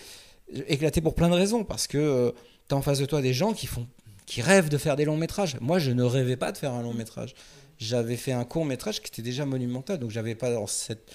éclaté 0.67 1.01
pour 1.01 1.15
plein 1.15 1.29
de 1.29 1.35
raisons, 1.35 1.65
parce 1.65 1.87
que 1.87 2.35
tu 2.69 2.75
as 2.75 2.79
en 2.79 2.83
face 2.83 2.99
de 2.99 3.07
toi 3.07 3.21
des 3.23 3.35
gens 3.35 3.53
qui, 3.53 3.67
font, 3.67 3.87
qui 4.27 4.43
rêvent 4.43 4.69
de 4.69 4.79
faire 4.79 4.97
des 4.97 5.05
longs 5.05 5.17
métrages. 5.17 5.57
Moi, 5.61 5.79
je 5.79 5.91
ne 5.91 6.03
rêvais 6.03 6.37
pas 6.37 6.53
de 6.53 6.59
faire 6.59 6.73
un 6.73 6.83
long 6.83 6.95
métrage. 6.95 7.35
J'avais 7.79 8.17
fait 8.17 8.33
un 8.33 8.45
court 8.45 8.65
métrage 8.65 9.01
qui 9.01 9.09
était 9.09 9.23
déjà 9.23 9.47
monumental, 9.47 9.99
donc 9.99 10.11
j'avais 10.11 10.35
pas 10.35 10.53
dans 10.53 10.67
cette, 10.67 11.13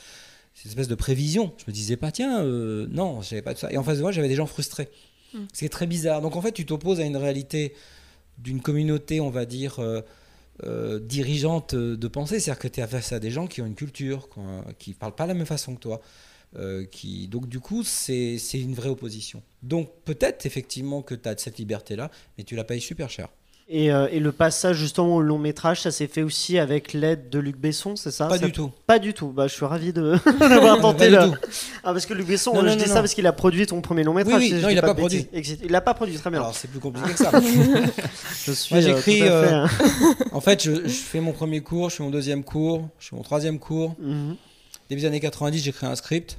cette 0.53 0.67
espèce 0.67 0.87
de 0.87 0.95
prévision. 0.95 1.53
Je 1.57 1.65
me 1.67 1.73
disais 1.73 1.97
pas, 1.97 2.11
tiens, 2.11 2.43
euh, 2.43 2.87
non, 2.89 3.21
j'avais 3.21 3.41
pas 3.41 3.53
de 3.53 3.59
ça. 3.59 3.71
Et 3.71 3.77
en 3.77 3.83
face 3.83 3.97
de 3.97 4.01
moi, 4.03 4.11
j'avais 4.11 4.29
des 4.29 4.35
gens 4.35 4.47
frustrés. 4.47 4.89
C'est 5.51 5.69
très 5.69 5.87
bizarre. 5.87 6.21
Donc 6.21 6.35
en 6.35 6.41
fait, 6.41 6.51
tu 6.51 6.65
t'opposes 6.65 6.99
à 6.99 7.03
une 7.03 7.17
réalité 7.17 7.73
d'une 8.37 8.61
communauté, 8.61 9.19
on 9.19 9.29
va 9.29 9.45
dire, 9.45 9.79
euh, 9.79 10.01
euh, 10.63 10.99
dirigeante 10.99 11.73
euh, 11.73 11.97
de 11.97 12.07
pensée. 12.07 12.39
C'est-à-dire 12.39 12.59
que 12.59 12.67
tu 12.67 12.79
es 12.81 12.87
face 12.87 13.11
à 13.11 13.19
des 13.19 13.31
gens 13.31 13.47
qui 13.47 13.61
ont 13.61 13.65
une 13.65 13.75
culture, 13.75 14.29
qui 14.79 14.91
ne 14.91 14.95
parlent 14.95 15.15
pas 15.15 15.23
de 15.23 15.29
la 15.29 15.33
même 15.33 15.45
façon 15.45 15.75
que 15.75 15.81
toi. 15.81 16.01
Euh, 16.57 16.85
qui... 16.85 17.27
Donc 17.27 17.47
du 17.47 17.59
coup, 17.59 17.83
c'est 17.83 18.37
une 18.53 18.73
vraie 18.73 18.89
opposition. 18.89 19.41
Donc 19.61 19.89
peut-être 20.05 20.45
effectivement 20.45 21.01
que 21.01 21.15
tu 21.15 21.27
as 21.29 21.37
cette 21.37 21.57
liberté-là, 21.57 22.11
mais 22.37 22.43
tu 22.43 22.55
la 22.55 22.63
payes 22.63 22.81
super 22.81 23.09
cher. 23.09 23.29
Et, 23.69 23.93
euh, 23.93 24.07
et 24.11 24.19
le 24.19 24.33
passage 24.33 24.75
justement 24.75 25.15
au 25.15 25.21
long 25.21 25.39
métrage, 25.39 25.81
ça 25.81 25.89
s'est 25.89 26.07
fait 26.07 26.21
aussi 26.21 26.59
avec 26.59 26.91
l'aide 26.91 27.29
de 27.29 27.39
Luc 27.39 27.57
Besson, 27.57 27.95
c'est 27.95 28.11
ça? 28.11 28.27
Pas 28.27 28.37
Ça- 28.37 28.45
du 28.45 28.51
tout. 28.51 28.71
Pas 28.85 28.99
du 28.99 29.13
tout. 29.13 29.29
Bah, 29.29 29.47
je 29.47 29.53
suis 29.53 29.65
ravi 29.65 29.93
de 29.93 30.15
d'avoir 30.39 30.81
tenté 30.81 31.09
Pas 31.09 31.25
du 31.25 31.31
le. 31.31 31.37
Ah, 31.83 31.93
parce 31.93 32.05
que 32.05 32.13
Luc 32.13 32.27
Besson, 32.27 32.53
Non, 32.53 32.59
euh, 32.59 32.63
non, 32.63 32.73
je 32.73 32.77
dis 32.77 32.89
ça 32.89 32.95
parce 32.95 33.13
qu'il 33.13 33.25
a 33.25 33.31
produit 33.31 33.65
ton 33.65 33.79
premier 33.81 34.03
long 34.03 34.13
métrage. 34.13 34.41
Oui, 34.41 34.51
oui, 34.53 34.61
non, 34.61 34.67
il 34.69 34.77
a 34.77 34.81
de 34.81 34.85
pas 34.85 34.93
produit. 34.93 35.27
Il 35.63 35.73
a 35.73 35.81
pas 35.81 35.93
produit, 35.93 36.17
très 36.17 36.29
bien. 36.29 36.41
Alors 36.41 36.53
c'est 36.53 36.67
plus 36.67 36.81
compliqué 36.81 37.13
que 37.13 37.17
ça. 37.17 37.31
je 38.45 38.51
suis. 38.51 38.75
Moi, 38.75 38.81
j'écris, 38.81 39.19
fait, 39.21 39.29
hein. 39.29 39.67
en 40.33 40.41
fait, 40.41 40.61
je, 40.61 40.83
je 40.83 40.89
fais 40.89 41.21
mon 41.21 41.31
premier 41.31 41.61
cours, 41.61 41.89
je 41.89 41.95
fais 41.95 42.03
mon 42.03 42.11
deuxième 42.11 42.43
cours, 42.43 42.89
je 42.99 43.07
fais 43.09 43.15
mon 43.15 43.23
troisième 43.23 43.59
cours. 43.59 43.95
Mhm. 43.99 44.35
Début 44.89 45.01
des 45.01 45.07
années 45.07 45.19
90, 45.19 45.59
j'écris 45.63 45.85
un 45.85 45.95
script. 45.95 46.37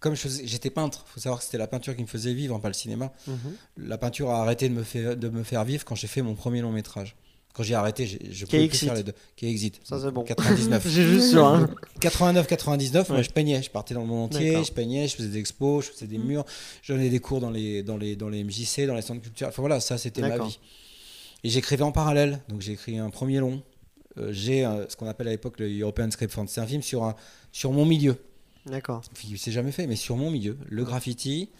Comme 0.00 0.14
j'étais 0.14 0.70
peintre, 0.70 1.04
faut 1.08 1.18
savoir 1.18 1.40
que 1.40 1.44
c'était 1.44 1.58
la 1.58 1.66
peinture 1.66 1.96
qui 1.96 2.02
me 2.02 2.06
faisait 2.06 2.32
vivre, 2.32 2.54
hein, 2.54 2.60
pas 2.60 2.68
le 2.68 2.74
cinéma. 2.74 3.12
Mhm. 3.26 3.36
La 3.78 3.98
peinture 3.98 4.30
a 4.30 4.40
arrêté 4.42 4.68
de 4.68 4.74
me 4.74 4.84
faire, 4.84 5.16
de 5.16 5.28
me 5.28 5.42
faire 5.42 5.64
vivre 5.64 5.84
quand 5.84 5.96
j'ai 5.96 6.06
fait 6.06 6.22
mon 6.22 6.34
premier 6.34 6.60
long 6.60 6.70
métrage. 6.70 7.16
Quand 7.52 7.64
j'ai 7.64 7.74
arrêté, 7.74 8.06
j'ai- 8.06 8.20
je 8.32 8.46
pouvais 8.46 8.68
plus 8.68 8.78
faire 8.78 8.94
les 8.94 9.02
deux. 9.02 9.14
Qui 9.34 9.46
Exit. 9.46 9.80
Ça, 9.82 9.98
c'est 10.00 10.12
bon. 10.12 10.22
99. 10.22 10.86
J'ai 10.88 11.02
juste 11.02 11.30
sur 11.30 11.44
un. 11.44 11.68
89-99, 12.00 13.08
moi 13.08 13.18
Ouais. 13.18 13.24
je 13.24 13.30
peignais, 13.30 13.60
je 13.60 13.70
partais 13.70 13.94
dans 13.94 14.02
le 14.02 14.06
monde 14.06 14.32
entier, 14.32 14.62
je 14.62 14.70
peignais, 14.70 15.08
je 15.08 15.16
faisais 15.16 15.28
des 15.28 15.38
expos, 15.38 15.86
je 15.86 15.90
faisais 15.90 16.06
des 16.06 16.18
murs, 16.18 16.44
je 16.82 16.92
donnais 16.92 17.08
des 17.10 17.18
cours 17.18 17.40
dans 17.40 17.50
les, 17.50 17.82
dans 17.82 17.96
les, 17.96 18.14
dans 18.14 18.28
les 18.28 18.44
MJC, 18.44 18.86
dans 18.86 18.94
les 18.94 19.02
centres 19.02 19.22
culturels. 19.22 19.50
Enfin 19.52 19.62
voilà, 19.62 19.80
ça 19.80 19.98
c'était 19.98 20.20
ma 20.20 20.38
vie. 20.38 20.58
Et 21.42 21.48
j'écrivais 21.50 21.82
en 21.82 21.90
parallèle. 21.92 22.40
Donc 22.48 22.60
j'ai 22.60 22.72
écrit 22.72 22.98
un 22.98 23.10
premier 23.10 23.38
long. 23.40 23.60
Euh, 24.18 24.32
j'ai 24.32 24.64
euh, 24.66 24.88
ce 24.88 24.96
qu'on 24.96 25.06
appelle 25.08 25.28
à 25.28 25.30
l'époque 25.30 25.58
le 25.60 25.80
European 25.80 26.10
Script 26.10 26.32
Fund. 26.32 26.46
C'est 26.48 26.60
un 26.60 26.66
film 26.66 26.82
sur, 26.82 27.04
un, 27.04 27.14
sur 27.52 27.72
mon 27.72 27.84
milieu. 27.86 28.16
D'accord. 28.66 29.02
Il 29.28 29.38
s'est 29.38 29.52
jamais 29.52 29.72
fait, 29.72 29.86
mais 29.86 29.96
sur 29.96 30.16
mon 30.16 30.30
milieu. 30.30 30.58
Le 30.68 30.84
graffiti, 30.84 31.50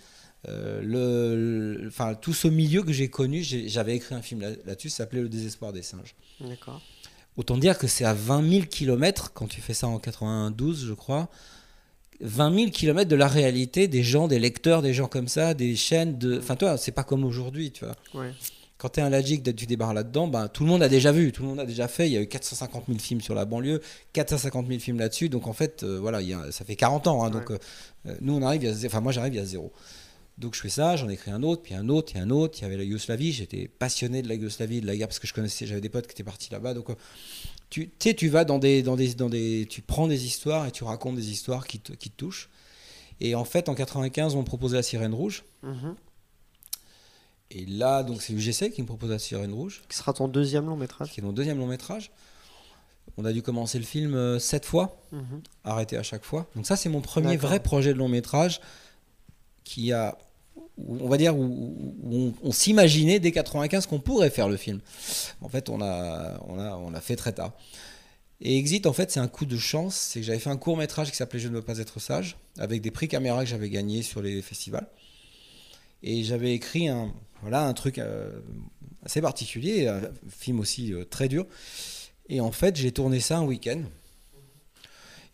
euh, 0.49 0.83
le, 0.83 1.77
le- 1.83 1.88
enfin, 1.88 2.15
tout 2.15 2.33
ce 2.35 2.49
milieu 2.49 2.83
que 2.83 2.93
j'ai 2.93 3.09
connu, 3.09 3.43
j'avais 3.43 3.97
écrit 3.97 4.15
un 4.15 4.23
film 4.23 4.41
là- 4.41 4.50
là-dessus, 4.67 4.91
ça 4.91 4.99
s'appelait 4.99 5.23
Le 5.23 5.29
désespoir 5.29 5.73
des 5.73 5.83
singes. 5.83 6.15
D'accord. 6.41 6.81
Autant 7.37 7.57
dire 7.57 7.79
que 7.79 7.87
c'est 7.87 8.05
à 8.05 8.15
20 8.15 8.49
000 8.50 8.67
km, 8.67 9.33
quand 9.33 9.47
tu 9.47 9.61
fais 9.61 9.75
ça 9.75 9.87
en 9.88 9.99
92, 9.99 10.87
je 10.87 10.93
crois, 10.93 11.29
20 12.21 12.55
000 12.55 12.71
km 12.71 13.09
de 13.09 13.15
la 13.17 13.29
réalité 13.29 13.87
des 13.87 14.03
gens, 14.03 14.27
des 14.27 14.41
lecteurs, 14.41 14.83
des 14.83 14.93
gens 14.93 15.07
comme 15.07 15.29
ça, 15.29 15.55
des 15.55 15.77
chaînes 15.77 16.19
de. 16.19 16.38
Enfin, 16.38 16.57
toi, 16.57 16.77
c'est 16.77 16.91
pas 16.93 17.05
comme 17.05 17.23
aujourd'hui, 17.25 17.71
tu 17.71 17.85
vois. 17.85 17.95
Ouais. 18.15 18.33
Quand 18.79 18.91
tu 18.91 19.01
es 19.01 19.03
un 19.03 19.11
Lagic, 19.11 19.43
tu 19.57 19.67
débarres 19.67 19.93
là-dedans, 19.93 20.29
ben, 20.29 20.47
tout 20.49 20.63
le 20.63 20.69
monde 20.71 20.83
a 20.85 20.89
déjà 20.89 21.11
vu, 21.11 21.33
tout 21.33 21.43
le 21.43 21.49
monde 21.49 21.59
a 21.61 21.67
déjà 21.67 21.89
fait. 21.89 22.09
Il 22.09 22.13
y 22.13 22.17
a 22.17 22.21
eu 22.21 22.29
450 22.29 22.85
000 22.87 22.99
films 23.01 23.21
sur 23.21 23.35
la 23.35 23.45
banlieue, 23.45 23.81
450 24.13 24.69
000 24.69 24.79
films 24.79 24.99
là-dessus. 25.01 25.29
Donc 25.29 25.49
en 25.49 25.53
fait, 25.53 25.83
euh, 25.83 25.99
voilà, 26.01 26.23
il 26.23 26.29
y 26.29 26.33
a- 26.35 26.53
ça 26.53 26.65
fait 26.65 26.77
40 26.77 27.09
ans. 27.09 27.25
hein, 27.25 27.31
donc 27.31 27.51
Ouais. 27.51 27.59
euh, 28.07 28.11
euh, 28.13 28.17
nous, 28.21 28.35
on 28.35 28.43
arrive, 28.43 28.73
enfin 28.87 29.01
moi 29.01 29.11
j'arrive, 29.13 29.35
il 29.35 29.39
y 29.39 29.41
a 29.41 29.45
zéro. 29.45 29.73
Donc 30.39 30.55
je 30.55 30.61
fais 30.61 30.69
ça, 30.69 30.95
j'en 30.95 31.09
écris 31.09 31.33
un 31.33 31.43
autre, 31.43 31.63
puis 31.63 31.75
un 31.75 31.89
autre, 31.89 32.13
puis 32.13 32.21
un 32.21 32.31
autre. 32.31 32.57
Il 32.61 32.63
y 32.63 32.65
avait 32.67 32.77
la 32.77 32.85
Yougoslavie, 32.85 33.33
j'étais 33.33 33.67
passionné 33.67 34.23
de 34.23 34.29
la 34.29 34.35
Yougoslavie, 34.35 34.81
de 34.81 34.87
la 34.87 34.97
guerre, 34.97 35.09
parce 35.09 35.19
que 35.19 35.27
je 35.27 35.35
connaissais, 35.35 35.67
j'avais 35.67 35.81
des 35.81 35.89
potes 35.89 36.07
qui 36.07 36.13
étaient 36.13 36.23
partis 36.23 36.49
là-bas. 36.53 36.75
Donc 36.75 36.91
euh, 36.91 36.95
tu 37.71 37.89
tu 37.99 38.11
sais, 38.11 38.15
tu 38.15 38.29
vas 38.29 38.45
dans 38.45 38.61
des, 38.61 38.85
dans, 38.85 38.95
des, 38.95 39.15
dans 39.15 39.29
des. 39.29 39.67
Tu 39.69 39.83
prends 39.83 40.07
des 40.07 40.25
histoires 40.27 40.67
et 40.69 40.71
tu 40.71 40.85
racontes 40.85 41.17
des 41.17 41.33
histoires 41.33 41.67
qui 41.67 41.81
te, 41.81 41.93
qui 41.93 42.11
te 42.11 42.17
touchent. 42.17 42.49
Et 43.21 43.35
en 43.35 43.45
fait, 43.45 43.69
en 43.69 43.75
95, 43.75 44.37
on 44.37 44.43
me 44.43 44.45
proposait 44.45 44.77
la 44.77 44.85
Sirène 44.85 45.13
Rouge. 45.13 45.43
Mhm. 45.65 45.97
Et 47.50 47.64
là, 47.67 48.02
donc 48.02 48.21
c'est 48.23 48.33
UGC 48.33 48.71
qui 48.73 48.83
me 48.83 48.87
propose 48.87 49.11
la 49.11 49.19
Sirène 49.19 49.52
Rouge 49.55 49.83
Qui 49.88 49.97
sera 49.97 50.12
ton 50.12 50.28
deuxième 50.28 50.67
long 50.67 50.76
métrage 50.76 51.11
qui 51.12 51.21
est 51.21 51.23
mon 51.23 51.33
deuxième 51.33 51.59
long 51.59 51.67
métrage. 51.67 52.11
On 53.17 53.25
a 53.25 53.33
dû 53.33 53.43
commencer 53.43 53.78
le 53.78 53.85
film 53.87 54.14
euh, 54.14 54.38
sept 54.38 54.64
fois, 54.67 55.00
Mhm. 55.12 55.40
arrêté 55.64 55.97
à 55.97 56.02
chaque 56.02 56.25
fois. 56.25 56.47
Donc 56.55 56.67
ça, 56.67 56.76
c'est 56.76 56.88
mon 56.90 57.00
premier 57.00 57.37
vrai 57.37 57.61
projet 57.61 57.93
de 57.95 57.99
long 57.99 58.09
métrage 58.09 58.61
qui 59.64 59.93
a, 59.93 60.17
on 60.87 61.09
va 61.09 61.17
dire, 61.17 61.35
où, 61.37 61.97
on, 62.05 62.33
on 62.43 62.52
s'imaginait 62.52 63.19
dès 63.19 63.33
95 63.33 63.87
qu'on 63.87 63.99
pourrait 63.99 64.31
faire 64.31 64.49
le 64.49 64.57
film. 64.57 64.81
En 65.40 65.49
fait, 65.49 65.69
on 65.71 65.81
a, 65.81 66.38
on 66.47 66.59
a, 66.59 66.76
on 66.76 66.90
l'a 66.90 67.00
fait 67.00 67.17
très 67.17 67.33
tard. 67.33 67.52
Et 68.40 68.57
Exit, 68.59 68.87
en 68.87 68.93
fait, 68.93 69.11
c'est 69.11 69.21
un 69.21 69.26
coup 69.26 69.47
de 69.47 69.57
chance. 69.59 69.97
C'est 69.97 70.21
que 70.21 70.26
j'avais 70.26 70.38
fait 70.38 70.50
un 70.50 70.57
court 70.59 70.76
métrage 70.76 71.11
qui 71.11 71.17
s'appelait 71.17 71.40
Je 71.40 71.49
ne 71.49 71.55
veux 71.55 71.62
pas 71.62 71.78
être 71.78 71.99
sage, 71.99 72.37
avec 72.59 72.83
des 72.83 72.90
prix 72.93 73.09
caméra 73.09 73.43
que 73.43 73.50
j'avais 73.50 73.71
gagnés 73.71 74.02
sur 74.02 74.23
les 74.23 74.43
festivals. 74.43 74.87
Et 76.05 76.23
j'avais 76.23 76.52
écrit 76.55 76.87
un, 76.88 77.12
voilà, 77.42 77.66
un 77.66 77.73
truc 77.75 77.99
euh, 77.99 78.40
assez 79.04 79.21
particulier, 79.21 79.87
un 79.88 80.00
film 80.28 80.61
aussi 80.61 80.92
euh, 80.92 81.04
très 81.04 81.28
dur. 81.28 81.47
Et 82.28 82.40
en 82.40 82.52
fait, 82.52 82.76
j'ai 82.76 82.92
tourné 82.92 83.21
ça 83.21 83.38
un 83.38 83.45
week-end. 83.45 83.83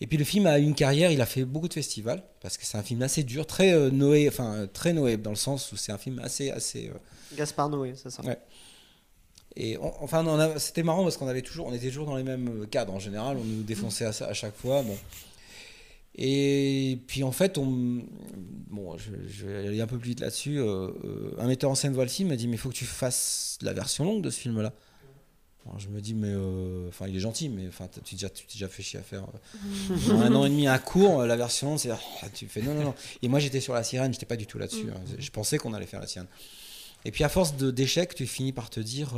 Et 0.01 0.07
puis 0.07 0.17
le 0.19 0.25
film 0.25 0.47
a 0.47 0.59
eu 0.59 0.63
une 0.65 0.75
carrière, 0.75 1.11
il 1.13 1.21
a 1.21 1.27
fait 1.27 1.45
beaucoup 1.45 1.69
de 1.69 1.73
festivals, 1.75 2.23
parce 2.41 2.59
que 2.59 2.65
c'est 2.67 2.77
un 2.77 2.83
film 2.83 3.01
assez 3.03 3.23
dur, 3.23 3.47
très 3.47 3.73
euh, 3.73 3.91
Noé, 3.91 4.29
enfin 4.29 4.67
très 4.73 4.93
Noé, 4.93 5.17
dans 5.17 5.31
le 5.31 5.37
sens 5.37 5.73
où 5.73 5.77
c'est 5.77 5.93
un 5.93 5.99
film 5.99 6.19
assez, 6.19 6.51
assez. 6.51 6.89
euh, 6.89 7.37
Gaspard 7.37 7.69
Noé, 7.71 7.95
c'est 7.97 8.11
ça 8.11 8.23
Ouais. 8.25 8.39
et 9.57 9.79
on- 9.79 9.95
enfin, 10.03 10.53
c'était 10.59 10.83
marrant 10.83 11.05
parce 11.05 11.17
qu'on 11.17 11.29
avait 11.29 11.43
toujours, 11.43 11.67
on 11.69 11.73
était 11.73 11.89
toujours 11.89 12.07
dans 12.07 12.17
les 12.17 12.23
mêmes 12.25 12.67
cadres 12.67 12.93
en 12.93 12.99
général, 12.99 13.37
on 13.39 13.45
nous 13.45 13.63
défonçait 13.63 14.05
à, 14.05 14.13
ça- 14.13 14.27
à 14.27 14.35
chaque 14.35 14.57
fois. 14.57 14.83
Bon. 14.83 14.97
Et 16.17 17.01
puis 17.09 17.25
en 17.25 17.33
fait, 17.33 17.59
on, 17.59 18.05
bon, 18.71 18.97
je, 18.99 19.47
vais 19.47 19.67
aller 19.69 19.81
un 19.81 19.87
peu 19.87 19.99
plus 19.99 20.11
vite 20.11 20.21
là-dessus. 20.21 20.59
euh, 20.61 20.89
euh, 21.05 21.35
un 21.39 21.47
metteur 21.49 21.71
en 21.71 21.75
scène 21.75 21.93
voit 21.93 22.05
le 22.05 22.11
film, 22.11 22.29
m'a 22.29 22.37
dit 22.37 22.47
mais 22.47 22.55
il 22.55 22.59
faut 22.59 22.69
que 22.69 22.75
tu 22.75 22.85
fasses 22.85 23.59
la 23.63 23.73
version 23.73 24.05
longue 24.05 24.23
de 24.23 24.31
ce 24.31 24.39
film-là. 24.41 24.73
Je 25.79 25.89
me 25.89 26.01
dis 26.03 26.13
mais 26.13 26.29
euh, 26.31 26.89
enfin 26.89 27.09
il 27.09 27.17
est 27.17 27.21
gentil 27.21 27.49
mais 27.49 27.67
enfin 27.67 27.89
tu 27.91 27.99
t'es 28.01 28.17
déjà, 28.17 28.29
déjà 28.53 28.69
fait 28.69 28.83
chier 28.83 28.99
à 28.99 29.03
faire 29.03 29.25
un 30.11 30.35
an 30.35 30.45
et 30.45 30.51
demi 30.51 30.69
à 30.69 30.79
court 30.79 31.23
la 31.23 31.37
version 31.37 31.71
longue, 31.71 31.79
c'est 31.79 31.91
ah, 31.91 31.99
tu 32.35 32.47
fais 32.49 32.61
non 32.61 32.75
non 32.75 32.83
non. 32.85 32.95
Et 33.23 33.29
moi 33.29 33.41
j'étais 33.41 33.61
sur 33.61 33.73
la 33.73 33.83
sirène, 33.83 34.13
j'étais 34.13 34.27
pas 34.27 34.37
du 34.37 34.47
tout 34.47 34.59
là-dessus. 34.59 34.89
hein. 34.95 35.01
Je 35.19 35.31
pensais 35.31 35.57
qu'on 35.57 35.73
allait 35.73 35.87
faire 35.87 36.01
la 36.01 36.07
sirène. 36.07 36.29
Et 37.07 37.11
puis 37.11 37.25
à 37.25 37.31
force 37.31 37.55
d'échecs, 37.57 38.15
tu 38.15 38.27
finis 38.27 38.53
par 38.53 38.69
te 38.71 38.79
dire, 38.81 39.15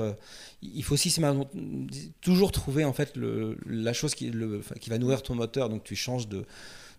il 0.62 0.82
faut 0.84 0.96
systématiquement 0.96 1.48
toujours 2.20 2.52
trouver 2.52 2.84
en 2.84 2.92
fait 2.92 3.16
le, 3.16 3.58
la 3.66 3.92
chose 3.92 4.14
qui, 4.14 4.30
le- 4.30 4.60
qui 4.80 4.88
va 4.90 4.98
nourrir 4.98 5.22
ton 5.24 5.34
moteur. 5.34 5.68
Donc 5.68 5.82
tu 5.84 5.94
changes 5.96 6.28
de, 6.28 6.44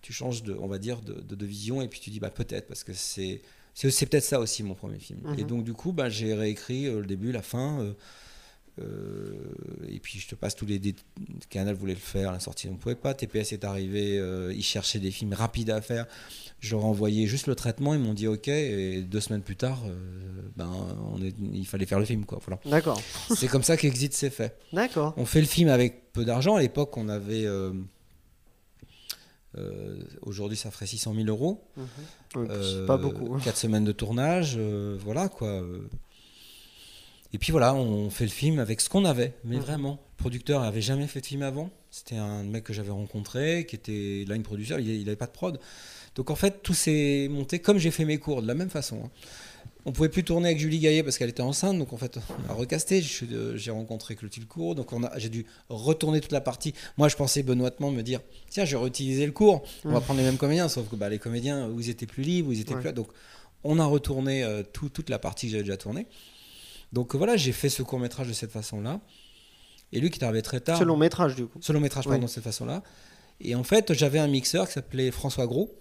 tu 0.01 0.13
changes 0.13 0.43
de, 0.43 0.53
on 0.59 0.67
va 0.67 0.77
dire, 0.77 1.01
de, 1.01 1.13
de- 1.21 1.35
de 1.35 1.45
vision 1.45 1.81
et 1.81 1.87
puis 1.87 1.99
tu 1.99 2.09
dis 2.09 2.19
bah 2.19 2.29
peut-être 2.29 2.67
parce 2.67 2.83
que 2.83 2.93
c'est, 2.93 3.41
c'est, 3.73 3.89
c'est 3.91 4.05
peut-être 4.05 4.23
ça 4.23 4.39
aussi 4.39 4.63
mon 4.63 4.73
premier 4.75 4.99
film. 4.99 5.19
Mhm. 5.23 5.39
Et 5.39 5.43
donc 5.43 5.63
du 5.63 5.73
coup, 5.73 5.91
bah, 5.91 6.09
j'ai 6.09 6.33
réécrit 6.33 6.87
euh, 6.87 6.99
le 7.01 7.05
début, 7.05 7.31
la 7.31 7.41
fin. 7.41 7.81
euh, 7.81 7.93
euh, 8.79 9.33
et 9.89 9.99
puis 9.99 10.19
je 10.19 10.27
te 10.27 10.35
passe 10.35 10.55
tous 10.55 10.67
les 10.67 10.77
dé- 10.77 10.95
Canal 11.49 11.73
voulait 11.75 11.95
le 11.95 11.99
faire, 11.99 12.31
la 12.31 12.39
sortie 12.39 12.67
on 12.69 12.73
ne 12.73 12.77
pouvait 12.77 12.93
pas. 12.95 13.13
TPS 13.15 13.53
est 13.53 13.63
arrivé, 13.65 14.21
ils 14.55 14.63
cherchaient 14.63 14.99
des 14.99 15.09
films 15.09 15.33
rapides 15.33 15.71
à 15.71 15.81
faire. 15.81 16.05
Je 16.59 16.75
leur 16.75 16.81
ai 16.83 16.85
envoyé 16.87 17.25
juste 17.27 17.47
le 17.47 17.55
traitement, 17.55 17.93
ils 17.95 17.99
m'ont 17.99 18.13
dit 18.13 18.27
ok. 18.27 18.47
Et 18.49 19.01
deux 19.01 19.19
semaines 19.19 19.41
plus 19.41 19.55
tard, 19.55 19.83
ben 20.55 20.69
on 21.11 21.21
est, 21.23 21.33
il 21.53 21.65
fallait 21.65 21.87
faire 21.87 21.99
le 21.99 22.05
film 22.05 22.25
quoi. 22.25 22.39
Voilà. 22.45 22.59
D'accord. 22.65 23.01
C'est 23.35 23.47
comme 23.47 23.63
ça 23.63 23.77
qu'Exit 23.77 24.13
s'est 24.13 24.29
fait. 24.29 24.55
D'accord. 24.71 25.13
On 25.17 25.25
fait 25.25 25.41
le 25.41 25.47
film 25.47 25.69
avec 25.69 26.11
peu 26.13 26.23
d'argent. 26.23 26.55
À 26.55 26.61
l'époque, 26.61 26.95
on 26.97 27.09
avait. 27.09 27.45
Euh, 29.57 29.99
Aujourd'hui, 30.21 30.57
ça 30.57 30.71
ferait 30.71 30.87
600 30.87 31.13
000 31.13 31.27
euros. 31.27 31.63
Mhm. 31.77 31.85
Ouais, 32.35 32.47
Euh, 32.49 32.85
pas 32.87 32.97
beaucoup. 32.97 33.33
hein. 33.35 33.39
4 33.43 33.57
semaines 33.57 33.85
de 33.85 33.91
tournage, 33.91 34.55
euh, 34.57 34.97
voilà 34.99 35.29
quoi. 35.29 35.61
Et 37.33 37.37
puis 37.37 37.51
voilà, 37.51 37.73
on 37.75 38.09
fait 38.09 38.23
le 38.23 38.31
film 38.31 38.59
avec 38.59 38.79
ce 38.81 38.89
qu'on 38.89 39.03
avait, 39.05 39.33
mais 39.43 39.57
Mhm. 39.57 39.61
vraiment. 39.61 39.99
Le 40.17 40.17
producteur 40.17 40.61
n'avait 40.61 40.81
jamais 40.81 41.07
fait 41.07 41.21
de 41.21 41.25
film 41.25 41.41
avant. 41.43 41.69
C'était 41.91 42.15
un 42.15 42.43
mec 42.43 42.63
que 42.63 42.73
j'avais 42.73 42.91
rencontré, 42.91 43.65
qui 43.67 43.75
était 43.75 44.25
line 44.27 44.43
producer, 44.43 44.75
il 44.79 44.99
n'avait 45.03 45.15
pas 45.15 45.25
de 45.27 45.31
prod. 45.31 45.59
Donc 46.15 46.29
en 46.31 46.35
fait, 46.35 46.63
tout 46.63 46.73
s'est 46.73 47.27
monté 47.29 47.59
comme 47.59 47.77
j'ai 47.77 47.91
fait 47.91 48.05
mes 48.05 48.17
cours, 48.17 48.41
de 48.41 48.47
la 48.47 48.53
même 48.55 48.69
façon. 48.69 49.01
hein. 49.05 49.09
On 49.89 49.93
pouvait 49.93 50.09
plus 50.09 50.25
tourner 50.25 50.49
avec 50.49 50.59
Julie 50.59 50.79
Gaillet 50.79 51.01
parce 51.01 51.17
qu'elle 51.17 51.29
était 51.29 51.41
enceinte, 51.41 51.79
donc 51.79 51.93
en 51.93 51.97
fait, 51.97 52.19
on 52.45 52.51
a 52.51 52.53
recasté. 52.53 53.01
J'ai 53.01 53.71
rencontré 53.71 54.17
Clotilde 54.17 54.45
Cour, 54.45 54.75
donc 54.75 54.91
j'ai 55.15 55.29
dû 55.29 55.45
retourner 55.69 56.19
toute 56.19 56.33
la 56.33 56.41
partie. 56.41 56.73
Moi, 56.97 57.07
je 57.07 57.15
pensais 57.15 57.41
benoîtement 57.41 57.89
me 57.89 58.01
dire 58.03 58.19
tiens, 58.49 58.65
je 58.65 58.75
vais 58.75 58.81
réutiliser 58.83 59.25
le 59.25 59.31
cours, 59.31 59.63
on 59.85 59.89
va 59.91 59.99
Mhm. 59.99 60.03
prendre 60.03 60.19
les 60.19 60.25
mêmes 60.25 60.37
comédiens, 60.37 60.67
sauf 60.67 60.89
que 60.89 60.97
bah, 60.97 61.07
les 61.07 61.19
comédiens, 61.19 61.69
où 61.69 61.79
ils 61.79 61.89
étaient 61.89 62.05
plus 62.05 62.23
libres, 62.23 62.49
où 62.49 62.51
ils 62.51 62.59
étaient 62.59 62.73
Ouais. 62.73 62.81
plus 62.81 62.87
là. 62.87 62.91
Donc 62.91 63.07
on 63.63 63.79
a 63.79 63.85
retourné 63.85 64.43
euh, 64.43 64.61
tout- 64.61 64.89
toute 64.89 65.09
la 65.09 65.19
partie 65.19 65.45
que 65.47 65.51
j'avais 65.53 65.63
déjà 65.63 65.77
tournée. 65.77 66.05
Donc 66.91 67.15
voilà, 67.15 67.37
j'ai 67.37 67.53
fait 67.53 67.69
ce 67.69 67.81
court 67.81 67.99
métrage 67.99 68.27
de 68.27 68.33
cette 68.33 68.51
façon-là. 68.51 68.99
Et 69.93 70.01
lui 70.01 70.09
qui 70.09 70.19
est 70.19 70.23
arrivé 70.25 70.41
très 70.41 70.59
tard. 70.59 70.77
Ce 70.77 70.83
long 70.83 70.97
métrage, 70.97 71.35
du 71.35 71.45
coup. 71.45 71.59
Ce 71.61 71.71
long 71.71 71.79
métrage, 71.79 72.05
pardon, 72.05 72.23
de 72.25 72.29
cette 72.29 72.43
façon-là. 72.43 72.83
Et 73.39 73.55
en 73.55 73.63
fait, 73.63 73.93
j'avais 73.93 74.19
un 74.19 74.27
mixeur 74.27 74.67
qui 74.67 74.73
s'appelait 74.73 75.11
François 75.11 75.47
Gros. 75.47 75.73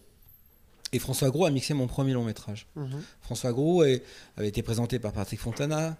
Et 0.92 0.98
François 0.98 1.30
Gros 1.30 1.44
a 1.46 1.50
mixé 1.50 1.74
mon 1.74 1.86
premier 1.86 2.12
long 2.12 2.24
métrage. 2.24 2.66
Mhm. 2.76 2.88
François 3.20 3.52
Gros 3.52 3.82
est- 3.84 4.02
avait 4.36 4.48
été 4.48 4.62
présenté 4.62 4.98
par 4.98 5.12
Patrick 5.12 5.40
Fontana, 5.40 5.96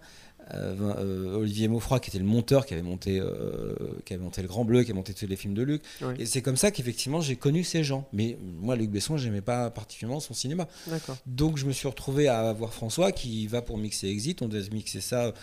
euh, 0.55 0.77
euh, 0.99 1.37
Olivier 1.39 1.67
Maufroy 1.67 1.99
qui 1.99 2.11
était 2.11 2.21
le 2.21 2.25
monteur, 2.25 2.67
qui 2.67 2.73
avait 2.75 2.83
monté, 2.85 3.19
euh, 3.19 3.75
qui 4.05 4.15
avait 4.15 4.23
monté 4.23 4.43
Le 4.43 4.49
Grand 4.49 4.65
Bleu, 4.65 4.85
qui 4.85 4.93
a 4.93 4.95
monté 4.95 5.13
tous 5.13 5.27
les 5.27 5.35
films 5.35 5.55
de 5.55 5.63
Luc. 5.63 5.83
Oui. 6.03 6.15
Et 6.21 6.27
c'est 6.27 6.41
comme 6.41 6.57
ça 6.57 6.71
qu'effectivement 6.71 7.21
j'ai 7.21 7.35
connu 7.35 7.65
ces 7.65 7.83
gens. 7.83 8.07
Mais 8.13 8.39
moi, 8.61 8.77
Luc 8.77 8.91
Besson, 8.91 9.17
j'aimais 9.17 9.41
pas 9.41 9.71
particulièrement 9.71 10.21
son 10.21 10.35
cinéma. 10.35 10.69
Donc 11.27 11.57
je 11.59 11.67
me 11.67 11.73
suis 11.73 11.89
retrouvé 11.89 12.29
à 12.29 12.53
voir 12.53 12.73
François 12.73 13.11
qui 13.11 13.49
va 13.49 13.63
pour 13.63 13.79
mixer 13.79 14.07
Exit. 14.07 14.41
On 14.41 14.47
devait 14.49 14.71
mixer 14.73 15.01
ça 15.01 15.35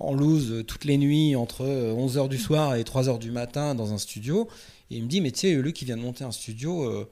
en 0.00 0.14
loose 0.14 0.64
toutes 0.66 0.84
les 0.84 0.96
nuits 0.98 1.36
entre 1.36 1.64
11h 1.64 2.28
du 2.28 2.38
soir 2.38 2.74
et 2.74 2.82
3h 2.82 3.18
du 3.20 3.30
matin 3.30 3.76
dans 3.76 3.92
un 3.92 3.98
studio. 3.98 4.48
Et 4.90 4.96
il 4.96 5.04
me 5.04 5.08
dit, 5.08 5.20
mais 5.20 5.30
tu 5.30 5.40
sais, 5.40 5.52
Luc 5.54 5.76
qui 5.76 5.84
vient 5.84 5.96
de 5.96 6.02
monter 6.02 6.24
un 6.24 6.32
studio, 6.32 7.06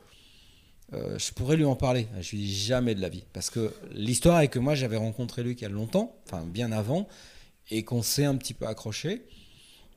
euh, 0.94 1.18
je 1.18 1.32
pourrais 1.32 1.56
lui 1.56 1.64
en 1.64 1.76
parler. 1.76 2.06
Je 2.20 2.30
lui 2.30 2.38
dis 2.38 2.54
jamais 2.54 2.94
de 2.94 3.00
la 3.00 3.08
vie. 3.08 3.24
Parce 3.32 3.50
que 3.50 3.72
l'histoire 3.92 4.40
est 4.40 4.48
que 4.48 4.58
moi 4.58 4.74
j'avais 4.74 4.96
rencontré 4.96 5.42
Luc 5.42 5.60
il 5.60 5.64
y 5.64 5.66
a 5.66 5.70
longtemps, 5.70 6.16
enfin 6.26 6.44
bien 6.44 6.72
avant, 6.72 7.08
et 7.70 7.84
qu'on 7.84 8.02
s'est 8.02 8.24
un 8.24 8.36
petit 8.36 8.54
peu 8.54 8.66
accroché. 8.66 9.22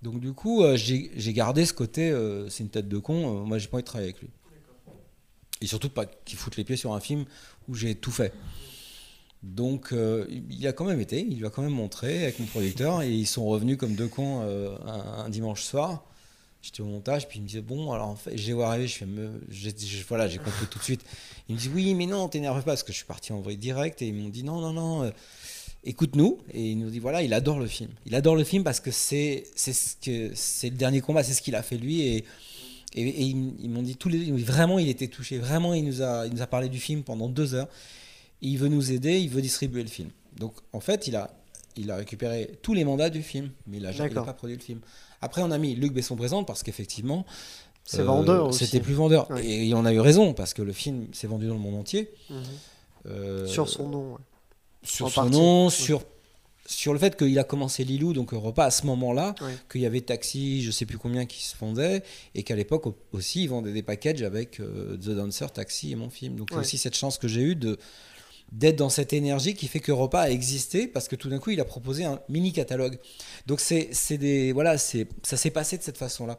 Donc 0.01 0.19
du 0.19 0.33
coup, 0.33 0.63
euh, 0.63 0.75
j'ai 0.77 1.33
gardé 1.33 1.65
ce 1.65 1.73
côté, 1.73 2.11
euh, 2.11 2.49
c'est 2.49 2.63
une 2.63 2.69
tête 2.69 2.89
de 2.89 2.97
con, 2.97 3.45
moi 3.45 3.57
j'ai 3.57 3.67
pas 3.67 3.77
envie 3.77 3.83
de 3.83 3.87
travailler 3.87 4.09
avec 4.09 4.21
lui. 4.21 4.29
Et 5.61 5.67
surtout 5.67 5.89
pas 5.89 6.05
qu'il 6.05 6.37
foute 6.37 6.57
les 6.57 6.63
pieds 6.63 6.75
sur 6.75 6.93
un 6.93 6.99
film 6.99 7.25
où 7.67 7.75
j'ai 7.75 7.95
tout 7.95 8.11
fait. 8.11 8.33
Donc 9.43 9.93
il 10.29 10.67
a 10.67 10.73
quand 10.73 10.85
même 10.85 10.99
été, 10.99 11.19
il 11.19 11.39
lui 11.39 11.45
a 11.45 11.49
quand 11.49 11.63
même 11.63 11.71
montré 11.71 12.23
avec 12.23 12.39
mon 12.39 12.45
producteur, 12.45 13.01
et 13.01 13.11
ils 13.11 13.25
sont 13.27 13.45
revenus 13.45 13.77
comme 13.77 13.95
deux 13.95 14.07
cons 14.07 14.41
un 14.41 15.29
dimanche 15.29 15.63
soir. 15.63 16.03
J'étais 16.61 16.81
au 16.81 16.85
montage, 16.85 17.27
puis 17.27 17.39
il 17.39 17.41
me 17.41 17.47
disait 17.47 17.61
bon 17.61 17.91
alors 17.91 18.07
en 18.07 18.15
fait, 18.15 18.37
j'ai 18.37 18.53
vu 18.53 18.61
arriver, 18.61 18.87
je 18.87 18.95
fais 18.95 19.07
me, 19.07 19.41
voilà, 20.07 20.27
j'ai 20.27 20.37
compris 20.37 20.67
tout 20.67 20.77
de 20.77 20.83
suite. 20.83 21.01
Il 21.49 21.55
me 21.55 21.59
dit 21.59 21.69
oui 21.73 21.95
mais 21.95 22.05
non, 22.05 22.27
t'énerve 22.27 22.57
pas 22.57 22.71
parce 22.71 22.83
que 22.83 22.91
je 22.91 22.97
suis 22.97 23.05
parti 23.05 23.33
en 23.33 23.41
vrai 23.41 23.55
direct 23.55 24.01
et 24.01 24.07
ils 24.07 24.13
m'ont 24.13 24.29
dit 24.29 24.43
non 24.43 24.61
non 24.61 24.71
non, 24.71 25.03
euh, 25.03 25.11
écoute-nous 25.83 26.37
et 26.53 26.71
il 26.71 26.77
nous 26.77 26.91
dit 26.91 26.99
voilà 26.99 27.23
il 27.23 27.33
adore 27.33 27.59
le 27.59 27.65
film, 27.65 27.89
il 28.05 28.13
adore 28.13 28.35
le 28.35 28.43
film 28.43 28.63
parce 28.63 28.79
que 28.79 28.91
c'est 28.91 29.45
c'est 29.55 29.73
ce 29.73 29.95
que 29.95 30.31
c'est 30.35 30.69
le 30.69 30.75
dernier 30.75 31.01
combat, 31.01 31.23
c'est 31.23 31.33
ce 31.33 31.41
qu'il 31.41 31.55
a 31.55 31.63
fait 31.63 31.77
lui 31.77 32.01
et 32.01 32.25
et, 32.93 33.07
et 33.07 33.23
ils, 33.23 33.53
ils 33.59 33.69
m'ont 33.69 33.81
dit 33.81 33.95
tous 33.95 34.09
les 34.09 34.31
vraiment 34.31 34.77
il 34.77 34.89
était 34.89 35.07
touché, 35.07 35.39
vraiment 35.39 35.73
il 35.73 35.83
nous 35.83 36.01
a 36.03 36.27
il 36.27 36.33
nous 36.33 36.41
a 36.41 36.47
parlé 36.47 36.69
du 36.69 36.79
film 36.79 37.03
pendant 37.03 37.27
deux 37.29 37.55
heures. 37.55 37.69
Et 38.43 38.47
il 38.47 38.57
veut 38.57 38.69
nous 38.69 38.91
aider, 38.91 39.19
il 39.19 39.29
veut 39.29 39.41
distribuer 39.41 39.83
le 39.83 39.89
film. 39.89 40.09
Donc 40.37 40.53
en 40.73 40.79
fait 40.79 41.07
il 41.07 41.15
a 41.15 41.31
il 41.77 41.89
a 41.89 41.95
récupéré 41.95 42.51
tous 42.61 42.73
les 42.73 42.83
mandats 42.83 43.09
du 43.09 43.23
film, 43.23 43.49
mais 43.67 43.77
il 43.77 43.83
n'a 43.83 44.09
pas 44.09 44.33
produit 44.33 44.57
le 44.57 44.61
film. 44.61 44.81
Après, 45.21 45.41
on 45.41 45.51
a 45.51 45.57
mis 45.57 45.75
Luc 45.75 45.93
Besson 45.93 46.15
présente 46.15 46.47
parce 46.47 46.63
qu'effectivement, 46.63 47.25
C'est 47.83 47.99
euh, 48.01 48.03
vendeur. 48.05 48.53
C'était 48.53 48.79
plus 48.79 48.93
vendeur. 48.93 49.29
Ouais. 49.31 49.45
Et 49.45 49.73
on 49.73 49.85
a 49.85 49.93
eu 49.93 49.99
raison 49.99 50.33
parce 50.33 50.53
que 50.53 50.61
le 50.61 50.73
film 50.73 51.07
s'est 51.13 51.27
vendu 51.27 51.47
dans 51.47 51.53
le 51.55 51.59
monde 51.59 51.75
entier. 51.75 52.09
Mhm. 52.29 52.37
Euh, 53.07 53.47
Sur 53.47 53.67
son 53.69 53.89
nom. 53.89 54.11
ouais. 54.13 54.17
sur 54.83 55.05
en 55.07 55.09
son 55.09 55.21
partie. 55.21 55.37
nom, 55.37 55.69
sur 55.69 56.03
sur 56.67 56.93
le 56.93 56.99
fait 56.99 57.17
qu'il 57.17 57.37
a 57.37 57.43
commencé 57.43 57.83
Lilou, 57.83 58.13
donc 58.13 58.33
Europa 58.33 58.63
à 58.63 58.71
ce 58.71 58.85
moment-là, 58.85 59.35
qu'il 59.69 59.81
y 59.81 59.85
avait 59.85 59.99
Taxi, 59.99 60.61
je 60.63 60.71
sais 60.71 60.85
plus 60.85 60.97
combien 60.97 61.25
qui 61.25 61.43
se 61.43 61.57
vendaient, 61.57 62.01
et 62.33 62.43
qu'à 62.43 62.55
l'époque 62.55 62.87
au- 62.87 62.95
aussi 63.11 63.43
ils 63.43 63.49
vendaient 63.49 63.73
des 63.73 63.83
packages 63.83 64.21
avec 64.21 64.59
euh, 64.61 64.95
The 64.95 65.09
Dancer, 65.09 65.47
Taxi 65.51 65.91
et 65.91 65.95
mon 65.95 66.09
film. 66.09 66.35
Donc 66.37 66.51
aussi 66.53 66.77
cette 66.77 66.95
chance 66.95 67.17
que 67.17 67.27
j'ai 67.27 67.41
eue 67.41 67.55
de 67.55 67.77
d'être 68.51 68.75
dans 68.75 68.89
cette 68.89 69.13
énergie 69.13 69.55
qui 69.55 69.67
fait 69.67 69.79
que 69.79 69.91
Europa 69.91 70.19
a 70.21 70.29
existé 70.29 70.87
parce 70.87 71.07
que 71.07 71.15
tout 71.15 71.29
d'un 71.29 71.39
coup 71.39 71.51
il 71.51 71.59
a 71.61 71.65
proposé 71.65 72.03
un 72.03 72.19
mini 72.29 72.51
catalogue. 72.51 72.99
Donc 73.47 73.59
c'est 73.59 73.89
c'est 73.93 74.17
des 74.17 74.51
voilà 74.51 74.77
c'est 74.77 75.07
ça 75.23 75.37
s'est 75.37 75.51
passé 75.51 75.77
de 75.77 75.83
cette 75.83 75.97
façon-là. 75.97 76.37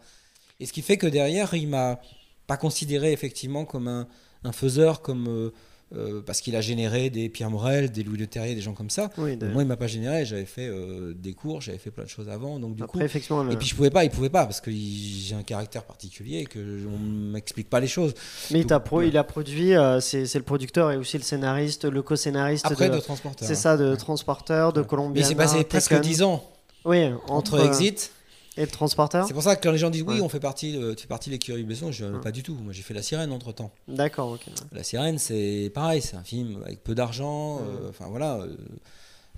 Et 0.61 0.67
ce 0.67 0.73
qui 0.73 0.83
fait 0.83 0.99
que 0.99 1.07
derrière 1.07 1.55
il 1.55 1.69
m'a 1.69 2.01
pas 2.47 2.57
considéré 2.57 3.13
effectivement 3.13 3.65
comme 3.65 3.89
un, 3.89 4.09
un 4.45 4.53
faiseur 4.53 5.01
comme 5.01 5.29
euh, 5.29 5.53
euh, 5.95 6.23
parce 6.25 6.41
qu'il 6.41 6.57
a 6.57 6.61
généré 6.61 7.11
des 7.11 7.29
Pierre 7.29 7.51
Morel, 7.51 7.91
des 7.93 8.03
Louis 8.03 8.17
Le 8.19 8.27
Terrier, 8.27 8.55
des 8.55 8.61
gens 8.61 8.73
comme 8.73 8.91
ça. 8.91 9.11
Oui, 9.19 9.37
de- 9.37 9.47
Moi, 9.49 9.63
il 9.63 9.69
m'a 9.69 9.77
pas 9.77 9.87
généré. 9.87 10.25
J'avais 10.25 10.47
fait 10.47 10.67
euh, 10.69 11.13
des 11.15 11.35
cours, 11.35 11.61
j'avais 11.61 11.79
fait 11.79 11.91
plein 11.91 12.05
de 12.05 12.09
choses 12.09 12.29
avant. 12.29 12.59
Donc 12.59 12.77
du 12.77 12.83
Après, 12.83 12.99
coup, 13.01 13.05
effectivement, 13.05 13.43
le- 13.45 13.53
et 13.53 13.57
puis 13.57 13.67
je 13.69 13.75
pouvais 13.75 13.91
pas, 13.91 14.05
il 14.05 14.11
pouvait 14.11 14.31
pas 14.31 14.45
parce 14.47 14.61
que 14.61 14.71
j'ai 14.71 15.35
un 15.35 15.43
caractère 15.43 15.85
particulier 15.85 16.39
et 16.39 16.45
que 16.47 16.79
je- 16.79 16.87
on 16.87 16.99
m'explique 16.99 17.69
pas 17.69 17.81
les 17.81 17.87
choses. 17.87 18.15
mais 18.51 18.61
il, 18.61 18.67
pro- 18.67 18.99
ouais. 18.99 19.17
a 19.17 19.25
produit, 19.25 19.75
euh, 19.75 20.01
c'est 20.01 20.27
c'est 20.27 20.39
le 20.39 20.45
producteur 20.45 20.91
et 20.93 20.97
aussi 20.97 21.17
le 21.19 21.23
scénariste, 21.25 21.85
le 21.85 22.03
co-scénariste 22.03 22.67
Après 22.67 22.89
de. 22.89 22.95
de 22.95 23.01
transporteur. 23.01 23.47
C'est 23.47 23.55
hein. 23.55 23.57
ça, 23.57 23.77
de 23.77 23.95
Transporteur, 23.95 24.73
de 24.73 24.81
Mais 24.81 24.87
Colombiana. 24.87 25.27
il 25.27 25.29
s'est 25.29 25.35
passé 25.35 25.65
presque 25.65 25.91
Taken. 25.91 26.03
10 26.09 26.23
ans 26.23 26.45
Oui, 26.85 27.05
entre, 27.29 27.55
entre, 27.59 27.67
Exit. 27.67 28.11
Et 28.57 28.63
le 28.63 28.71
Transporteur. 28.71 29.27
C'est 29.27 29.35
pour 29.35 29.43
ça 29.43 29.57
que 29.57 29.63
quand 29.63 29.73
les 29.73 29.79
gens 29.79 29.91
disent 29.91 30.03
oui, 30.03 30.15
Ouais. 30.17 30.21
on 30.21 30.29
fait 30.29 30.41
partie, 30.41 30.73
tu 30.97 31.03
fais 31.03 31.09
partie 31.09 31.31
de 31.31 31.35
l'écurie 31.35 31.63
Besson, 31.65 31.91
je 31.93 32.05
Ouais. 32.05 32.21
pas 32.21 32.33
du 32.33 32.43
tout. 32.43 32.55
Moi, 32.55 32.73
j'ai 32.73 32.83
fait 32.83 32.95
La 32.95 33.03
Sirène 33.03 33.33
entre 33.33 33.53
temps. 33.53 33.73
D'accord, 33.89 34.31
ok. 34.33 34.43
La 34.73 34.83
Sirène, 34.83 35.19
c'est 35.19 35.71
pareil, 35.75 36.03
c'est 36.03 36.17
un 36.17 36.23
film 36.25 36.63
avec 36.65 36.83
peu 36.85 36.95
d'argent, 36.95 37.59
euh, 37.61 37.89
enfin 37.91 38.07
voilà, 38.09 38.37
euh, 38.37 38.57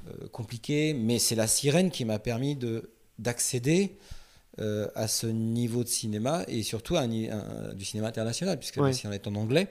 euh, 0.08 0.28
compliqué, 0.32 0.94
mais 0.94 1.18
c'est 1.18 1.34
La 1.34 1.46
Sirène 1.46 1.90
qui 1.90 2.04
m'a 2.04 2.18
permis 2.18 2.56
de 2.56 2.90
d'accéder 3.18 3.96
à 4.94 5.08
ce 5.08 5.26
niveau 5.26 5.82
de 5.82 5.88
cinéma 5.88 6.44
et 6.46 6.62
surtout 6.62 6.94
à 6.96 7.00
un 7.00 7.08
ni- 7.08 7.28
un- 7.28 7.74
du 7.74 7.84
cinéma 7.84 8.06
international, 8.08 8.56
puisque. 8.58 8.76
La 8.76 8.92
Sirène 8.92 9.14
est 9.14 9.26
en 9.26 9.34
anglais. 9.34 9.68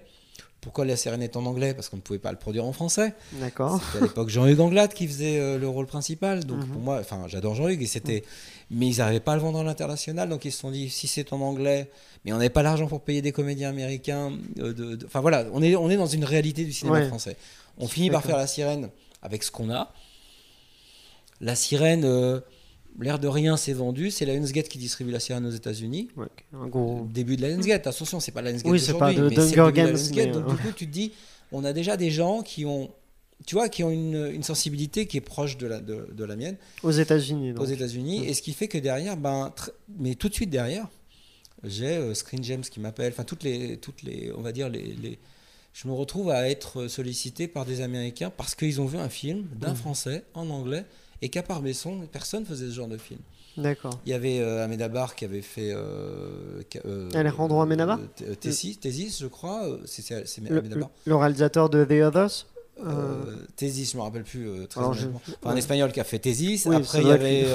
Pourquoi 0.63 0.85
La 0.85 0.95
Sirène 0.95 1.21
est 1.21 1.35
en 1.37 1.45
anglais 1.45 1.73
Parce 1.73 1.89
qu'on 1.89 1.97
ne 1.97 2.01
pouvait 2.01 2.19
pas 2.19 2.31
le 2.31 2.37
produire 2.37 2.65
en 2.65 2.73
français. 2.73 3.13
D'accord. 3.33 3.81
C'était 3.85 3.97
à 3.99 4.07
l'époque 4.07 4.29
Jean-Hugues 4.29 4.59
Anglade 4.61 4.93
qui 4.93 5.07
faisait 5.07 5.37
euh, 5.39 5.57
le 5.59 5.67
rôle 5.67 5.85
principal. 5.85 6.45
Donc 6.45 6.59
Mhm. 6.59 6.67
pour 6.67 6.81
moi, 6.81 6.97
enfin 6.99 7.23
j'adore 7.27 7.53
Jean-Hugues 7.55 7.85
c'était, 7.85 8.23
mais 8.71 8.87
ils 8.87 8.97
n'arrivaient 8.97 9.19
pas 9.19 9.33
à 9.33 9.35
le 9.35 9.41
vendre 9.41 9.59
à 9.59 9.63
l'international. 9.63 10.29
Donc 10.29 10.45
ils 10.45 10.51
se 10.51 10.59
sont 10.59 10.71
dit 10.71 10.89
si 10.89 11.07
c'est 11.07 11.33
en 11.33 11.41
anglais, 11.41 11.89
mais 12.25 12.31
on 12.33 12.37
n'avait 12.37 12.49
pas 12.49 12.63
l'argent 12.63 12.87
pour 12.87 13.01
payer 13.01 13.21
des 13.21 13.31
comédiens 13.31 13.69
américains. 13.69 14.31
euh, 14.59 14.73
de- 14.73 14.95
de- 14.95 15.05
Enfin 15.05 15.21
voilà, 15.21 15.45
on 15.53 15.61
est 15.61 15.75
on 15.75 15.89
est 15.89 15.97
dans 15.97 16.07
une 16.07 16.23
réalité 16.25 16.63
du 16.65 16.73
cinéma 16.73 16.99
Ouais. 16.99 17.07
français. 17.07 17.35
On 17.77 17.87
finit 17.87 18.09
par 18.09 18.23
faire 18.23 18.37
la 18.37 18.47
sirène 18.47 18.89
avec 19.21 19.43
ce 19.43 19.51
qu'on 19.51 19.69
a. 19.71 19.91
La 21.41 21.55
sirène, 21.55 22.05
euh, 22.05 22.39
l'air 22.99 23.19
de 23.19 23.27
rien, 23.27 23.57
c'est 23.57 23.73
vendu. 23.73 24.11
C'est 24.11 24.25
Lionsgate 24.25 24.67
qui 24.69 24.77
distribue 24.77 25.11
la 25.11 25.19
sirène 25.19 25.45
aux 25.45 25.51
États-Unis. 25.51 26.09
Ouais. 26.17 26.27
Un 26.53 26.67
gros. 26.67 27.07
Début 27.11 27.35
de 27.37 27.41
la 27.41 27.49
Lionsgate, 27.49 27.87
attention, 27.87 28.19
c'est 28.19 28.31
pas 28.31 28.41
la 28.41 28.51
Lionsgate 28.51 28.71
Oui, 28.71 28.79
c'est 28.79 28.93
pas 28.97 29.13
de 29.13 29.21
Hunger 29.23 29.55
la 29.57 29.71
Games, 29.71 29.97
mais, 30.15 30.27
donc 30.27 30.45
euh, 30.47 30.51
du 30.51 30.57
coup, 30.57 30.71
tu 30.75 30.87
te 30.87 30.91
dis, 30.91 31.11
on 31.51 31.63
a 31.65 31.73
déjà 31.73 31.97
des 31.97 32.11
gens 32.11 32.41
qui 32.41 32.65
ont, 32.65 32.91
tu 33.45 33.55
vois, 33.55 33.67
qui 33.69 33.83
ont 33.83 33.89
une, 33.89 34.29
une 34.33 34.43
sensibilité 34.43 35.05
qui 35.07 35.17
est 35.17 35.21
proche 35.21 35.57
de 35.57 35.67
la, 35.67 35.79
de, 35.79 36.07
de 36.13 36.23
la 36.23 36.35
mienne 36.35 36.55
Aux 36.83 36.91
États-Unis. 36.91 37.53
aux 37.53 37.65
États-Unis, 37.65 38.25
et 38.27 38.33
ce 38.33 38.41
qui 38.41 38.53
fait 38.53 38.67
que 38.67 38.77
derrière, 38.77 39.17
ben, 39.17 39.51
tr- 39.57 39.71
mais 39.99 40.15
tout 40.15 40.29
de 40.29 40.33
suite 40.33 40.49
derrière, 40.49 40.87
j'ai 41.63 41.97
euh, 41.97 42.13
Screen 42.13 42.43
Gems 42.43 42.61
qui 42.61 42.79
m'appelle, 42.79 43.11
enfin 43.13 43.23
toutes 43.23 43.43
les, 43.43 43.77
toutes 43.77 44.03
les, 44.03 44.31
on 44.37 44.41
va 44.41 44.51
dire 44.51 44.69
les, 44.69 44.93
les- 45.01 45.17
je 45.73 45.87
me 45.87 45.93
retrouve 45.93 46.29
à 46.29 46.47
être 46.49 46.87
sollicité 46.87 47.47
par 47.47 47.65
des 47.65 47.81
Américains 47.81 48.31
parce 48.35 48.53
qu'ils 48.53 48.79
ont 48.79 48.85
vu 48.85 48.99
un 48.99 49.09
film 49.09 49.45
d'un 49.59 49.71
Mm. 49.73 49.75
Français 49.77 50.23
en 50.35 50.49
anglais 50.51 50.85
et 51.23 51.29
qu'à 51.29 51.41
part 51.43 51.61
Besson, 51.61 52.01
personne 52.11 52.45
faisait 52.45 52.67
ce 52.67 52.73
genre 52.73 52.87
de 52.87 52.97
film. 52.97 53.19
D'accord. 53.55 53.99
Il 54.05 54.09
y 54.09 54.13
avait 54.13 54.39
euh, 54.39 54.63
Amenabar 54.65 55.15
qui 55.15 55.25
avait 55.25 55.41
fait. 55.43 55.71
Euh, 55.71 56.61
euh, 56.85 57.09
Alejandro 57.13 57.61
Amenabar 57.61 57.99
euh, 58.27 58.35
Thésis, 58.35 58.79
Thésis, 58.79 59.19
je 59.21 59.27
crois. 59.27 59.65
euh, 59.67 59.77
C'est 59.85 60.01
c'est 60.27 60.41
Le, 61.05 61.15
réalisateur 61.15 61.69
de 61.69 61.85
The 61.85 62.03
Others 62.03 62.47
euh, 62.83 63.35
Thésis, 63.55 63.91
je 63.91 63.97
me 63.97 64.01
rappelle 64.01 64.23
plus 64.23 64.49
très 64.67 64.79
alors, 64.81 64.95
je-. 64.95 65.05
Enfin, 65.07 65.53
un 65.53 65.55
espagnol 65.55 65.91
qui 65.91 65.99
a 65.99 66.03
fait 66.03 66.17
Thésis. 66.17 66.65
Oui, 66.65 66.75
Après, 66.75 67.01
il 67.03 67.07
y 67.07 67.11
avait, 67.11 67.45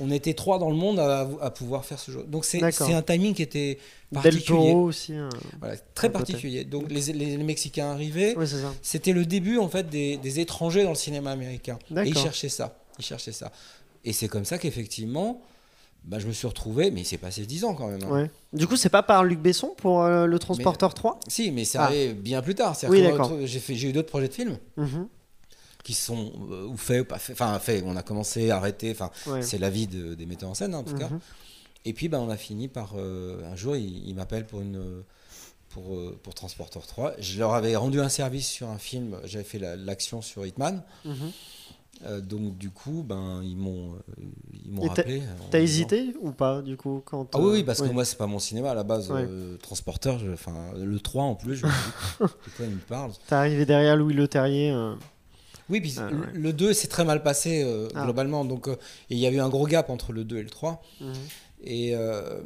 on 0.00 0.10
était 0.10 0.34
trois 0.34 0.58
dans 0.58 0.68
le 0.70 0.74
monde 0.76 0.98
à, 0.98 1.28
à 1.40 1.50
pouvoir 1.52 1.84
faire 1.84 2.00
ce 2.00 2.10
jeu. 2.10 2.24
Donc 2.26 2.44
c'est 2.44 2.60
un 2.92 3.02
timing 3.02 3.34
qui 3.34 3.42
était 3.42 3.78
Del 4.10 4.22
particulier. 4.22 4.44
Toro 4.72 4.82
aussi. 4.86 5.14
hein. 5.14 5.28
Voilà, 5.60 5.76
très 5.94 6.10
particulier. 6.10 6.64
Donc 6.64 6.90
les, 6.90 7.12
les- 7.12 7.36
les 7.36 7.44
Mexicains 7.44 7.92
arrivaient. 7.92 8.34
Oui. 8.36 8.46
C'était 8.82 9.12
le 9.12 9.24
début 9.24 9.58
en 9.58 9.68
fait 9.68 9.88
des, 9.88 10.16
des 10.16 10.40
étrangers 10.40 10.82
dans 10.82 10.90
le 10.90 10.94
cinéma 10.96 11.30
américain. 11.30 11.78
Et 11.96 12.08
ils 12.08 12.18
cherchaient 12.18 12.48
ça. 12.48 12.76
Ils 12.98 13.04
cherchaient 13.04 13.32
ça. 13.32 13.50
Et 14.04 14.12
c'est 14.12 14.28
comme 14.28 14.44
ça 14.44 14.58
qu'effectivement, 14.58 15.40
bah, 16.04 16.18
je 16.18 16.26
me 16.26 16.32
suis 16.32 16.46
retrouvé. 16.46 16.90
Mais 16.90 17.00
il 17.02 17.04
s'est 17.06 17.16
passé 17.18 17.46
10 17.46 17.64
ans 17.64 17.74
quand 17.74 17.88
même. 17.88 18.02
hein. 18.04 18.10
Ouais. 18.10 18.30
Du 18.52 18.66
coup, 18.66 18.76
c'est 18.76 18.90
pas 18.90 19.02
par 19.02 19.24
Luc 19.24 19.40
Besson 19.40 19.74
pour 19.76 20.02
euh, 20.02 20.26
le 20.26 20.38
Transporteur 20.38 20.92
3 20.94 21.18
Si, 21.28 21.50
mais 21.50 21.64
c'est 21.64 21.78
Ah. 21.78 21.90
bien 22.14 22.42
plus 22.42 22.54
tard. 22.54 22.76
Oui, 22.88 23.02
J'ai 23.46 23.88
eu 23.88 23.92
d'autres 23.92 24.08
projets 24.10 24.28
de 24.28 24.34
films 24.34 24.58
Mhm. 24.76 25.08
qui 25.82 25.94
sont 25.94 26.32
euh, 26.50 26.66
ou 26.66 26.76
faits 26.76 27.02
ou 27.02 27.04
pas 27.06 27.18
faits. 27.18 27.34
Enfin, 27.40 27.58
faits. 27.58 27.82
On 27.86 27.96
a 27.96 28.02
commencé, 28.02 28.50
arrêté. 28.50 28.90
Enfin, 28.90 29.10
Ouais. 29.26 29.42
c'est 29.42 29.58
la 29.58 29.70
vie 29.70 29.86
de- 29.86 30.14
des 30.14 30.26
metteurs 30.26 30.50
en 30.50 30.54
scène 30.54 30.74
hein, 30.74 30.78
en 30.78 30.84
tout 30.84 30.96
cas. 30.96 31.08
Mhm. 31.08 31.20
Et 31.86 31.92
puis, 31.92 32.08
bah, 32.08 32.18
on 32.20 32.30
a 32.30 32.36
fini 32.36 32.68
par 32.68 32.92
euh, 32.96 33.42
un 33.50 33.56
jour, 33.56 33.76
il, 33.76 34.08
il 34.08 34.14
m'appelle 34.14 34.46
pour 34.46 34.60
une 34.60 35.02
pour, 35.70 35.98
pour 36.22 36.34
Transporteur 36.34 36.86
3. 36.86 37.14
Je 37.18 37.36
leur 37.40 37.52
avais 37.52 37.74
rendu 37.74 38.00
un 38.00 38.08
service 38.08 38.46
sur 38.48 38.68
un 38.68 38.78
film. 38.78 39.18
J'avais 39.24 39.42
fait 39.44 39.58
la- 39.58 39.74
l'action 39.74 40.22
sur 40.22 40.46
Hitman. 40.46 40.82
Mhm. 41.04 41.32
Euh, 42.04 42.20
donc 42.20 42.58
du 42.58 42.70
coup, 42.70 43.02
ben 43.06 43.40
ils 43.42 43.56
m'ont 43.56 43.94
euh, 43.94 43.98
ils 44.64 44.70
m'ont 44.72 44.88
rappelé. 44.88 45.22
T'as 45.50 45.60
hésité 45.60 46.14
ou 46.20 46.32
pas, 46.32 46.60
du 46.60 46.76
coup 46.76 47.02
quand, 47.04 47.28
Ah 47.34 47.38
oui, 47.38 47.44
euh, 47.46 47.52
oui, 47.52 47.62
parce 47.64 47.78
ouais. 47.80 47.88
que 47.88 47.92
moi 47.94 48.04
c'est 48.04 48.16
pas 48.18 48.26
mon 48.26 48.38
cinéma 48.40 48.72
à 48.72 48.74
la 48.74 48.82
base. 48.82 49.10
Ouais. 49.10 49.24
euh, 49.26 49.56
transporteur, 49.58 50.20
enfin 50.32 50.72
le 50.76 50.98
3 50.98 51.22
en 51.24 51.34
plus. 51.34 51.56
Je 51.56 51.66
me 51.66 51.70
dis, 51.70 51.76
quoi 52.56 52.66
il 52.66 52.70
me 52.70 52.78
parle 52.80 53.12
T'es 53.28 53.34
arrivé 53.34 53.64
derrière 53.64 53.96
Louis 53.96 54.12
Leterrier. 54.14 54.70
euh, 54.72 54.94
Oui, 55.70 55.80
puis 55.80 55.94
Ah, 55.98 56.10
le- 56.10 56.16
ouais. 56.18 56.26
le 56.34 56.52
2 56.52 56.72
c'est 56.74 56.88
très 56.88 57.04
mal 57.04 57.22
passé 57.22 57.62
euh, 57.64 57.88
Ah. 57.94 58.04
globalement. 58.04 58.44
Donc 58.44 58.68
euh, 58.68 58.76
il 59.08 59.18
y 59.18 59.26
a 59.26 59.30
eu 59.30 59.38
un 59.40 59.48
gros 59.48 59.66
gap 59.66 59.88
entre 59.88 60.12
le 60.12 60.24
2 60.24 60.38
et 60.38 60.42
le 60.42 60.50
3. 60.50 60.82
mhm. 61.00 61.12
Et 61.62 61.94
euh, 61.96 62.42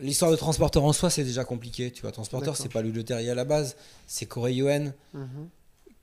l'histoire 0.00 0.30
de 0.32 0.36
transporteur 0.36 0.82
en 0.84 0.92
soi 0.92 1.10
c'est 1.10 1.24
déjà 1.24 1.44
compliqué. 1.44 1.90
Tu 1.92 2.02
vois, 2.02 2.10
transporteur 2.10 2.56
c'est 2.56 2.68
pas 2.72 2.82
lui 2.82 2.90
le 2.90 3.04
terrier 3.04 3.30
à 3.30 3.34
la 3.36 3.44
base, 3.44 3.76
c'est 4.06 4.26
Corey 4.26 4.54
Yuen. 4.54 4.92
Mhm. 5.12 5.48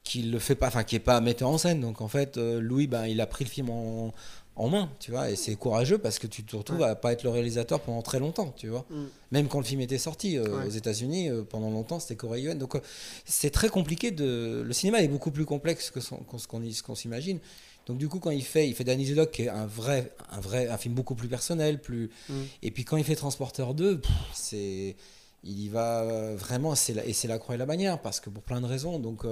Qui 0.04 0.24
le 0.24 0.40
fait 0.40 0.56
pas, 0.56 0.68
enfin 0.68 0.84
qui 0.84 0.96
est 0.96 1.00
pas 1.00 1.20
metteur 1.22 1.50
en 1.50 1.58
scène. 1.58 1.80
Donc 1.82 2.02
en 2.02 2.08
fait, 2.08 2.38
euh, 2.38 2.60
Louis, 2.60 2.88
ben, 2.88 3.06
il 3.06 3.22
a 3.22 3.28
pris 3.28 3.46
le 3.46 3.50
film 3.50 3.70
en, 3.70 4.14
en 4.56 4.68
main, 4.70 4.90
tu 5.00 5.12
vois, 5.12 5.30
et 5.30 5.36
c'est 5.36 5.56
courageux 5.56 5.98
parce 5.98 6.20
que 6.20 6.28
tu 6.28 6.44
te 6.44 6.56
retrouves 6.56 6.84
à 6.84 6.96
pas 6.96 7.14
être 7.14 7.24
le 7.24 7.30
réalisateur 7.30 7.80
pendant 7.80 8.02
très 8.02 8.20
longtemps, 8.20 8.54
tu 8.58 8.68
vois. 8.68 8.86
Mm. 8.90 9.04
Même 9.32 9.48
quand 9.48 9.60
le 9.60 9.66
film 9.66 9.80
était 9.82 9.98
sorti 10.00 10.38
euh, 10.38 10.44
Ouais. 10.60 10.66
aux 10.68 10.70
États-Unis, 10.72 11.30
euh, 11.30 11.44
pendant 11.44 11.70
longtemps, 11.70 12.00
c'était 12.00 12.16
Corey 12.16 12.42
Yuen. 12.42 12.58
Donc 12.58 12.76
euh, 12.76 12.80
c'est 13.26 13.52
très 13.52 13.70
compliqué 13.70 14.12
de. 14.12 14.64
Le 14.66 14.74
cinéma 14.74 15.02
est 15.02 15.08
beaucoup 15.08 15.32
plus 15.32 15.46
complexe 15.46 15.90
que 15.92 16.00
son- 16.02 16.20
ce 16.38 16.48
qu'on 16.84 16.96
s'imagine. 16.96 17.40
Donc 17.88 17.98
du 17.98 18.08
coup, 18.10 18.20
quand 18.20 18.30
il 18.32 18.44
fait, 18.44 18.68
il 18.68 18.74
fait 18.76 18.84
Danny 18.84 19.10
the 19.12 19.16
Dog, 19.16 19.32
qui 19.32 19.44
est 19.44 19.50
un 19.50 19.66
vrai, 19.66 20.14
un 20.32 20.40
vrai, 20.40 20.68
un 20.68 20.78
film 20.78 20.94
beaucoup 20.96 21.16
plus 21.16 21.28
personnel, 21.28 21.80
plus. 21.80 22.10
Mm. 22.30 22.34
Et 22.64 22.72
puis 22.72 22.86
quand 22.86 22.98
il 22.98 23.04
fait 23.04 23.16
Transporteur 23.16 23.74
2, 23.74 24.00
pff, 24.02 24.12
c'est, 24.34 24.96
il 25.44 25.60
y 25.60 25.70
va 25.70 26.36
vraiment, 26.36 26.76
c'est 26.76 26.94
la, 26.94 27.06
et 27.06 27.14
c'est 27.14 27.28
la 27.28 27.38
croix 27.40 27.56
et 27.56 27.58
la 27.58 27.66
bannière 27.66 28.00
parce 28.02 28.20
que 28.20 28.30
pour 28.30 28.44
plein 28.44 28.62
de 28.62 28.68
raisons. 28.68 29.00
Donc 29.00 29.26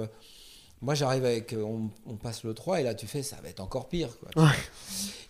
moi 0.82 0.94
j'arrive 0.94 1.24
avec, 1.24 1.52
euh, 1.52 1.62
on, 1.62 1.90
on 2.06 2.16
passe 2.16 2.44
le 2.44 2.54
3 2.54 2.80
et 2.80 2.84
là 2.84 2.94
tu 2.94 3.06
fais, 3.06 3.22
ça 3.22 3.36
va 3.42 3.48
être 3.48 3.60
encore 3.60 3.88
pire. 3.88 4.10
Quoi. 4.18 4.44
Ouais. 4.44 4.56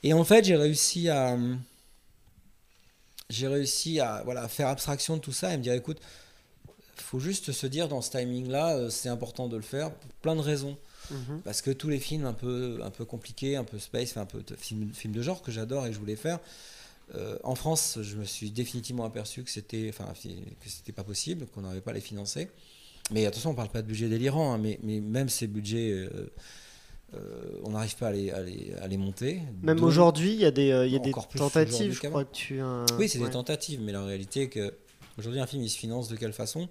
Et 0.02 0.12
en 0.12 0.24
fait 0.24 0.44
j'ai 0.44 0.56
réussi 0.56 1.08
à, 1.08 1.36
j'ai 3.30 3.46
réussi 3.46 4.00
à, 4.00 4.22
voilà, 4.24 4.48
faire 4.48 4.68
abstraction 4.68 5.16
de 5.16 5.20
tout 5.22 5.32
ça 5.32 5.54
et 5.54 5.56
me 5.56 5.62
dire, 5.62 5.72
écoute, 5.72 5.98
faut 6.96 7.20
juste 7.20 7.52
se 7.52 7.66
dire 7.66 7.88
dans 7.88 8.02
ce 8.02 8.10
timing-là, 8.10 8.76
euh, 8.76 8.90
c'est 8.90 9.08
important 9.08 9.48
de 9.48 9.56
le 9.56 9.62
faire 9.62 9.92
pour 9.92 10.10
plein 10.22 10.36
de 10.36 10.40
raisons. 10.40 10.76
Mhm. 11.10 11.40
Parce 11.42 11.62
que 11.62 11.70
tous 11.70 11.88
les 11.88 11.98
films 11.98 12.24
un 12.24 12.32
peu, 12.32 12.78
un 12.84 12.90
peu 12.90 13.04
compliqués, 13.04 13.56
un 13.56 13.64
peu 13.64 13.78
space, 13.78 14.16
un 14.16 14.26
peu 14.26 14.44
films 14.56 14.92
film 14.92 15.12
de 15.12 15.22
genre 15.22 15.42
que 15.42 15.50
j'adore 15.50 15.86
et 15.86 15.88
que 15.88 15.94
je 15.94 16.00
voulais 16.00 16.16
faire, 16.16 16.38
euh, 17.16 17.36
en 17.42 17.56
France, 17.56 17.98
je 18.02 18.16
me 18.16 18.24
suis 18.24 18.50
définitivement 18.50 19.04
aperçu 19.04 19.42
que 19.42 19.50
c'était, 19.50 19.88
enfin, 19.88 20.12
que 20.22 20.68
c'était 20.68 20.92
pas 20.92 21.02
possible, 21.02 21.46
qu'on 21.46 21.62
n'arrivait 21.62 21.80
pas 21.80 21.90
à 21.90 21.94
les 21.94 22.00
financer. 22.00 22.48
Mais 23.10 23.26
attention, 23.26 23.50
on 23.50 23.54
parle 23.54 23.68
pas 23.70 23.82
de 23.82 23.86
budget 23.86 24.08
délirant, 24.08 24.54
hein, 24.54 24.58
mais, 24.58 24.78
mais 24.82 25.00
même 25.00 25.28
ces 25.28 25.46
budgets, 25.48 25.90
euh, 25.90 26.30
euh, 27.14 27.18
on 27.64 27.70
n'arrive 27.70 27.96
pas 27.96 28.08
à 28.08 28.12
les, 28.12 28.30
à 28.30 28.40
les, 28.42 28.72
à 28.80 28.86
les 28.86 28.96
monter. 28.96 29.40
Même 29.62 29.76
Donc- 29.78 29.86
aujourd'hui, 29.86 30.32
il 30.32 30.40
y 30.40 30.44
a 30.44 30.50
des, 30.52 30.70
euh, 30.70 30.86
y 30.86 30.94
a 30.96 31.00
des 31.00 31.10
tentatives, 31.12 31.74
aujourd'hui 31.74 31.92
je 31.94 32.00
qu'avant. 32.00 32.12
crois 32.12 32.24
que 32.24 32.34
tu. 32.34 32.60
Oui, 32.98 33.08
c'est 33.08 33.18
ouais. 33.18 33.26
des 33.26 33.32
tentatives, 33.32 33.80
mais 33.80 33.92
la 33.92 34.04
réalité 34.04 34.42
est 34.42 34.48
que 34.48 34.74
aujourd'hui 35.18 35.40
un 35.40 35.46
film 35.46 35.62
il 35.62 35.68
se 35.70 35.76
finance 35.78 36.08
de 36.08 36.16
quelle 36.16 36.32
façon? 36.32 36.68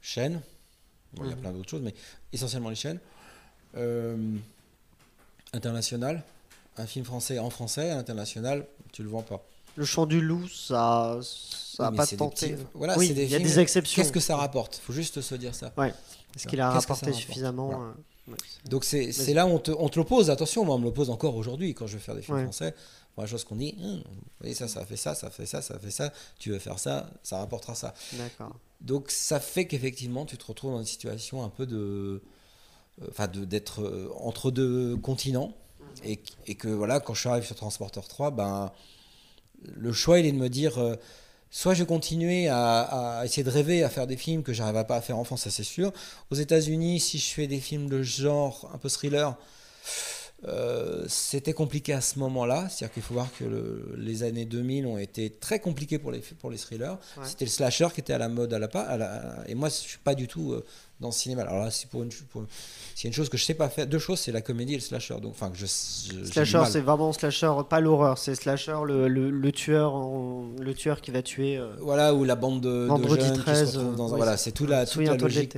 Chaîne. 0.00 0.40
Bon, 1.14 1.24
il 1.24 1.30
y 1.30 1.32
a 1.32 1.36
Mhm. 1.36 1.40
plein 1.42 1.52
d'autres 1.52 1.70
choses, 1.70 1.82
mais 1.82 1.94
essentiellement 2.32 2.70
les 2.70 2.74
chaînes. 2.76 2.98
International. 5.52 6.22
Un 6.78 6.86
film 6.86 7.04
français 7.04 7.38
en 7.38 7.50
français, 7.50 7.90
international, 7.90 8.66
tu 8.92 9.02
le 9.02 9.10
vends 9.10 9.22
pas. 9.22 9.46
Le 9.76 9.84
chant 9.84 10.06
du 10.06 10.20
loup, 10.20 10.46
ça, 10.48 11.18
ça 11.22 11.84
Oui, 11.84 11.86
a 11.86 11.90
mais 11.92 11.96
pas 11.96 12.06
tenté. 12.06 12.50
petits- 12.52 12.62
Voilà, 12.74 12.98
oui, 12.98 13.08
il 13.10 13.22
y 13.28 13.34
a 13.34 13.38
des 13.38 13.58
exceptions. 13.58 14.02
Qu'est-ce 14.02 14.12
que 14.12 14.20
ça 14.20 14.36
rapporte? 14.36 14.76
Faut 14.84 14.92
juste 14.92 15.20
se 15.20 15.34
dire 15.34 15.54
ça. 15.54 15.72
Est-ce 16.36 16.46
qu'il 16.46 16.60
a 16.60 16.70
rapporté 16.70 17.12
suffisamment 17.12 17.66
Voilà. 17.68 17.82
euh, 18.28 18.32
ouais, 18.32 18.36
Donc 18.68 18.84
c'est 18.84 19.34
là 19.34 19.46
où 19.46 19.50
on 19.50 19.58
te, 19.58 19.70
on 19.70 19.88
te 19.88 19.98
l'oppose. 19.98 20.30
Attention, 20.30 20.64
moi 20.64 20.74
on 20.76 20.78
me 20.78 20.84
l'oppose 20.84 21.10
encore 21.10 21.36
aujourd'hui 21.36 21.74
quand 21.74 21.86
je 21.86 21.94
veux 21.94 21.98
faire 22.00 22.14
des 22.14 22.22
films 22.22 22.36
Ouais. 22.38 22.42
français. 22.44 22.74
Moi, 23.16 23.24
la 23.26 23.30
chose 23.30 23.44
qu'on 23.44 23.56
dit, 23.56 23.74
Hum, 23.82 23.96
vous 23.98 24.02
voyez 24.40 24.54
ça, 24.54 24.68
ça 24.68 24.86
fait 24.86 24.96
ça, 24.96 25.14
ça 25.14 25.28
fait 25.30 25.44
ça, 25.44 25.60
ça 25.60 25.78
fait 25.78 25.90
ça. 25.90 26.12
Tu 26.38 26.50
veux 26.50 26.58
faire 26.58 26.78
ça, 26.78 27.10
ça 27.22 27.38
rapportera 27.38 27.74
ça. 27.74 27.92
D'accord. 28.14 28.56
Donc 28.80 29.10
ça 29.10 29.38
fait 29.38 29.66
qu'effectivement 29.66 30.24
tu 30.26 30.36
te 30.38 30.44
retrouves 30.46 30.72
dans 30.72 30.80
une 30.80 30.86
situation 30.86 31.44
un 31.44 31.48
peu 31.50 31.66
de, 31.66 32.22
euh, 33.02 33.06
enfin 33.10 33.28
de 33.28 33.44
d'être 33.44 33.82
euh, 33.82 34.10
entre 34.18 34.50
deux 34.50 34.96
continents 34.96 35.52
et, 36.04 36.18
et 36.46 36.54
que 36.56 36.68
voilà 36.68 36.98
quand 37.00 37.12
je 37.14 37.20
suis 37.20 37.28
arrivé 37.28 37.46
sur 37.46 37.54
Transporter 37.54 38.00
3, 38.08 38.30
ben 38.30 38.72
le 39.76 39.92
choix 39.92 40.18
il 40.18 40.26
est 40.26 40.32
de 40.32 40.36
me 40.36 40.48
dire 40.48 40.78
euh, 40.78 40.96
soit 41.50 41.74
je 41.74 41.80
vais 41.80 41.86
continuer 41.86 42.48
à, 42.48 43.22
essayer 43.24 43.44
de 43.44 43.50
rêver 43.50 43.82
à 43.84 43.88
faire 43.88 44.06
des 44.06 44.16
films 44.16 44.42
que 44.42 44.52
j'arriverai 44.52 44.86
pas 44.86 44.96
à 44.96 45.00
faire 45.00 45.18
en 45.18 45.24
France, 45.24 45.42
ça 45.42 45.50
c'est 45.50 45.62
sûr. 45.62 45.92
Aux 46.30 46.34
États-Unis, 46.34 47.00
si 47.00 47.18
je 47.18 47.28
fais 47.28 47.46
des 47.46 47.60
films 47.60 47.88
de 47.88 48.02
genre 48.02 48.70
un 48.74 48.78
peu 48.78 48.88
thriller. 48.88 49.36
Euh, 50.48 51.04
c'était 51.08 51.52
compliqué 51.52 51.92
à 51.92 52.00
ce 52.00 52.18
moment-là, 52.18 52.68
c'est-à-dire 52.68 52.92
qu'il 52.94 53.02
faut 53.02 53.14
voir 53.14 53.28
que 53.38 53.44
le- 53.44 53.94
les 53.96 54.22
années 54.24 54.44
2000 54.44 54.86
ont 54.86 54.98
été 54.98 55.30
très 55.30 55.60
compliquées 55.60 55.98
pour 55.98 56.10
les, 56.10 56.18
pour 56.40 56.50
les 56.50 56.58
thrillers. 56.58 56.98
Ouais. 57.16 57.24
C'était 57.24 57.44
le 57.44 57.50
slasher 57.50 57.88
qui 57.94 58.00
était 58.00 58.12
à 58.12 58.18
la 58.18 58.28
mode 58.28 58.52
à 58.52 58.58
la, 58.58 58.66
à 58.66 58.96
la- 58.96 59.36
et 59.46 59.54
moi 59.54 59.68
je 59.68 59.74
suis 59.74 59.98
pas 59.98 60.14
du 60.16 60.26
tout 60.26 60.52
euh, 60.52 60.64
dans 61.00 61.08
le 61.08 61.12
cinéma. 61.12 61.42
Alors 61.42 61.58
là, 61.64 61.70
c'est 61.70 61.88
pour 61.88 62.02
une, 62.02 62.10
pour- 62.30 62.42
y 62.42 63.06
a 63.06 63.08
une 63.08 63.12
chose 63.12 63.28
que 63.28 63.36
je 63.36 63.44
sais 63.44 63.54
pas 63.54 63.68
faire, 63.68 63.86
deux 63.86 63.98
choses, 63.98 64.20
c'est 64.20 64.30
la 64.32 64.40
comédie 64.40 64.72
et 64.74 64.76
le 64.76 64.82
slasher. 64.82 65.14
Donc, 65.20 65.32
enfin, 65.32 65.50
je, 65.54 65.66
je- 65.66 66.24
Slasher, 66.24 66.58
c'est 66.70 66.80
vraiment 66.80 67.12
slasher, 67.12 67.52
pas 67.68 67.80
l'horreur, 67.80 68.18
c'est 68.18 68.34
slasher, 68.36 68.76
le, 68.84 69.08
le, 69.08 69.30
le 69.30 69.52
tueur, 69.52 69.94
en- 69.94 70.48
le 70.60 70.74
tueur 70.74 71.00
qui 71.00 71.10
va 71.10 71.22
tuer. 71.22 71.56
euh, 71.56 71.72
Voilà, 71.80 72.14
ou 72.14 72.24
la 72.24 72.36
bande 72.36 72.60
de, 72.60 72.68
de 72.82 72.86
Vendredi 72.86 73.24
jeunes 73.24 73.38
13, 73.38 73.66
qui 73.66 73.72
se 73.72 73.78
retrouvent 73.78 73.96
dans 73.96 74.10
un- 74.10 74.14
euh, 74.14 74.16
voilà, 74.16 74.36
c'est 74.36 74.52
tout 74.52 74.66
la, 74.66 74.86
toute 74.86 75.02
la 75.06 75.16
logique. 75.16 75.56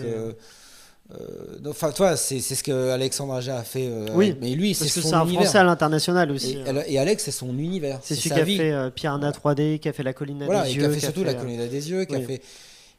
Euh, 1.13 1.59
donc, 1.61 1.73
Enfin, 1.73 1.93
toi, 1.93 2.17
c'est 2.17 2.41
ce 2.41 2.63
que 2.63 2.91
Alexandre 2.91 3.35
Aja 3.35 3.59
a 3.59 3.63
fait. 3.63 3.87
euh, 3.89 4.07
Oui, 4.15 4.35
mais 4.41 4.51
lui, 4.55 4.75
c'est 4.75 4.85
Parce 4.85 4.95
que 4.95 5.01
son 5.03 5.09
c'est 5.09 5.15
un 5.15 5.23
univers. 5.25 5.43
français 5.43 5.59
à 5.59 5.65
l'international 5.65 6.31
aussi. 6.31 6.53
Et, 6.59 6.69
hein. 6.71 6.83
et 6.87 6.99
Alex, 6.99 7.25
c'est 7.25 7.31
son 7.31 7.57
univers. 7.59 8.01
C'est 8.03 8.15
celui 8.15 8.31
qui 8.31 8.41
a 8.41 8.45
vie. 8.45 8.57
fait 8.57 8.73
euh, 8.73 8.91
Piranha 8.91 9.31
3D, 9.31 9.79
qui 9.81 9.89
a 9.89 9.93
fait 9.93 10.03
La 10.03 10.13
colline 10.15 10.43
à 10.43 10.47
Voilà, 10.47 10.63
des 10.65 10.71
et 10.71 10.75
yeux. 10.75 10.81
qui 10.81 10.87
a 10.87 10.91
fait 10.91 10.97
a 10.97 11.01
surtout 11.01 11.25
la 11.25 11.33
fait, 11.33 11.37
euh, 11.37 11.41
colline 11.43 11.69
des 11.69 11.91
yeux, 11.91 12.05
qui 12.07 12.15
a 12.17 12.21
fait. 12.21 12.41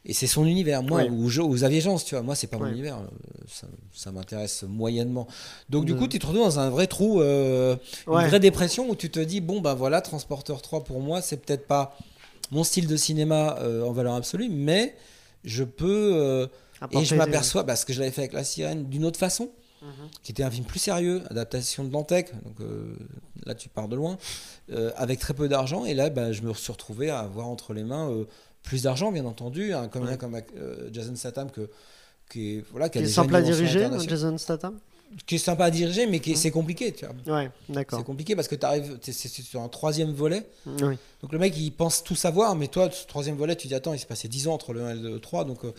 Et 0.08 0.12
c'est 0.12 0.28
son 0.28 0.46
univers. 0.46 0.84
Moi, 0.84 1.02
ou, 1.10 1.28
je, 1.28 1.40
ou 1.40 1.52
Xavier 1.52 1.80
Jean, 1.80 1.96
tu 1.98 2.14
vois, 2.14 2.22
moi, 2.22 2.36
c'est 2.36 2.46
pas 2.46 2.58
mon 2.58 2.66
univers. 2.68 2.96
euh, 2.98 3.06
Ça, 3.52 3.66
ça 3.92 4.12
m'intéresse 4.12 4.62
moyennement. 4.68 5.26
Donc, 5.68 5.84
du 5.84 5.94
De- 5.94 5.98
coup, 5.98 6.06
tu 6.06 6.20
te 6.20 6.26
retrouves 6.26 6.44
dans 6.44 6.60
un 6.60 6.70
vrai 6.70 6.86
trou, 6.86 7.18
Ouais. 7.18 7.76
une 8.06 8.28
vraie 8.28 8.38
dépression 8.38 8.88
où 8.88 8.94
tu 8.94 9.10
te 9.10 9.18
dis, 9.18 9.40
bon, 9.40 9.60
ben 9.60 9.74
voilà, 9.74 10.00
Transporteur 10.00 10.62
3 10.62 10.84
pour 10.84 11.00
moi, 11.00 11.22
c'est 11.22 11.38
peut-être 11.38 11.66
pas 11.66 11.98
mon 12.52 12.62
style 12.62 12.86
de 12.86 12.94
cinéma 12.96 13.58
en 13.84 13.90
valeur 13.90 14.14
absolue, 14.14 14.48
mais 14.48 14.94
je 15.44 15.64
peux. 15.64 16.48
Et 16.92 17.04
je 17.04 17.14
m'aperçois, 17.14 17.64
parce 17.64 17.84
que 17.84 17.92
je 17.92 18.00
l'avais 18.00 18.10
fait 18.12 18.22
avec 18.22 18.32
La 18.32 18.44
Sirène, 18.44 18.84
d'une 18.88 19.04
autre 19.04 19.18
façon, 19.18 19.50
Mhm. 19.82 19.88
qui 20.22 20.32
était 20.32 20.42
un 20.42 20.50
film 20.50 20.64
plus 20.64 20.78
sérieux, 20.78 21.22
adaptation 21.30 21.84
de 21.84 21.90
Dantec, 21.90 22.32
donc 22.44 22.60
euh, 22.60 22.96
là 23.44 23.54
tu 23.54 23.68
pars 23.68 23.88
de 23.88 23.94
loin, 23.96 24.16
euh, 24.72 24.90
avec 24.96 25.20
très 25.20 25.34
peu 25.34 25.48
d'argent, 25.48 25.84
et 25.84 25.92
là 25.94 26.08
bah, 26.08 26.32
je 26.32 26.40
me 26.42 26.52
suis 26.54 26.72
retrouvé 26.72 27.10
à 27.10 27.18
avoir 27.20 27.46
entre 27.46 27.74
les 27.74 27.84
mains 27.84 28.10
euh, 28.10 28.24
plus 28.62 28.84
d'argent, 28.84 29.12
bien 29.12 29.26
entendu, 29.26 29.74
un 29.74 29.86
comédien 29.88 30.14
Ouais. 30.14 30.18
comme 30.18 30.40
Jason 30.92 31.14
Statham, 31.14 31.50
que, 31.50 31.68
qui 32.30 32.56
est, 32.56 32.64
voilà, 32.70 32.88
qui 32.88 32.98
a 32.98 33.02
est 33.02 33.06
simple 33.06 33.36
à 33.36 33.42
diriger, 33.42 33.86
Jason 34.08 34.38
Statham 34.38 34.78
qui 35.26 35.36
est 35.36 35.38
sympa 35.38 35.66
à 35.66 35.70
diriger, 35.70 36.06
mais 36.06 36.18
qui 36.18 36.30
Mhm. 36.30 36.36
c'est 36.36 36.50
compliqué, 36.50 36.92
tu 36.92 37.06
vois. 37.06 37.36
Ouais, 37.38 37.50
d'accord. 37.68 37.98
C'est 38.00 38.04
compliqué 38.04 38.34
parce 38.34 38.48
que 38.48 38.56
tu 38.56 38.66
arrives, 38.66 38.98
c'est 39.02 39.12
c'est 39.12 39.28
sur 39.42 39.60
un 39.60 39.68
troisième 39.68 40.10
volet, 40.12 40.44
Oui. 40.66 40.96
donc 41.22 41.32
le 41.32 41.38
mec 41.38 41.56
il 41.56 41.70
pense 41.70 42.02
tout 42.02 42.16
savoir, 42.16 42.56
mais 42.56 42.66
toi, 42.66 42.90
ce 42.90 43.06
troisième 43.06 43.36
volet, 43.36 43.54
tu 43.54 43.68
dis 43.68 43.74
attends, 43.74 43.92
il 43.92 44.00
s'est 44.00 44.06
passé 44.06 44.26
10 44.26 44.48
ans 44.48 44.54
entre 44.54 44.72
le 44.72 44.82
1 44.84 44.90
et 44.90 44.94
le 44.98 45.20
3, 45.20 45.44
donc 45.44 45.64
euh, 45.64 45.72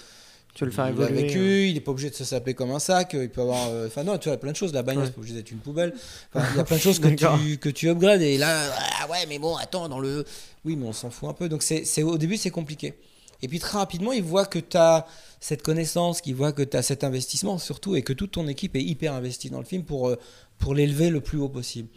Tu 0.57 0.63
veux 0.63 0.69
le 0.71 0.75
faire 0.75 0.85
il 0.85 1.01
a 1.01 1.05
évoluer. 1.05 1.21
vécu, 1.27 1.39
euh. 1.39 1.65
il 1.67 1.73
n'est 1.75 1.79
pas 1.81 1.91
obligé 1.91 2.09
de 2.09 2.15
se 2.15 2.23
saper 2.25 2.53
comme 2.55 2.71
un 2.71 2.79
sac, 2.79 3.13
euh, 3.13 3.23
il 3.23 3.29
peut 3.29 3.41
avoir. 3.41 3.69
euh, 3.69 3.87
Enfin, 3.87 4.03
non, 4.03 4.17
tu 4.17 4.23
vois, 4.27 4.31
il 4.33 4.35
y 4.35 4.39
a 4.39 4.41
plein 4.41 4.51
de 4.51 4.57
choses. 4.57 4.73
La 4.73 4.81
bagnole, 4.83 5.03
Ouais. 5.03 5.07
c'est 5.09 5.13
pas 5.15 5.19
obligé 5.21 5.35
d'être 5.35 5.51
une 5.51 5.59
poubelle. 5.59 5.93
Il 6.35 6.57
y 6.57 6.59
a 6.59 6.63
plein 6.63 6.77
de 6.77 6.81
choses 6.81 6.99
que 6.99 7.07
tu, 7.09 7.57
que 7.59 7.69
tu 7.69 7.87
upgrades. 7.89 8.21
Et 8.23 8.37
là, 8.37 8.63
ah 9.01 9.07
ouais, 9.09 9.25
mais 9.29 9.37
bon, 9.39 9.55
attends, 9.55 9.87
dans 9.87 9.99
le. 9.99 10.25
Oui, 10.65 10.75
mais 10.75 10.87
on 10.87 10.93
s'en 10.93 11.09
fout 11.11 11.29
un 11.29 11.33
peu. 11.33 11.47
Donc, 11.47 11.61
c'est, 11.61 11.85
c'est- 11.85 12.01
au 12.03 12.17
début, 12.17 12.37
c'est 12.37 12.49
compliqué. 12.49 12.95
Et 13.43 13.47
puis, 13.47 13.59
très 13.59 13.77
rapidement, 13.77 14.11
il 14.13 14.23
voit 14.23 14.47
que 14.47 14.57
tu 14.57 14.77
as 14.77 15.05
cette 15.39 15.61
connaissance, 15.61 16.21
qu'il 16.21 16.33
voit 16.33 16.51
que 16.51 16.63
tu 16.63 16.75
as 16.75 16.81
cet 16.81 17.03
investissement, 17.03 17.59
surtout, 17.59 17.95
et 17.95 18.01
que 18.01 18.11
toute 18.13 18.31
ton 18.31 18.47
équipe 18.47 18.75
est 18.75 18.81
hyper 18.83 19.13
investie 19.13 19.51
dans 19.51 19.59
le 19.59 19.65
film 19.65 19.83
pour, 19.83 20.09
euh, 20.09 20.17
pour 20.57 20.73
l'élever 20.73 21.11
le 21.11 21.21
plus 21.21 21.37
haut 21.37 21.49
possible. 21.49 21.87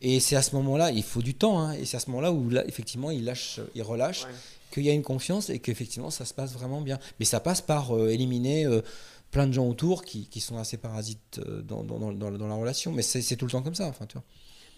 Et 0.00 0.20
c'est 0.20 0.36
à 0.36 0.42
ce 0.42 0.54
moment-là, 0.56 0.90
il 0.90 1.02
faut 1.02 1.22
du 1.22 1.34
temps, 1.34 1.58
hein, 1.60 1.72
et 1.72 1.84
c'est 1.86 1.96
à 1.96 2.00
ce 2.00 2.08
moment-là 2.10 2.30
où, 2.30 2.50
là, 2.50 2.62
effectivement, 2.68 3.10
il 3.10 3.24
lâche, 3.24 3.58
il 3.74 3.82
relâche, 3.82 4.24
Ouais. 4.24 4.30
Qu'il 4.74 4.84
y 4.84 4.90
a 4.90 4.92
une 4.92 5.02
confiance 5.02 5.48
et 5.50 5.58
qu'effectivement, 5.60 6.10
ça 6.10 6.24
se 6.24 6.34
passe 6.34 6.52
vraiment 6.52 6.80
bien. 6.80 6.98
Mais 7.20 7.24
ça 7.24 7.40
passe 7.40 7.60
par 7.60 7.96
euh, 7.96 8.08
éliminer 8.08 8.66
euh, 8.66 8.82
plein 9.30 9.46
de 9.46 9.52
gens 9.52 9.66
autour 9.66 10.04
qui, 10.04 10.26
qui 10.28 10.40
sont 10.40 10.58
assez 10.58 10.76
parasites 10.76 11.40
euh, 11.46 11.62
dans, 11.62 11.82
dans, 11.84 11.98
dans, 11.98 12.12
dans- 12.12 12.30
dans 12.30 12.48
la 12.48 12.54
relation. 12.56 12.92
Mais 12.92 13.02
c'est 13.02 13.36
tout 13.36 13.46
le 13.46 13.52
temps 13.52 13.62
comme 13.62 13.74
ça, 13.74 13.86
enfin, 13.86 14.06
tu 14.06 14.14
vois. 14.14 14.24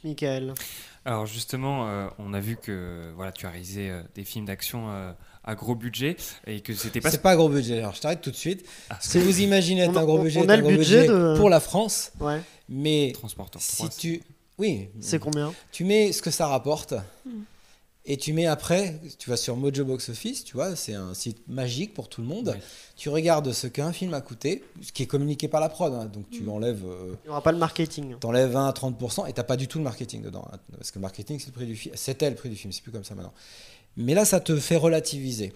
Michael. 0.05 0.55
Alors 1.05 1.27
justement, 1.27 1.89
euh, 1.89 2.07
on 2.19 2.33
a 2.35 2.39
vu 2.41 2.57
que 2.57 3.13
voilà, 3.17 3.33
tu 3.33 3.47
as 3.47 3.51
réalisé 3.51 3.91
euh, 3.91 4.03
des 4.15 4.25
films 4.25 4.45
d'action 4.45 4.91
euh, 4.91 5.11
à 5.43 5.55
gros 5.55 5.75
budget 5.75 6.17
et 6.47 6.61
que 6.61 6.75
c'était 6.75 7.01
pas. 7.01 7.11
C'est 7.11 7.23
pas 7.23 7.35
gros 7.35 7.49
budget. 7.49 7.79
Alors, 7.79 7.95
je 7.95 8.01
t'arrête 8.03 8.21
tout 8.21 8.31
de 8.31 8.37
suite. 8.37 8.65
Ah, 8.91 8.99
que 9.13 9.19
vous 9.19 9.41
imaginez 9.41 9.81
être 9.83 9.93
On 9.93 9.97
un 9.97 10.05
gros 10.05 10.19
budget, 10.19 10.41
on 10.45 10.49
a 10.49 10.55
un 10.55 10.57
le 10.59 10.63
gros 10.63 10.71
budget 10.73 11.07
de- 11.09 11.35
pour 11.37 11.49
la 11.49 11.61
France. 11.61 12.13
Ouais. 12.21 12.41
Mais 12.69 13.11
Transporteur 13.15 13.61
si 13.63 13.77
3. 13.77 13.89
tu... 13.91 14.23
Oui, 14.59 14.89
C'est 15.01 15.19
combien? 15.19 15.53
Tu 15.73 15.85
mets 15.85 16.13
ce 16.13 16.23
que 16.23 16.31
ça 16.31 16.47
rapporte 16.47 16.95
Hmm. 17.25 17.43
Et 18.09 18.17
tu 18.17 18.33
mets 18.33 18.47
après, 18.47 19.01
tu 19.19 19.29
vas 19.31 19.37
sur 19.37 19.57
Mojo 19.57 19.85
Box 19.85 20.09
Office, 20.11 20.45
tu 20.45 20.55
vois, 20.55 20.77
c'est 20.77 20.95
un 20.95 21.13
site 21.13 21.39
magique 21.49 21.93
pour 21.93 22.09
tout 22.09 22.21
le 22.21 22.27
monde. 22.29 22.49
Ouais. 22.49 22.61
Tu 22.97 23.09
regardes 23.09 23.53
ce 23.53 23.67
qu'un 23.67 23.93
film 23.93 24.15
a 24.15 24.21
coûté, 24.21 24.63
ce 24.81 24.93
qui 24.93 25.03
est 25.03 25.07
communiqué 25.07 25.49
par 25.49 25.61
la 25.61 25.69
prod, 25.69 25.93
hein. 25.93 26.07
donc 26.07 26.31
tu 26.31 26.49
enlèves, 26.49 26.85
euh, 26.87 27.15
Il 27.25 27.27
n'y 27.27 27.31
aura 27.31 27.43
pas 27.43 27.53
le 27.53 27.59
marketing. 27.59 28.15
t'enlèves 28.21 28.51
20 28.51 28.69
à 28.69 28.73
30% 28.73 29.29
et 29.29 29.33
t'as 29.33 29.43
pas 29.43 29.57
du 29.57 29.67
tout 29.69 29.79
le 29.79 29.85
marketing 29.85 30.23
dedans, 30.23 30.47
hein. 30.53 30.59
parce 30.77 30.91
que 30.93 30.99
le 30.99 31.03
marketing 31.03 31.39
c'est 31.41 31.49
le 31.49 31.53
prix 31.53 31.67
du 31.67 31.75
film, 31.77 31.95
c'était 31.97 32.31
le 32.31 32.37
prix 32.37 32.49
du 32.49 32.57
film, 32.57 32.73
c'est 32.73 32.83
plus 32.83 32.93
comme 32.93 33.05
ça 33.05 33.15
maintenant. 33.15 33.35
Mais 33.97 34.15
là, 34.15 34.25
ça 34.25 34.41
te 34.41 34.57
fait 34.57 34.77
relativiser. 34.77 35.53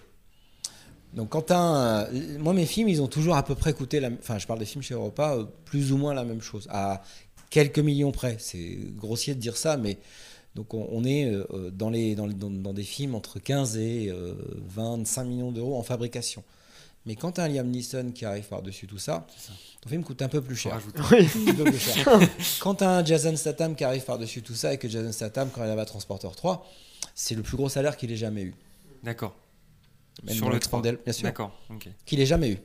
Donc 1.13 1.29
quand 1.29 1.51
un- 1.51 2.07
moi 2.39 2.53
mes 2.53 2.65
films, 2.65 2.87
ils 2.89 3.01
ont 3.01 3.07
toujours 3.07 3.35
à 3.35 3.43
peu 3.43 3.55
près 3.55 3.73
coûté, 3.73 3.99
la... 3.99 4.09
enfin 4.19 4.37
je 4.39 4.47
parle 4.47 4.59
des 4.59 4.65
films 4.65 4.81
chez 4.81 4.93
Europa, 4.93 5.35
euh, 5.35 5.45
plus 5.65 5.91
ou 5.91 5.97
moins 5.97 6.13
la 6.13 6.23
même 6.23 6.41
chose, 6.41 6.67
à 6.71 7.01
quelques 7.49 7.79
millions 7.79 8.11
près. 8.11 8.37
C'est 8.39 8.77
grossier 8.95 9.35
de 9.35 9.39
dire 9.39 9.57
ça, 9.57 9.75
mais 9.77 9.97
donc 10.55 10.73
on, 10.73 10.87
on 10.91 11.03
est 11.03 11.25
euh, 11.33 11.71
dans, 11.71 11.89
les, 11.89 12.15
dans, 12.15 12.25
les- 12.25 12.33
dans- 12.33 12.49
dans 12.49 12.73
des 12.73 12.83
films 12.83 13.15
entre 13.15 13.39
15 13.39 13.77
et 13.77 14.09
euh, 14.09 14.33
25 14.67 15.23
millions 15.25 15.51
d'euros 15.51 15.77
en 15.77 15.83
fabrication. 15.83 16.43
Mais 17.05 17.15
quand 17.15 17.31
tu 17.31 17.41
as 17.41 17.45
un 17.45 17.47
Liam 17.47 17.67
Neeson 17.67 18.11
qui 18.13 18.25
arrive 18.25 18.43
par-dessus 18.43 18.85
tout 18.85 18.99
ça, 18.99 19.25
ton 19.81 19.89
film 19.89 20.03
coûte 20.03 20.21
un 20.21 20.27
peu 20.27 20.39
plus 20.41 20.55
cher. 20.55 20.73
rajouter. 20.73 20.99
Oui. 21.11 21.27
Un 21.49 21.53
peu 21.55 21.63
plus 21.63 21.79
cher. 21.79 22.07
quand 22.59 22.75
tu 22.75 22.83
as 22.83 22.91
un 22.97 23.03
Jason 23.03 23.35
Statham 23.35 23.75
qui 23.75 23.83
arrive 23.83 24.03
par-dessus 24.03 24.43
tout 24.43 24.53
ça 24.53 24.71
et 24.73 24.77
que 24.77 24.87
Jason 24.87 25.11
Statham, 25.11 25.49
quand 25.51 25.63
il 25.63 25.69
avait 25.71 25.81
à 25.81 25.85
Transporteur 25.85 26.35
3, 26.35 26.63
c'est 27.15 27.33
le 27.33 27.41
plus 27.41 27.57
gros 27.57 27.69
salaire 27.69 27.97
qu'il 27.97 28.11
ait 28.11 28.17
jamais 28.17 28.43
eu. 28.43 28.53
D'accord. 29.03 29.33
Sur 30.27 30.49
le 30.51 30.57
Expandel, 30.57 30.99
bien 31.03 31.13
sûr. 31.13 31.23
D'accord. 31.23 31.57
Ok. 31.71 31.87
Qu'il 32.05 32.19
ait 32.19 32.25
jamais 32.27 32.49
eu. 32.51 32.57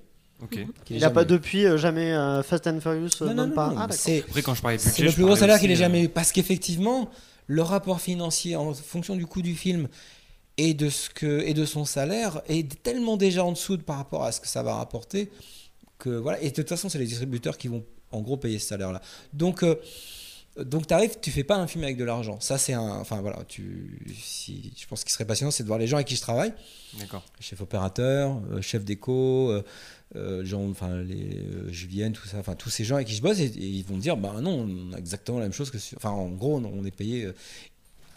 Ok. 0.42 0.50
Qu'il 0.84 0.96
ait 0.96 0.98
Il 0.98 1.00
n'a 1.00 1.08
pas 1.10 1.22
eu. 1.22 1.26
depuis 1.26 1.64
euh, 1.64 1.78
jamais 1.78 2.12
euh, 2.12 2.42
Fast 2.42 2.66
and 2.66 2.80
Furious, 2.82 3.08
euh, 3.22 3.28
Non, 3.28 3.34
non, 3.34 3.42
même 3.44 3.48
non, 3.50 3.54
pas. 3.54 3.68
non, 3.70 3.76
Ah, 3.78 3.86
c'est 3.90 4.18
Après, 4.20 4.42
quand 4.42 4.54
je 4.54 4.60
parlais 4.60 4.76
de 4.76 4.82
budget, 4.82 4.96
C'est 4.96 5.02
le 5.04 5.12
plus 5.12 5.24
gros 5.24 5.36
salaire 5.36 5.58
qu'il 5.58 5.70
ait 5.70 5.74
euh, 5.74 5.78
jamais 5.78 6.02
eu. 6.02 6.08
Parce 6.10 6.30
qu'effectivement, 6.32 7.08
le 7.46 7.62
rapport 7.62 8.00
financier 8.00 8.56
en 8.56 8.74
fonction 8.74 9.16
du 9.16 9.26
coût 9.26 9.42
du 9.42 9.54
film 9.54 9.88
et 10.58 10.74
de, 10.74 10.88
ce 10.88 11.10
que, 11.10 11.42
et 11.42 11.54
de 11.54 11.64
son 11.64 11.84
salaire 11.84 12.40
est 12.48 12.82
tellement 12.82 13.16
déjà 13.16 13.44
en 13.44 13.52
dessous 13.52 13.76
de, 13.76 13.82
par 13.82 13.98
rapport 13.98 14.24
à 14.24 14.32
ce 14.32 14.40
que 14.40 14.48
ça 14.48 14.62
va 14.62 14.74
rapporter 14.76 15.30
que 15.98 16.10
voilà. 16.10 16.40
Et 16.40 16.50
de 16.50 16.54
toute 16.54 16.68
façon, 16.68 16.88
c'est 16.88 16.98
les 16.98 17.06
distributeurs 17.06 17.58
qui 17.58 17.68
vont 17.68 17.84
en 18.12 18.20
gros 18.20 18.36
payer 18.36 18.58
ce 18.58 18.68
salaire-là. 18.68 19.00
Donc, 19.32 19.62
euh, 19.62 19.76
donc 20.58 20.86
tu 20.86 20.94
arrives, 20.94 21.18
tu 21.20 21.30
fais 21.30 21.44
pas 21.44 21.56
un 21.56 21.66
film 21.66 21.84
avec 21.84 21.96
de 21.96 22.04
l'argent. 22.04 22.40
Ça, 22.40 22.58
c'est 22.58 22.72
un. 22.72 22.98
Enfin 22.98 23.20
voilà, 23.20 23.44
tu, 23.44 24.14
si, 24.18 24.72
je 24.76 24.86
pense 24.86 25.04
qu'il 25.04 25.12
serait 25.12 25.24
passionnant, 25.24 25.50
c'est 25.50 25.62
de 25.62 25.68
voir 25.68 25.78
les 25.78 25.86
gens 25.86 25.96
avec 25.96 26.06
qui 26.06 26.16
je 26.16 26.22
travaille 26.22 26.52
D'accord. 26.98 27.24
chef 27.40 27.60
opérateur, 27.60 28.40
euh, 28.52 28.62
chef 28.62 28.84
d'éco, 28.84 29.50
euh, 29.50 29.62
euh, 30.14 30.44
gens, 30.44 30.68
enfin 30.70 31.02
les 31.02 31.36
euh, 31.38 31.70
Julienne, 31.72 32.12
tout 32.12 32.26
ça, 32.28 32.38
enfin 32.38 32.54
tous 32.54 32.70
ces 32.70 32.84
gens 32.84 32.94
avec 32.94 33.08
qui 33.08 33.14
je 33.14 33.22
bosse, 33.22 33.38
ils 33.38 33.82
vont 33.84 33.96
me 33.96 34.00
dire, 34.00 34.16
ben 34.16 34.40
non, 34.40 34.66
on 34.68 34.92
a 34.92 34.98
exactement 34.98 35.38
la 35.38 35.46
même 35.46 35.52
chose 35.52 35.70
que, 35.70 35.78
sur- 35.78 35.96
enfin 35.98 36.10
en 36.10 36.28
gros, 36.28 36.56
on, 36.58 36.64
on 36.64 36.84
est 36.84 36.90
payé. 36.90 37.24
euh. 37.24 37.34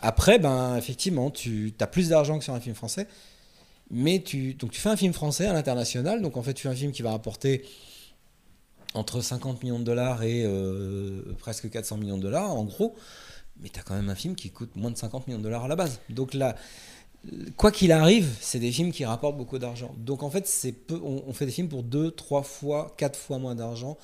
Après, 0.02 0.40
ben 0.40 0.78
effectivement, 0.78 1.30
tu 1.32 1.74
as 1.80 1.88
plus 1.88 2.10
d'argent 2.10 2.38
que 2.38 2.44
sur 2.44 2.54
un 2.54 2.60
film 2.60 2.76
français, 2.76 3.08
mais 3.92 4.22
tu, 4.22 4.54
donc 4.54 4.72
tu 4.72 4.80
fais 4.80 4.90
un 4.90 4.96
film 4.96 5.14
français 5.14 5.48
à 5.48 5.54
l'international, 5.54 6.22
donc 6.22 6.38
en 6.38 6.44
fait 6.44 6.54
tu 6.54 6.64
fais 6.64 6.70
un 6.70 6.76
film 6.76 6.92
qui 6.92 7.02
va 7.02 7.12
rapporter 7.12 7.66
entre 8.94 9.22
50 9.22 9.62
millions 9.64 9.80
de 9.80 9.84
dollars 9.84 10.24
et 10.24 10.44
euh, 10.46 11.22
presque 11.40 11.70
400 11.70 11.98
millions 11.98 12.18
de 12.18 12.24
dollars, 12.24 12.52
en 12.52 12.64
gros, 12.64 12.96
mais 13.62 13.70
tu 13.70 13.80
as 13.80 13.84
quand 13.84 13.96
même 13.96 14.10
un 14.10 14.16
film 14.16 14.36
qui 14.36 14.52
coûte 14.52 14.76
moins 14.76 14.90
de 14.92 14.98
50 14.98 15.28
millions 15.28 15.40
de 15.40 15.44
dollars 15.44 15.66
à 15.66 15.68
la 15.68 15.76
base. 15.76 16.00
Donc 16.10 16.34
là, 16.34 16.56
quoi 17.58 17.72
qu'il 17.72 17.92
arrive, 17.92 18.30
c'est 18.40 18.60
des 18.60 18.72
films 18.72 18.92
qui 18.92 19.06
rapportent 19.06 19.38
beaucoup 19.38 19.60
d'argent. 19.60 19.94
Donc 19.98 20.24
en 20.24 20.30
fait, 20.30 20.48
c'est 20.48 20.72
peu, 20.72 21.00
on, 21.04 21.34
fait 21.34 21.46
des 21.46 21.52
films 21.52 21.68
pour 21.68 21.84
deux, 21.84 22.12
trois 22.12 22.44
fois, 22.44 22.94
quatre 22.98 23.18
fois 23.18 23.40
moins 23.40 23.56
d'argent 23.56 23.98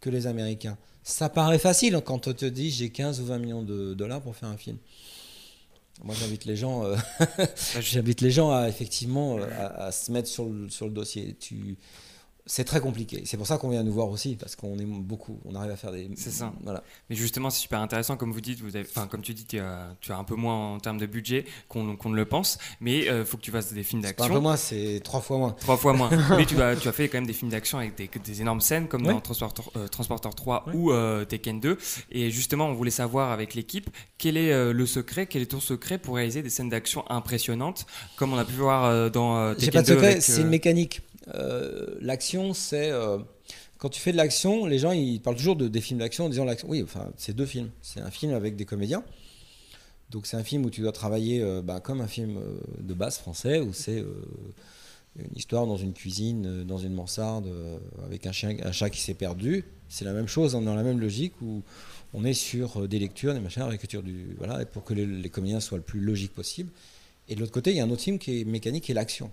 que 0.00 0.10
les 0.10 0.26
Américains. 0.26 0.76
Ça 1.02 1.28
paraît 1.28 1.58
facile 1.58 2.00
quand 2.04 2.26
on 2.28 2.32
te 2.32 2.46
dit 2.46 2.70
j'ai 2.70 2.90
15 2.90 3.20
ou 3.20 3.26
20 3.26 3.38
millions 3.38 3.62
de 3.62 3.94
dollars 3.94 4.20
pour 4.22 4.36
faire 4.36 4.48
un 4.48 4.56
film. 4.56 4.78
Moi, 6.02 6.14
j'invite 6.18 6.46
les 6.46 6.56
gens, 6.56 6.84
euh, 6.84 6.96
j'invite 7.80 8.22
les 8.22 8.30
gens 8.30 8.50
à 8.50 8.68
effectivement 8.68 9.38
euh, 9.38 9.46
à 9.76 9.92
se 9.92 10.10
mettre 10.10 10.28
sur 10.28 10.46
le, 10.46 10.68
sur 10.70 10.86
le 10.86 10.92
dossier. 10.92 11.36
Tu, 11.38 11.76
c'est 12.46 12.64
très 12.64 12.80
compliqué. 12.80 13.22
C'est 13.24 13.36
pour 13.36 13.46
ça 13.46 13.58
qu'on 13.58 13.70
vient 13.70 13.82
nous 13.82 13.92
voir 13.92 14.08
aussi, 14.08 14.36
parce 14.36 14.56
qu'on 14.56 14.78
est 14.78 14.84
beaucoup, 14.84 15.40
on 15.44 15.54
arrive 15.54 15.70
à 15.70 15.76
faire 15.76 15.92
des. 15.92 16.08
C'est 16.16 16.30
ça. 16.30 16.52
Voilà. 16.62 16.82
Mais 17.10 17.16
justement, 17.16 17.50
c'est 17.50 17.60
super 17.60 17.80
intéressant, 17.80 18.16
comme 18.16 18.32
vous 18.32 18.40
dites, 18.40 18.60
vous 18.60 18.76
avez, 18.76 18.86
enfin, 18.88 19.06
comme 19.06 19.22
tu 19.22 19.34
dis, 19.34 19.44
tu 19.44 19.58
as, 19.58 19.96
tu 20.00 20.12
as 20.12 20.16
un 20.16 20.24
peu 20.24 20.34
moins 20.34 20.74
en 20.74 20.78
termes 20.80 20.98
de 20.98 21.06
budget 21.06 21.44
qu'on 21.68 21.84
ne 21.84 22.16
le 22.16 22.24
pense, 22.24 22.58
mais 22.80 23.00
il 23.00 23.08
euh, 23.08 23.24
faut 23.24 23.36
que 23.36 23.42
tu 23.42 23.50
fasses 23.50 23.72
des 23.72 23.82
films 23.82 24.02
pas 24.02 24.08
un 24.08 24.12
peu 24.12 24.16
d'action. 24.22 24.40
moins, 24.40 24.56
c'est 24.56 25.00
trois 25.02 25.20
fois 25.20 25.38
moins. 25.38 25.52
Trois 25.60 25.76
fois 25.76 25.92
moins. 25.92 26.10
mais 26.36 26.46
tu 26.46 26.60
as, 26.60 26.76
tu 26.76 26.88
as 26.88 26.92
fait 26.92 27.08
quand 27.08 27.18
même 27.18 27.26
des 27.26 27.32
films 27.32 27.50
d'action 27.50 27.78
avec 27.78 27.96
des, 27.96 28.08
des 28.24 28.40
énormes 28.40 28.60
scènes, 28.60 28.88
comme 28.88 29.02
dans 29.02 29.20
Transporter, 29.20 29.62
euh, 29.76 29.88
Transporter 29.88 30.30
3 30.34 30.52
Ouais. 30.66 30.74
ou 30.74 30.92
euh, 30.92 31.24
Tekken 31.24 31.60
2. 31.60 31.78
Et 32.10 32.30
justement, 32.30 32.66
on 32.66 32.74
voulait 32.74 32.90
savoir 32.90 33.30
avec 33.30 33.54
l'équipe 33.54 33.88
quel 34.18 34.36
est 34.36 34.52
euh, 34.52 34.72
le 34.72 34.86
secret, 34.86 35.26
quel 35.26 35.42
est 35.42 35.46
ton 35.46 35.60
secret 35.60 35.98
pour 35.98 36.16
réaliser 36.16 36.42
des 36.42 36.50
scènes 36.50 36.68
d'action 36.68 37.04
impressionnantes, 37.10 37.86
comme 38.16 38.32
on 38.32 38.38
a 38.38 38.44
pu 38.44 38.52
voir 38.54 38.84
euh, 38.84 39.08
dans 39.08 39.54
Tekken 39.54 39.72
pas 39.72 39.82
de 39.82 39.86
2 39.86 39.94
secret, 39.94 40.10
avec, 40.12 40.22
c'est 40.22 40.40
une 40.42 40.48
mécanique. 40.48 41.02
Euh, 41.34 41.96
l'action, 42.00 42.54
c'est 42.54 42.90
euh, 42.90 43.18
quand 43.78 43.88
tu 43.88 44.00
fais 44.00 44.12
de 44.12 44.16
l'action, 44.16 44.66
les 44.66 44.78
gens 44.78 44.92
ils 44.92 45.20
parlent 45.20 45.36
toujours 45.36 45.56
de, 45.56 45.68
des 45.68 45.80
films 45.80 46.00
d'action 46.00 46.26
en 46.26 46.28
disant 46.28 46.44
l'action. 46.44 46.68
Oui, 46.68 46.82
enfin, 46.82 47.10
c'est 47.16 47.34
deux 47.34 47.46
films. 47.46 47.70
C'est 47.80 48.00
un 48.00 48.10
film 48.10 48.32
avec 48.34 48.56
des 48.56 48.64
comédiens. 48.64 49.04
Donc 50.10 50.26
c'est 50.26 50.36
un 50.36 50.44
film 50.44 50.64
où 50.64 50.70
tu 50.70 50.82
dois 50.82 50.92
travailler 50.92 51.42
euh, 51.42 51.62
bah, 51.62 51.80
comme 51.80 52.00
un 52.00 52.06
film 52.06 52.38
de 52.78 52.94
base 52.94 53.18
français, 53.18 53.60
où 53.60 53.72
c'est 53.72 54.04
une 55.18 55.36
histoire 55.36 55.66
dans 55.66 55.76
une 55.76 55.92
cuisine, 55.92 56.64
dans 56.64 56.78
une 56.78 56.94
mansarde, 56.94 57.48
avec 58.04 58.26
un, 58.26 58.32
chat 58.32 58.90
qui 58.90 59.00
s'est 59.00 59.14
perdu. 59.14 59.64
C'est 59.88 60.04
la 60.04 60.12
même 60.12 60.28
chose, 60.28 60.54
on 60.54 60.62
est 60.62 60.66
dans 60.66 60.74
la 60.74 60.82
même 60.82 61.00
logique 61.00 61.34
où 61.42 61.62
on 62.14 62.24
est 62.24 62.34
sur 62.34 62.88
des 62.88 62.98
lectures, 62.98 63.34
des 63.34 63.40
machins, 63.40 63.66
l'écriture 63.70 64.02
du 64.02 64.34
voilà, 64.38 64.64
pour 64.64 64.84
que 64.84 64.94
les, 64.94 65.06
les 65.06 65.28
comédiens 65.28 65.60
soient 65.60 65.78
le 65.78 65.84
plus 65.84 66.00
logique 66.00 66.32
possible. 66.32 66.70
Et 67.28 67.34
de 67.34 67.40
l'autre 67.40 67.52
côté, 67.52 67.70
il 67.70 67.76
y 67.76 67.80
a 67.80 67.84
un 67.84 67.90
autre 67.90 68.02
film 68.02 68.18
qui 68.18 68.40
est 68.40 68.44
mécanique, 68.44 68.84
qui 68.84 68.92
est 68.92 68.94
l'action. 68.94 69.30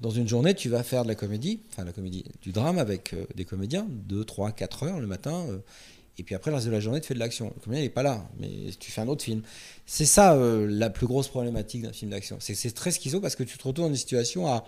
Dans 0.00 0.10
une 0.10 0.28
journée, 0.28 0.54
tu 0.54 0.68
vas 0.68 0.82
faire 0.82 1.02
de 1.04 1.08
la 1.08 1.14
comédie, 1.14 1.60
enfin 1.70 1.84
la 1.84 1.92
comédie, 1.92 2.24
du 2.42 2.52
drame 2.52 2.78
avec 2.78 3.12
euh, 3.14 3.24
des 3.34 3.44
comédiens, 3.44 3.86
2, 3.90 4.24
3, 4.24 4.52
4 4.52 4.82
heures 4.84 5.00
le 5.00 5.06
matin, 5.06 5.46
euh, 5.48 5.58
et 6.18 6.22
puis 6.22 6.34
après, 6.34 6.50
le 6.50 6.56
reste 6.56 6.66
de 6.66 6.72
la 6.72 6.80
journée, 6.80 7.00
tu 7.00 7.08
fais 7.08 7.14
de 7.14 7.18
l'action. 7.18 7.52
Le 7.54 7.60
comédien 7.62 7.82
n'est 7.84 7.90
pas 7.90 8.02
là, 8.02 8.26
mais 8.38 8.48
tu 8.78 8.90
fais 8.90 9.00
un 9.02 9.08
autre 9.08 9.22
film. 9.24 9.42
C'est 9.84 10.06
ça 10.06 10.34
euh, 10.34 10.66
la 10.68 10.88
plus 10.90 11.06
grosse 11.06 11.28
problématique 11.28 11.82
d'un 11.82 11.92
film 11.92 12.10
d'action. 12.10 12.38
C'est 12.40 12.54
que 12.54 12.58
c'est 12.58 12.70
très 12.72 12.90
schizo 12.90 13.20
parce 13.20 13.36
que 13.36 13.42
tu 13.42 13.58
te 13.58 13.66
retrouves 13.68 13.84
dans 13.86 13.90
une 13.90 13.96
situation 13.96 14.46
à, 14.46 14.64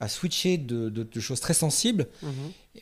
à 0.00 0.08
switcher 0.08 0.58
de, 0.58 0.88
de- 0.88 1.04
de 1.04 1.20
choses 1.20 1.38
très 1.40 1.54
sensibles, 1.54 2.08
Mhm. 2.22 2.32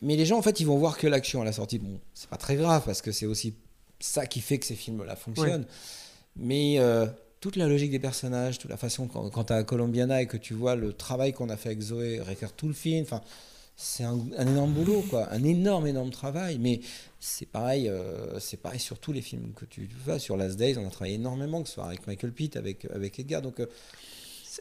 mais 0.01 0.15
les 0.15 0.25
gens, 0.25 0.39
en 0.39 0.41
fait, 0.41 0.59
ils 0.59 0.65
vont 0.65 0.77
voir 0.77 0.97
que 0.97 1.05
l'action 1.05 1.41
à 1.41 1.45
la 1.45 1.51
sortie. 1.53 1.77
Bon, 1.77 1.99
c'est 2.15 2.29
pas 2.29 2.37
très 2.37 2.55
grave 2.55 2.81
parce 2.85 3.01
que 3.03 3.11
c'est 3.11 3.27
aussi 3.27 3.53
ça 3.99 4.25
qui 4.25 4.41
fait 4.41 4.57
que 4.57 4.65
ces 4.65 4.75
films-là 4.75 5.15
fonctionnent. 5.15 5.65
Mais 6.35 6.77
toute 7.43 7.57
la 7.57 7.67
logique 7.67 7.91
des 7.91 7.99
personnages, 7.99 8.57
toute 8.57 8.71
la 8.71 8.77
façon, 8.77 9.07
quand, 9.07 9.29
quand 9.29 9.43
tu 9.43 9.51
as 9.53 9.63
Colombiana 9.65 10.21
et 10.21 10.27
que 10.27 10.37
tu 10.37 10.53
vois 10.53 10.77
le 10.77 10.93
travail 10.93 11.33
qu'on 11.33 11.49
a 11.49 11.57
fait 11.57 11.67
avec 11.69 11.81
Zoé, 11.81 12.21
réécrire 12.21 12.53
tout 12.53 12.69
le 12.69 12.73
film, 12.73 13.03
enfin, 13.03 13.19
c'est 13.75 14.05
un, 14.05 14.17
un 14.37 14.47
énorme 14.47 14.71
boulot, 14.71 15.03
quoi. 15.09 15.27
Un 15.29 15.43
énorme, 15.43 15.85
énorme 15.87 16.09
travail. 16.09 16.57
Mais 16.57 16.79
c'est 17.19 17.45
pareil, 17.49 17.89
euh, 17.89 18.39
c'est 18.39 18.55
pareil 18.61 18.79
sur 18.79 18.97
tous 18.97 19.11
les 19.11 19.21
films 19.21 19.51
que 19.57 19.65
tu 19.65 19.89
vois. 20.05 20.19
Sur 20.19 20.37
Last 20.37 20.55
Days, 20.55 20.77
on 20.77 20.87
a 20.87 20.89
travaillé 20.89 21.15
énormément, 21.15 21.61
que 21.61 21.67
ce 21.67 21.73
soit 21.73 21.85
avec 21.85 22.07
Michael 22.07 22.31
Pitt, 22.31 22.55
avec, 22.55 22.85
avec 22.85 23.19
Edgar. 23.19 23.41
Donc, 23.41 23.59
euh, 23.59 23.65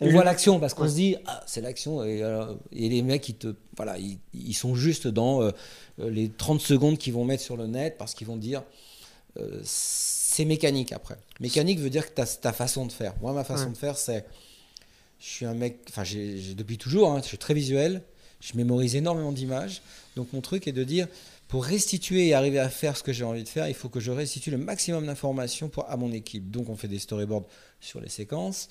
on 0.01 0.11
voit 0.11 0.25
l'action 0.25 0.59
parce 0.59 0.75
qu'on 0.75 0.83
Ouais. 0.83 0.89
se 0.89 0.95
dit, 0.97 1.17
ah, 1.27 1.45
c'est 1.47 1.61
l'action. 1.61 2.03
Et, 2.03 2.21
euh, 2.25 2.53
et 2.73 2.89
les 2.89 3.03
mecs, 3.03 3.29
ils, 3.29 3.37
te, 3.37 3.55
voilà, 3.77 3.97
ils, 3.99 4.19
ils 4.35 4.55
sont 4.55 4.75
juste 4.75 5.07
dans 5.07 5.41
euh, 5.43 5.53
les 5.99 6.31
30 6.31 6.61
secondes 6.61 6.99
qu'ils 6.99 7.13
vont 7.13 7.25
mettre 7.25 7.45
sur 7.45 7.57
le 7.57 7.69
net 7.69 7.97
parce 7.97 8.15
qu'ils 8.15 8.27
vont 8.27 8.37
dire, 8.39 8.65
euh, 9.39 9.61
c'est 10.33 10.45
mécanique 10.45 10.93
après. 10.93 11.17
Mécanique 11.41 11.79
veut 11.79 11.91
dire 11.91 12.09
que 12.09 12.15
tu 12.15 12.21
as 12.23 12.37
ta 12.37 12.53
façon 12.53 12.87
de 12.87 12.93
faire. 12.93 13.15
Moi, 13.21 13.33
ma 13.33 13.45
façon 13.45 13.67
Ouais. 13.67 13.73
de 13.73 13.77
faire, 13.77 13.97
c'est. 13.97 14.25
Je 15.21 15.27
suis 15.27 15.47
un 15.47 15.55
mec. 15.55 15.79
Enfin, 15.89 16.05
j'ai 16.05 16.55
depuis 16.55 16.79
toujours, 16.79 17.11
hein, 17.13 17.21
je 17.23 17.29
suis 17.29 17.39
très 17.39 17.55
visuel. 17.55 18.03
Je 18.41 18.57
mémorise 18.57 18.97
énormément 18.97 19.31
d'images. 19.33 19.83
Donc, 20.17 20.33
mon 20.33 20.41
truc 20.41 20.67
est 20.67 20.73
de 20.73 20.83
dire 20.85 21.07
pour 21.53 21.67
restituer 21.67 22.29
et 22.29 22.33
arriver 22.35 22.59
à 22.59 22.71
faire 22.71 22.97
ce 22.97 23.03
que 23.03 23.13
j'ai 23.13 23.25
envie 23.25 23.43
de 23.45 23.49
faire, 23.49 23.69
il 23.69 23.75
faut 23.75 23.91
que 23.91 24.01
je 24.01 24.11
restitue 24.11 24.51
le 24.51 24.57
maximum 24.57 25.05
d'informations 25.05 25.69
pour- 25.69 25.85
à 25.91 25.99
mon 25.99 26.11
équipe. 26.11 26.51
Donc, 26.51 26.71
on 26.71 26.77
fait 26.77 26.89
des 26.89 26.99
storyboards 26.99 27.45
sur 27.79 28.01
les 28.01 28.09
séquences. 28.09 28.71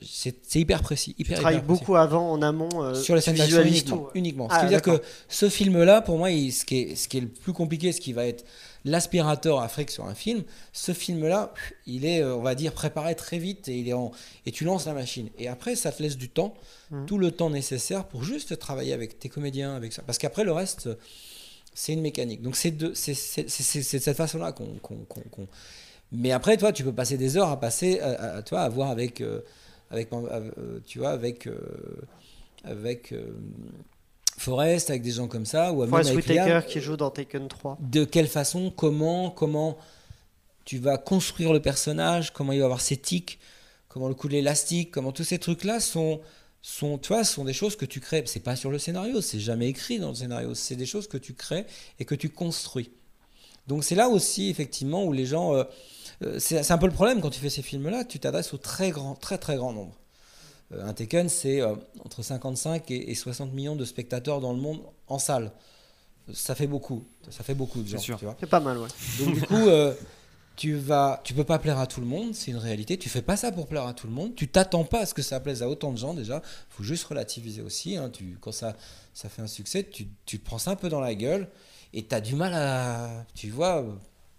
C'est 0.00 0.54
hyper 0.54 0.80
précis. 0.82 1.14
Tu 1.16 1.22
Hyper, 1.22 1.38
travailles 1.40 1.56
précis 1.62 1.66
beaucoup 1.80 1.96
avant, 1.96 2.30
en 2.30 2.40
amont. 2.42 2.84
euh, 2.84 2.94
sur 2.94 3.16
les 3.16 3.20
tu 3.22 3.36
scènes 3.36 3.66
uniquement. 3.66 3.96
ouais. 4.04 4.10
uniquement. 4.14 4.48
Ce 4.48 4.54
Ah, 4.54 4.58
qui 4.58 4.64
veut 4.66 4.70
dire 4.70 4.82
que 4.82 5.02
ce 5.28 5.48
film-là, 5.48 6.00
pour 6.02 6.18
moi, 6.18 6.30
il- 6.30 6.52
ce, 6.52 6.64
qui 6.64 6.76
est, 6.78 6.94
ce 6.94 7.08
qui 7.08 7.18
est 7.18 7.22
le 7.22 7.26
plus 7.28 7.52
compliqué, 7.52 7.90
ce 7.90 8.00
qui 8.00 8.12
va 8.12 8.26
être 8.26 8.44
l'aspirateur 8.84 9.58
à 9.60 9.68
fric 9.68 9.90
sur 9.90 10.04
un 10.06 10.14
film, 10.14 10.44
ce 10.72 10.92
film-là, 10.92 11.52
il 11.86 12.04
est, 12.04 12.22
euh, 12.22 12.36
on 12.36 12.42
va 12.42 12.54
dire, 12.54 12.72
préparé 12.74 13.16
très 13.16 13.38
vite 13.38 13.66
et, 13.68 13.76
il 13.76 13.88
est 13.88 13.92
en, 13.92 14.12
et 14.46 14.52
tu 14.52 14.62
lances 14.64 14.86
la 14.86 14.94
machine. 14.94 15.30
Et 15.36 15.48
après, 15.48 15.74
ça 15.74 15.90
te 15.90 16.00
laisse 16.00 16.16
du 16.16 16.28
temps, 16.28 16.54
Mhm. 16.92 17.06
tout 17.06 17.18
le 17.18 17.32
temps 17.32 17.50
nécessaire 17.50 18.04
pour 18.06 18.22
juste 18.22 18.56
travailler 18.58 18.92
avec 18.92 19.18
tes 19.18 19.28
comédiens, 19.28 19.74
avec 19.74 19.92
ça. 19.92 20.02
Parce 20.06 20.18
qu'après, 20.18 20.44
le 20.44 20.52
reste, 20.52 20.88
c'est 21.80 21.92
une 21.92 22.00
mécanique. 22.00 22.42
Donc, 22.42 22.56
c'est 22.56 22.72
de, 22.72 22.92
c'est, 22.94 23.14
c'est- 23.14 23.48
c'est- 23.48 23.62
c'est- 23.62 23.82
c'est 23.82 23.98
de 23.98 24.02
cette 24.02 24.16
façon-là 24.16 24.52
qu'on, 24.52 24.66
qu'on- 24.82 25.04
qu'on- 25.08 25.20
qu'on- 25.30 25.46
Mais 26.10 26.32
après, 26.32 26.56
toi, 26.56 26.72
tu 26.72 26.82
peux 26.84 26.92
passer 26.92 27.16
des 27.16 27.36
heures 27.36 27.50
à 27.50 27.60
passer, 27.60 28.00
à, 28.00 28.08
à- 28.10 28.36
à- 28.38 28.42
toi, 28.42 28.62
à 28.62 28.68
voir 28.68 28.90
avec, 28.90 29.20
euh, 29.20 29.40
avec, 29.90 30.12
euh, 30.12 30.80
tu 30.86 30.98
vois, 30.98 31.10
avec, 31.10 31.46
euh, 31.46 31.58
avec 32.64 33.12
euh, 33.12 33.26
Forrest, 34.38 34.90
avec 34.90 35.02
des 35.02 35.10
gens 35.12 35.28
comme 35.28 35.46
ça, 35.46 35.72
ou 35.72 35.86
Forest 35.86 36.10
avec 36.10 36.26
Whitaker 36.26 36.48
Liam, 36.50 36.62
qui 36.64 36.80
joue 36.80 36.96
dans 36.96 37.10
Taken 37.10 37.48
3. 37.48 37.76
de 37.80 38.04
quelle 38.04 38.28
façon, 38.28 38.72
comment, 38.74 39.30
comment 39.30 39.76
tu 40.64 40.78
vas 40.78 40.98
construire 40.98 41.52
le 41.52 41.60
personnage, 41.60 42.32
comment 42.32 42.52
il 42.52 42.58
va 42.58 42.66
avoir 42.66 42.80
ses 42.80 42.96
tics, 42.96 43.38
comment 43.88 44.08
le 44.08 44.14
coup 44.14 44.28
de 44.28 44.34
l'élastique, 44.34 44.90
comment 44.90 45.12
tous 45.12 45.24
ces 45.24 45.38
trucs-là 45.38 45.80
sont, 45.80 46.20
sont, 46.68 46.98
tu 46.98 47.08
vois, 47.08 47.24
sont 47.24 47.44
des 47.44 47.54
choses 47.54 47.76
que 47.76 47.86
tu 47.86 48.00
crées. 48.00 48.22
C'est 48.26 48.40
pas 48.40 48.54
sur 48.54 48.70
le 48.70 48.78
scénario, 48.78 49.20
c'est 49.22 49.40
jamais 49.40 49.68
écrit 49.68 49.98
dans 49.98 50.10
le 50.10 50.14
scénario. 50.14 50.54
C'est 50.54 50.76
des 50.76 50.86
choses 50.86 51.08
que 51.08 51.16
tu 51.16 51.32
crées 51.32 51.64
et 51.98 52.04
que 52.04 52.14
tu 52.14 52.28
construis. 52.28 52.90
Donc 53.66 53.84
c'est 53.84 53.94
là 53.94 54.08
aussi 54.08 54.50
effectivement 54.50 55.04
où 55.04 55.12
les 55.12 55.26
gens, 55.26 55.54
euh, 55.54 55.64
euh, 56.22 56.38
c'est 56.38 56.70
un 56.70 56.78
peu 56.78 56.86
le 56.86 56.92
problème 56.92 57.20
quand 57.20 57.30
tu 57.30 57.40
fais 57.40 57.50
ces 57.50 57.62
films-là, 57.62 58.04
tu 58.04 58.18
t'adresses 58.18 58.52
au 58.52 58.58
très 58.58 58.90
grand, 58.90 59.14
très 59.14 59.38
très 59.38 59.56
grand 59.56 59.72
nombre. 59.72 59.96
Euh, 60.72 60.86
un 60.86 60.92
Taken, 60.92 61.28
c'est 61.30 61.62
euh, 61.62 61.74
entre 62.04 62.22
55 62.22 62.90
et, 62.90 63.10
et 63.10 63.14
60 63.14 63.52
millions 63.52 63.76
de 63.76 63.84
spectateurs 63.86 64.40
dans 64.40 64.52
le 64.52 64.60
monde 64.60 64.80
en 65.06 65.18
salle. 65.18 65.52
Ça 66.34 66.54
fait 66.54 66.66
beaucoup, 66.66 67.04
ça 67.30 67.42
fait 67.42 67.54
beaucoup 67.54 67.80
de 67.80 67.88
gens. 67.88 67.98
C'est 68.38 68.46
pas 68.46 68.60
mal, 68.60 68.76
ouais. 68.76 68.88
Donc 69.18 69.34
du 69.34 69.40
coup, 69.42 69.54
euh, 69.54 69.94
tu 70.58 70.74
vas, 70.74 71.20
tu 71.24 71.32
peux 71.34 71.44
pas 71.44 71.58
plaire 71.58 71.78
à 71.78 71.86
tout 71.86 72.00
le 72.00 72.06
monde, 72.06 72.34
c'est 72.34 72.50
une 72.50 72.56
réalité. 72.58 72.98
Tu 72.98 73.08
fais 73.08 73.22
pas 73.22 73.36
ça 73.36 73.52
pour 73.52 73.66
plaire 73.68 73.86
à 73.86 73.94
tout 73.94 74.06
le 74.06 74.12
monde. 74.12 74.34
Tu 74.34 74.48
t'attends 74.48 74.84
pas 74.84 75.00
à 75.00 75.06
ce 75.06 75.14
que 75.14 75.22
ça 75.22 75.40
plaise 75.40 75.62
à 75.62 75.68
autant 75.68 75.92
de 75.92 75.98
gens 75.98 76.14
déjà. 76.14 76.42
Faut 76.68 76.82
juste 76.82 77.04
relativiser 77.04 77.62
aussi. 77.62 77.96
hein. 77.96 78.10
Quand 78.40 78.52
ça, 78.52 78.76
ça 79.14 79.28
fait 79.28 79.40
un 79.42 79.46
succès, 79.46 79.84
tu, 79.90 80.08
tu 80.26 80.38
te 80.38 80.44
prends 80.44 80.58
ça 80.58 80.72
un 80.72 80.76
peu 80.76 80.88
dans 80.88 81.00
la 81.00 81.14
gueule 81.14 81.48
et 81.94 82.04
tu 82.04 82.14
as 82.14 82.20
du 82.20 82.34
mal 82.34 82.52
à, 82.54 83.24
tu 83.34 83.50
vois, 83.50 83.84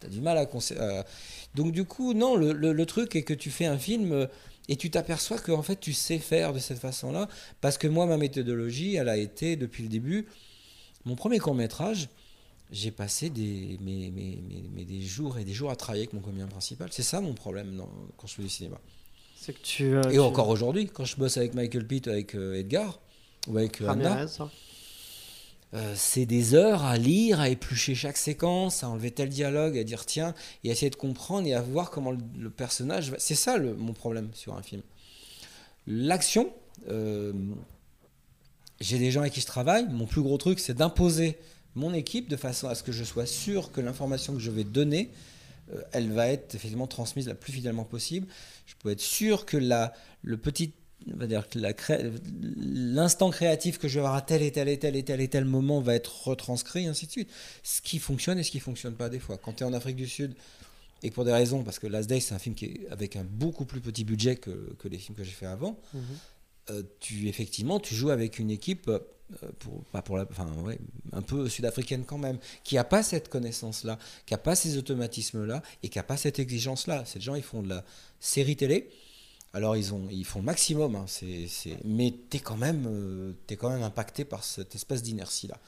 tu 0.02 0.08
as 0.08 0.10
du 0.10 0.22
mal 0.22 0.38
à, 0.38 0.42
à- 0.42 1.06
Donc 1.56 1.72
du 1.72 1.86
coup, 1.86 2.14
non, 2.14 2.36
le, 2.36 2.52
le- 2.54 2.74
le 2.74 2.86
truc 2.86 3.16
est 3.16 3.24
que 3.24 3.34
tu 3.34 3.50
fais 3.50 3.66
un 3.66 3.78
film. 3.78 4.12
euh, 4.12 4.28
et 4.72 4.76
tu 4.76 4.92
t'aperçois 4.92 5.40
que 5.40 5.52
en 5.52 5.64
fait 5.64 5.80
tu 5.80 5.94
sais 5.94 6.20
faire 6.20 6.54
de 6.54 6.60
cette 6.60 6.78
façon-là 6.78 7.28
parce 7.60 7.80
que 7.80 7.88
moi 7.88 8.06
ma 8.06 8.18
méthodologie 8.18 8.98
elle 8.98 9.10
a 9.10 9.18
été 9.18 9.56
depuis 9.56 9.82
le 9.82 9.90
début 9.90 10.28
mon 11.06 11.16
premier 11.16 11.40
court 11.40 11.56
métrage 11.56 12.08
j'ai 12.72 12.92
passé 12.92 13.30
des, 13.30 13.78
mais, 13.82 14.12
mais- 14.14 14.38
mais- 14.76 14.86
des 14.86 15.02
jours 15.02 15.38
et 15.40 15.44
des 15.44 15.54
jours 15.54 15.72
à 15.72 15.76
travailler 15.76 16.04
avec 16.04 16.14
mon 16.14 16.22
comédien 16.22 16.48
principal. 16.48 16.90
C'est 16.92 17.04
ça 17.04 17.20
mon 17.22 17.34
problème 17.34 17.76
dans- 17.76 17.90
quand 18.18 18.28
je 18.28 18.36
fais 18.36 18.44
du 18.44 18.50
cinéma. 18.50 18.80
C'est 19.36 19.54
que 19.54 19.62
tu. 19.64 19.96
euh, 19.96 20.02
et 20.10 20.14
tu- 20.14 20.20
encore 20.20 20.50
aujourd'hui, 20.50 20.88
quand 20.88 21.06
je 21.06 21.16
bosse 21.16 21.38
avec 21.38 21.54
Michael 21.56 21.88
Pitt, 21.88 22.08
avec 22.08 22.36
euh, 22.36 22.56
Edgar, 22.60 23.00
ou 23.48 23.58
avec 23.58 23.82
euh, 23.82 23.88
Anna, 23.90 24.22
hein. 24.22 24.28
euh, 25.74 25.94
c'est 25.96 26.26
des 26.26 26.54
heures 26.56 26.84
à 26.84 26.98
lire, 26.98 27.40
à 27.40 27.50
éplucher 27.50 27.96
chaque 27.96 28.18
séquence, 28.18 28.84
à 28.84 28.90
enlever 28.90 29.12
tel 29.12 29.30
dialogue, 29.30 29.78
à 29.78 29.84
dire 29.84 30.06
tiens, 30.06 30.36
et 30.64 30.70
à 30.70 30.74
essayer 30.74 30.90
de 30.90 30.96
comprendre 30.96 31.48
et 31.48 31.54
à 31.54 31.62
voir 31.62 31.90
comment 31.90 32.12
le, 32.12 32.20
le 32.38 32.50
personnage. 32.50 33.12
va- 33.12 33.20
C'est 33.20 33.36
ça 33.36 33.58
le- 33.58 33.76
mon 33.76 33.94
problème 33.94 34.30
sur 34.34 34.56
un 34.56 34.62
film. 34.62 34.82
L'action, 35.88 36.52
j'ai 38.80 38.98
des 39.00 39.12
gens 39.12 39.22
avec 39.22 39.34
qui 39.34 39.42
je 39.42 39.46
travaille. 39.46 39.88
Mon 39.90 40.06
plus 40.06 40.22
gros 40.22 40.38
truc, 40.38 40.60
c'est 40.60 40.74
d'imposer 40.76 41.38
mon 41.76 41.94
équipe 41.94 42.30
de 42.30 42.36
façon 42.36 42.68
à 42.68 42.76
ce 42.76 42.84
que 42.84 42.92
je 42.92 43.04
sois 43.04 43.26
sûr 43.26 43.72
que 43.72 43.82
l'information 43.82 44.34
que 44.34 44.40
je 44.40 44.52
vais 44.52 44.64
donner, 44.64 45.12
euh, 45.74 45.82
elle 45.92 46.12
va 46.12 46.28
être 46.28 46.58
transmise 46.88 47.28
la 47.28 47.36
plus 47.36 47.54
fidèlement 47.54 47.86
possible. 47.86 48.28
Je 48.66 48.76
peux 48.80 48.90
être 48.90 49.02
sûr 49.02 49.46
que 49.46 49.58
la, 49.58 49.94
le 50.24 50.38
petit 50.38 50.74
va 51.08 51.28
dire 51.28 51.46
l'instant 52.58 53.30
créatif 53.30 53.78
que 53.78 53.88
je 53.88 53.96
vais 53.96 54.00
avoir 54.00 54.16
à 54.16 54.22
tel 54.22 54.42
et 54.42 54.52
tel 54.52 54.68
et 54.68 54.78
tel 54.78 54.96
et 54.96 55.04
tel 55.04 55.22
et 55.22 55.28
tel 55.28 55.46
moment 55.46 55.82
va 55.82 55.96
être 55.96 56.28
retranscrit, 56.28 56.84
et 56.84 56.88
ainsi 56.88 57.06
de 57.08 57.12
suite. 57.12 57.30
Ce 57.64 57.82
qui 57.82 58.00
fonctionne 58.00 58.38
et 58.38 58.44
ce 58.44 58.52
qui 58.52 58.60
fonctionne 58.60 58.96
pas 58.96 59.10
des 59.10 59.20
fois. 59.20 59.38
Quand 59.38 59.54
tu 59.54 59.64
es 59.64 59.66
en 59.66 59.74
Afrique 59.74 59.96
du 59.96 60.08
Sud, 60.08 60.34
et 61.02 61.12
pour 61.12 61.24
des 61.24 61.32
raisons, 61.32 61.64
parce 61.64 61.80
que 61.80 61.88
Last 61.88 62.10
Day, 62.10 62.20
c'est 62.20 62.36
un 62.36 62.40
film 62.40 62.56
qui 62.56 62.66
est 62.66 62.88
avec 62.92 63.16
un 63.16 63.24
beaucoup 63.24 63.66
plus 63.66 63.80
petit 63.80 64.04
budget 64.04 64.36
que, 64.36 64.76
les 64.84 64.98
films 64.98 65.16
que 65.16 65.24
j'ai 65.24 65.32
fait 65.32 65.46
avant, 65.46 65.80
Mhm. 65.94 66.02
Tu 67.00 67.28
effectivement 67.28 67.80
tu 67.80 67.96
joues 67.96 68.10
avec 68.10 68.40
une 68.40 68.52
équipe 68.52 68.88
euh, 68.90 69.00
pour, 69.60 69.84
pas 69.92 70.02
pour 70.02 70.18
la, 70.18 70.26
enfin, 70.30 70.52
ouais, 70.64 70.80
un 71.14 71.22
peu 71.22 71.48
sud-africaine 71.50 72.04
quand 72.06 72.18
même, 72.18 72.40
qui 72.64 72.76
n'a 72.76 72.84
pas 72.84 73.04
cette 73.04 73.30
connaissance-là, 73.30 74.00
qui 74.26 74.34
n'a 74.34 74.40
pas 74.40 74.56
ces 74.56 74.78
automatismes-là 74.78 75.62
et 75.84 75.90
qui 75.90 75.98
n'a 76.00 76.04
pas 76.04 76.18
cette 76.18 76.40
exigence-là. 76.40 77.06
Ces 77.06 77.20
gens, 77.22 77.36
ils 77.36 77.44
font 77.44 77.62
de 77.62 77.70
la 77.70 77.86
série 78.20 78.56
télé. 78.56 78.90
Alors 79.54 79.76
ils, 79.76 79.94
ont, 79.94 80.08
ils 80.12 80.26
font 80.26 80.40
le 80.40 80.46
maximum, 80.46 80.96
hein, 80.96 81.06
c'est, 81.08 81.48
c'est- 81.48 81.78
mais 81.84 82.14
tu 82.30 82.38
es, 82.38 82.40
quand 82.40 82.58
même, 82.58 82.86
euh, 82.88 83.34
quand 83.58 83.70
même 83.72 83.82
impacté 83.82 84.24
par 84.26 84.44
cette 84.44 84.76
espèce 84.76 85.02
d'inertie-là. 85.02 85.60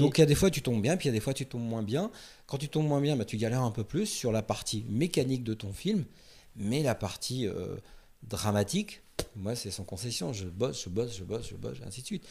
Donc 0.00 0.18
il 0.18 0.22
y 0.22 0.24
a 0.24 0.26
des 0.26 0.34
fois 0.34 0.50
tu 0.50 0.62
tombes 0.62 0.82
bien, 0.82 0.96
puis 0.96 1.06
il 1.06 1.10
y 1.10 1.14
a 1.14 1.14
des 1.14 1.20
fois 1.20 1.32
tu 1.34 1.46
tombes 1.46 1.62
moins 1.62 1.82
bien. 1.84 2.10
Quand 2.48 2.58
tu 2.58 2.68
tombes 2.68 2.88
moins 2.88 3.00
bien, 3.00 3.14
bah, 3.16 3.24
tu 3.24 3.36
galères 3.36 3.62
un 3.62 3.70
peu 3.70 3.84
plus 3.84 4.06
sur 4.06 4.32
la 4.32 4.42
partie 4.42 4.84
mécanique 4.88 5.44
de 5.44 5.54
ton 5.54 5.72
film, 5.72 6.04
mais 6.56 6.82
la 6.82 6.96
partie 6.96 7.46
euh, 7.46 7.76
dramatique, 8.24 9.02
moi 9.36 9.54
c'est 9.56 9.70
sans 9.70 9.82
concession, 9.84 10.32
je 10.32 10.44
bosse, 10.46 10.84
je 10.84 10.88
bosse, 10.88 11.16
je 11.16 11.24
bosse, 11.24 11.48
je 11.50 11.54
bosse, 11.56 11.78
et 11.82 11.86
ainsi 11.86 12.02
de 12.02 12.06
suite. 12.06 12.24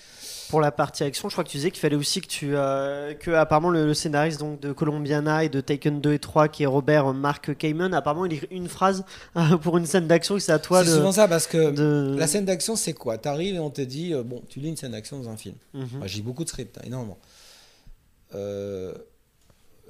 Pour 0.49 0.61
la 0.61 0.71
partie 0.71 1.03
action, 1.03 1.27
je 1.29 1.33
crois 1.33 1.43
que 1.43 1.49
tu 1.49 1.57
disais 1.57 1.69
qu'il 1.71 1.79
fallait 1.81 1.95
aussi 1.97 2.21
que 2.21 2.27
tu. 2.27 2.55
euh, 2.55 3.13
que 3.13 3.31
apparemment 3.31 3.69
le, 3.69 3.85
le 3.85 3.93
scénariste 3.93 4.39
donc, 4.39 4.59
de 4.61 4.71
Colombiana 4.71 5.43
et 5.43 5.49
de 5.49 5.59
Taken 5.61 5.99
2 6.01 6.13
et 6.13 6.19
3, 6.19 6.47
qui 6.47 6.63
est 6.63 6.65
Robert 6.65 7.13
Mark 7.13 7.55
Kamen, 7.57 7.93
apparemment 7.93 8.25
il 8.25 8.33
écrit 8.33 8.47
une 8.51 8.69
phrase 8.69 9.03
euh, 9.37 9.57
pour 9.57 9.77
une 9.77 9.85
scène 9.85 10.07
d'action 10.07 10.37
et 10.37 10.39
c'est 10.39 10.51
à 10.53 10.59
toi 10.59 10.83
C'est 10.83 10.91
de. 10.91 10.95
souvent 10.95 11.11
ça 11.11 11.27
parce 11.27 11.47
que 11.47 11.71
de- 11.71 12.15
la 12.17 12.27
scène 12.27 12.45
d'action 12.45 12.75
c'est 12.75 12.93
quoi? 12.93 13.17
T'arrives 13.17 13.55
et 13.55 13.59
on 13.59 13.69
te 13.69 13.81
dit, 13.81 14.13
euh, 14.13 14.23
bon, 14.23 14.41
tu 14.47 14.59
lis 14.59 14.69
une 14.69 14.77
scène 14.77 14.91
d'action 14.93 15.19
dans 15.19 15.29
un 15.29 15.37
film. 15.37 15.55
Mhm. 15.73 15.87
Moi, 15.99 16.07
j'ai 16.07 16.21
beaucoup 16.21 16.43
de 16.45 16.49
scripts, 16.49 16.77
hein, 16.77 16.83
énormément. 16.85 17.17
Euh, 18.35 18.93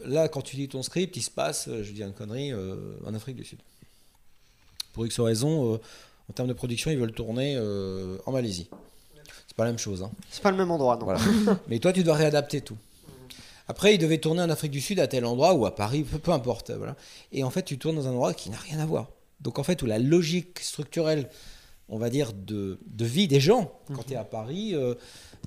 là, 0.05 0.27
quand 0.27 0.41
tu 0.41 0.55
lis 0.57 0.67
ton 0.67 0.83
script, 0.83 1.15
il 1.15 1.21
se 1.21 1.29
passe, 1.31 1.69
je 1.69 1.91
dire 1.91 2.07
une 2.07 2.13
connerie, 2.13 2.51
en 3.05 3.13
Afrique 3.13 3.35
du 3.35 3.45
Sud. 3.45 3.59
Pour 4.93 5.05
X 5.05 5.19
raison, 5.19 5.79
en 6.29 6.33
termes 6.33 6.47
de 6.47 6.53
production, 6.53 6.89
ils 6.91 6.97
veulent 6.97 7.11
tourner 7.13 7.55
euh, 7.57 8.17
en 8.25 8.31
Malaisie. 8.31 8.69
C'est 9.47 9.55
pas 9.57 9.65
la 9.65 9.69
même 9.71 9.79
chose. 9.79 10.01
hein. 10.03 10.11
C'est 10.31 10.41
pas 10.41 10.51
le 10.51 10.57
même 10.57 10.71
endroit, 10.71 10.95
non 10.97 11.05
Voilà. 11.05 11.19
Mais 11.67 11.79
toi, 11.79 11.93
tu 11.93 12.03
dois 12.03 12.15
réadapter 12.15 12.61
tout. 12.61 12.77
Après, 13.67 13.95
ils 13.95 13.97
devaient 13.97 14.17
tourner 14.17 14.41
en 14.41 14.49
Afrique 14.49 14.71
du 14.71 14.81
Sud 14.81 14.99
à 14.99 15.07
tel 15.07 15.25
endroit 15.25 15.53
ou 15.53 15.65
à 15.65 15.75
Paris, 15.75 16.03
peu, 16.03 16.17
peu 16.19 16.31
importe. 16.31 16.71
Voilà. 16.71 16.95
Et 17.31 17.43
en 17.43 17.49
fait, 17.49 17.63
tu 17.63 17.77
tournes 17.77 17.95
dans 17.95 18.07
un 18.07 18.11
endroit 18.11 18.33
qui 18.33 18.49
n'a 18.49 18.57
rien 18.57 18.79
à 18.79 18.85
voir. 18.85 19.09
Donc, 19.41 19.59
en 19.59 19.63
fait, 19.63 19.81
où 19.81 19.85
la 19.85 19.99
logique 19.99 20.59
structurelle, 20.59 21.29
on 21.89 21.97
va 21.97 22.09
dire, 22.09 22.33
de, 22.33 22.79
de 22.87 23.05
vie 23.05 23.27
des 23.27 23.39
gens, 23.39 23.71
quand 23.93 24.03
tu 24.03 24.13
es 24.13 24.15
à 24.15 24.23
Paris, 24.23 24.73
euh, 24.73 24.95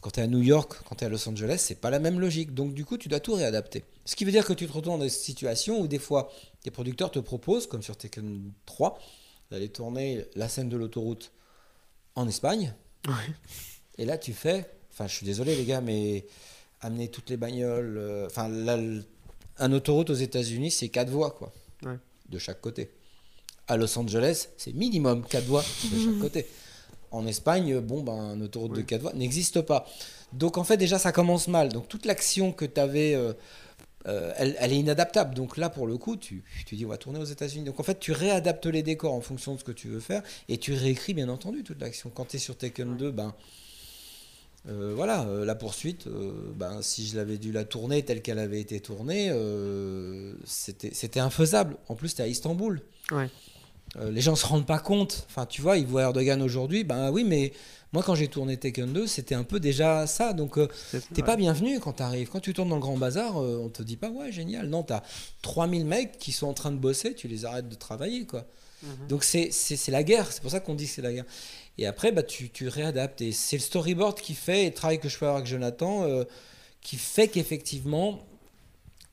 quand 0.00 0.10
tu 0.10 0.20
es 0.20 0.22
à 0.22 0.26
New 0.26 0.40
York, 0.40 0.74
quand 0.88 0.94
tu 0.96 1.04
es 1.04 1.06
à 1.06 1.10
Los 1.10 1.28
Angeles, 1.28 1.56
c'est 1.58 1.80
pas 1.80 1.90
la 1.90 1.98
même 1.98 2.20
logique. 2.20 2.54
Donc, 2.54 2.74
du 2.74 2.84
coup, 2.84 2.96
tu 2.98 3.08
dois 3.08 3.20
tout 3.20 3.34
réadapter. 3.34 3.84
Ce 4.04 4.14
qui 4.16 4.24
veut 4.24 4.32
dire 4.32 4.46
que 4.46 4.52
tu 4.52 4.66
te 4.66 4.72
retrouves 4.72 4.92
dans 4.96 5.02
des 5.02 5.08
situations 5.10 5.80
où, 5.80 5.86
des 5.88 5.98
fois, 5.98 6.30
tes 6.62 6.70
producteurs 6.70 7.10
te 7.10 7.18
proposent, 7.18 7.66
comme 7.66 7.82
sur 7.82 7.96
Tekken 7.96 8.50
3, 8.66 8.98
d'aller 9.50 9.68
tourner 9.68 10.24
la 10.34 10.48
scène 10.48 10.68
de 10.68 10.76
l'autoroute 10.76 11.32
en 12.14 12.26
Espagne. 12.28 12.74
Et 13.98 14.04
là, 14.04 14.18
tu 14.18 14.32
fais. 14.32 14.66
Enfin, 14.92 15.06
je 15.06 15.14
suis 15.14 15.26
désolé, 15.26 15.54
les 15.56 15.64
gars, 15.64 15.80
mais 15.80 16.26
amener 16.80 17.08
toutes 17.08 17.30
les 17.30 17.36
bagnoles. 17.36 17.96
euh, 17.98 18.26
Enfin, 18.26 18.50
un 19.58 19.72
autoroute 19.72 20.10
aux 20.10 20.14
États-Unis, 20.14 20.70
c'est 20.70 20.88
quatre 20.88 21.10
voies, 21.10 21.30
quoi. 21.30 21.52
Ouais. 21.84 21.96
De 22.28 22.38
chaque 22.38 22.60
côté. 22.60 22.90
À 23.68 23.76
Los 23.76 23.96
Angeles, 23.98 24.48
c'est 24.56 24.72
minimum 24.74 25.24
quatre 25.26 25.46
voies 25.46 25.62
de 25.92 25.98
chaque 26.04 26.18
côté. 26.20 26.46
En 27.10 27.26
Espagne, 27.26 27.78
bon, 27.80 28.02
ben, 28.02 28.12
un 28.12 28.40
autoroute 28.40 28.72
de 28.74 28.82
quatre 28.82 29.02
voies 29.02 29.12
n'existe 29.14 29.60
pas. 29.62 29.86
Donc, 30.32 30.58
en 30.58 30.64
fait, 30.64 30.76
déjà, 30.76 30.98
ça 30.98 31.12
commence 31.12 31.48
mal. 31.48 31.68
Donc, 31.72 31.88
toute 31.88 32.04
l'action 32.06 32.52
que 32.52 32.64
tu 32.64 32.80
avais. 32.80 33.14
euh, 33.14 33.32
euh, 34.06 34.32
elle, 34.36 34.56
elle 34.58 34.72
est 34.72 34.78
inadaptable. 34.78 35.34
Donc 35.34 35.56
là, 35.56 35.70
pour 35.70 35.86
le 35.86 35.98
coup, 35.98 36.16
tu, 36.16 36.44
tu 36.66 36.76
dis 36.76 36.84
on 36.84 36.88
va 36.88 36.98
tourner 36.98 37.18
aux 37.18 37.24
États-Unis. 37.24 37.64
Donc 37.64 37.80
en 37.80 37.82
fait, 37.82 37.98
tu 37.98 38.12
réadaptes 38.12 38.66
les 38.66 38.82
décors 38.82 39.14
en 39.14 39.20
fonction 39.20 39.54
de 39.54 39.60
ce 39.60 39.64
que 39.64 39.72
tu 39.72 39.88
veux 39.88 40.00
faire 40.00 40.22
et 40.48 40.58
tu 40.58 40.72
réécris 40.74 41.14
bien 41.14 41.28
entendu 41.28 41.62
toute 41.62 41.80
l'action. 41.80 42.10
Quand 42.10 42.26
tu 42.26 42.36
es 42.36 42.38
sur 42.38 42.56
Tekken 42.56 42.96
2, 42.96 43.10
ben 43.10 43.34
euh, 44.68 44.92
voilà, 44.96 45.22
euh, 45.22 45.44
la 45.44 45.54
poursuite, 45.54 46.08
euh, 46.08 46.32
ben, 46.56 46.82
si 46.82 47.06
je 47.06 47.16
l'avais 47.16 47.38
dû 47.38 47.52
la 47.52 47.64
tourner 47.64 48.02
telle 48.04 48.20
qu'elle 48.20 48.40
avait 48.40 48.60
été 48.60 48.80
tournée, 48.80 49.32
c'était 50.44 50.90
c'était 50.92 51.20
infaisable. 51.20 51.76
En 51.88 51.94
plus, 51.94 52.14
tu 52.14 52.22
à 52.22 52.26
Istanbul. 52.26 52.82
Ouais. 53.12 53.28
Euh, 53.98 54.10
les 54.10 54.20
gens 54.20 54.36
se 54.36 54.46
rendent 54.46 54.66
pas 54.66 54.78
compte. 54.78 55.26
Enfin, 55.28 55.46
tu 55.46 55.62
vois, 55.62 55.78
ils 55.78 55.86
voient 55.86 56.02
Erdogan 56.02 56.42
aujourd'hui. 56.42 56.84
Ben 56.84 57.10
oui, 57.10 57.24
mais 57.24 57.52
moi, 57.92 58.02
quand 58.02 58.14
j'ai 58.14 58.28
tourné 58.28 58.56
Tekken 58.56 58.92
2, 58.92 59.06
c'était 59.06 59.34
un 59.34 59.44
peu 59.44 59.58
déjà 59.58 60.06
ça. 60.06 60.32
Donc, 60.32 60.58
euh, 60.58 60.68
T'es 61.14 61.22
pas 61.22 61.36
bienvenu 61.36 61.80
quand 61.80 61.94
t'arrives. 61.94 62.28
Quand 62.28 62.40
tu 62.40 62.52
tournes 62.52 62.68
dans 62.68 62.76
le 62.76 62.80
grand 62.80 62.96
bazar, 62.96 63.40
euh, 63.40 63.60
on 63.62 63.68
te 63.68 63.82
dit 63.82 63.96
pas 63.96 64.10
ouais 64.10 64.32
génial. 64.32 64.68
Non, 64.68 64.82
t'as 64.82 65.02
3000 65.42 65.86
mecs 65.86 66.18
qui 66.18 66.32
sont 66.32 66.46
en 66.46 66.54
train 66.54 66.72
de 66.72 66.78
bosser, 66.78 67.14
tu 67.14 67.28
les 67.28 67.44
arrêtes 67.44 67.68
de 67.68 67.74
travailler 67.74 68.26
quoi. 68.26 68.46
Donc 69.08 69.24
c'est 69.24 69.48
c'est 69.50 69.76
c'est 69.76 69.90
la 69.90 70.02
guerre. 70.02 70.30
C'est 70.30 70.42
pour 70.42 70.50
ça 70.50 70.60
qu'on 70.60 70.74
dit 70.74 70.84
que 70.84 70.90
c'est 70.90 71.02
la 71.02 71.12
guerre. 71.12 71.24
Et 71.78 71.86
après 71.86 72.12
bah 72.12 72.22
tu, 72.22 72.50
tu 72.50 72.68
réadaptes 72.68 73.20
et 73.20 73.32
c'est 73.32 73.56
le 73.56 73.62
storyboard 73.62 74.20
qui 74.20 74.34
fait 74.34 74.62
et 74.62 74.66
le 74.66 74.74
travail 74.74 75.00
que 75.00 75.08
je 75.08 75.16
fais 75.16 75.26
avec 75.26 75.46
Jonathan 75.46 76.04
euh, 76.04 76.24
qui 76.82 76.96
fait 76.96 77.28
qu'effectivement 77.28 78.20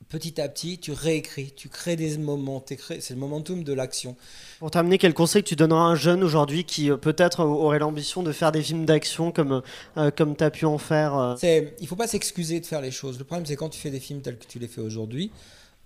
petit 0.08 0.40
à 0.40 0.48
petit 0.48 0.78
tu 0.78 0.92
réécris, 0.92 1.52
tu 1.56 1.68
crées 1.68 1.96
des 1.96 2.16
moments, 2.18 2.64
c'est 2.66 3.10
le 3.10 3.16
momentum 3.16 3.64
de 3.64 3.72
l'action. 3.72 4.16
Pour 4.58 4.70
terminer, 4.70 4.98
quel 4.98 5.14
conseil 5.14 5.42
tu 5.42 5.56
donneras 5.56 5.80
à 5.82 5.86
un 5.88 5.94
jeune 5.96 6.22
aujourd'hui 6.22 6.64
qui 6.64 6.90
euh, 6.90 6.96
peut-être 6.96 7.40
aurait 7.44 7.78
l'ambition 7.78 8.22
de 8.22 8.32
faire 8.32 8.52
des 8.52 8.62
films 8.62 8.84
d'action 8.84 9.32
comme, 9.32 9.62
euh, 9.96 10.10
comme 10.10 10.36
tu 10.36 10.44
as 10.44 10.50
pu 10.50 10.64
en 10.66 10.78
faire 10.78 11.16
euh, 11.16 11.36
C'est, 11.38 11.74
il 11.80 11.86
faut 11.86 11.96
pas 11.96 12.06
s'excuser 12.06 12.60
de 12.60 12.66
faire 12.66 12.80
les 12.80 12.90
choses. 12.90 13.18
Le 13.18 13.24
problème, 13.24 13.46
c'est 13.46 13.56
quand 13.56 13.68
tu 13.68 13.80
fais 13.80 13.90
des 13.90 14.00
films 14.00 14.20
tels 14.22 14.38
que 14.38 14.46
tu 14.46 14.58
les 14.58 14.68
fais 14.68 14.80
aujourd'hui, 14.80 15.30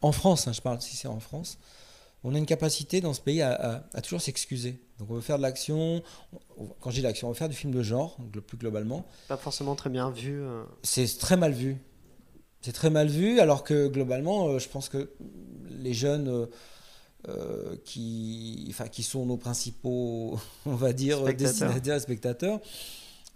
en 0.03 0.13
France, 0.13 0.47
hein, 0.49 0.53
je 0.53 0.61
parle 0.61 0.81
si 0.81 0.97
c'est 0.97 1.09
en 1.09 1.21
France, 1.21 1.59
on 2.25 2.35
a 2.35 2.39
une 2.39 2.47
capacité 2.47 3.01
dans 3.01 3.15
ce 3.15 3.21
pays 3.21 3.43
à, 3.43 3.53
à- 3.53 3.83
à 3.95 4.01
toujours 4.01 4.21
s'excuser. 4.21 4.81
Donc 4.99 5.09
on 5.11 5.15
veut 5.15 5.21
faire 5.21 5.37
de 5.39 5.43
l'action. 5.43 6.03
on- 6.59 6.67
Quand 6.81 6.91
je 6.91 6.97
dis 6.97 7.03
l'action, 7.03 7.29
on 7.29 7.31
veut 7.31 7.37
faire 7.37 7.49
du 7.49 7.55
film 7.55 7.73
de 7.73 7.83
genre, 7.83 8.17
plus 8.47 8.57
globalement. 8.59 9.07
Pas 9.29 9.37
forcément 9.37 9.77
très 9.77 9.89
bien 9.91 10.11
vu. 10.11 10.41
euh. 10.43 10.65
C'est 10.83 11.07
très 11.19 11.37
mal 11.37 11.53
vu. 11.53 11.77
C'est 12.63 12.73
très 12.73 12.91
mal 12.91 13.09
vu, 13.09 13.41
alors 13.41 13.63
que 13.65 13.87
globalement, 13.89 14.49
euh, 14.49 14.59
je 14.59 14.69
pense 14.69 14.89
que 14.89 15.11
les 15.71 15.95
jeunes 15.95 16.29
euh, 16.29 16.47
euh, 17.29 17.77
qui, 17.85 18.67
enfin, 18.71 18.89
qui 18.89 19.03
sont 19.03 19.27
nos 19.27 19.37
principaux, 19.37 20.39
on 20.67 20.75
va 20.75 20.93
dire, 20.93 21.19
Spectateurs. 21.19 21.37
destinataires 21.53 21.97
et 21.97 22.01
spectateurs, 22.01 22.61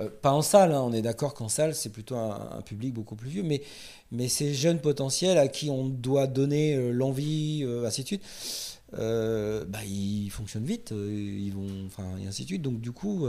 euh, 0.00 0.08
pas 0.22 0.32
en 0.32 0.42
salle, 0.42 0.72
hein, 0.72 0.82
on 0.82 0.92
est 0.92 1.02
d'accord 1.02 1.34
qu'en 1.34 1.48
salle, 1.48 1.74
c'est 1.74 1.90
plutôt 1.90 2.16
un, 2.16 2.50
un 2.58 2.62
public 2.62 2.94
beaucoup 2.94 3.16
plus 3.16 3.28
vieux, 3.28 3.42
mais, 3.42 3.62
mais 4.10 4.28
ces 4.28 4.54
jeunes 4.54 4.80
potentiels 4.80 5.36
à 5.36 5.48
qui 5.48 5.68
on 5.70 5.88
doit 5.88 6.26
donner 6.26 6.74
euh, 6.74 6.90
l'envie, 6.90 7.64
ainsi 7.84 8.02
de 8.02 8.06
suite, 8.06 8.22
bah, 8.92 9.84
ils 9.84 10.30
fonctionnent 10.30 10.64
vite, 10.64 10.92
ils 10.92 11.50
vont, 11.50 11.86
enfin, 11.86 12.04
et 12.22 12.26
ainsi 12.26 12.42
de 12.42 12.48
suite. 12.48 12.62
Donc, 12.62 12.80
du 12.80 12.92
coup, 12.92 13.26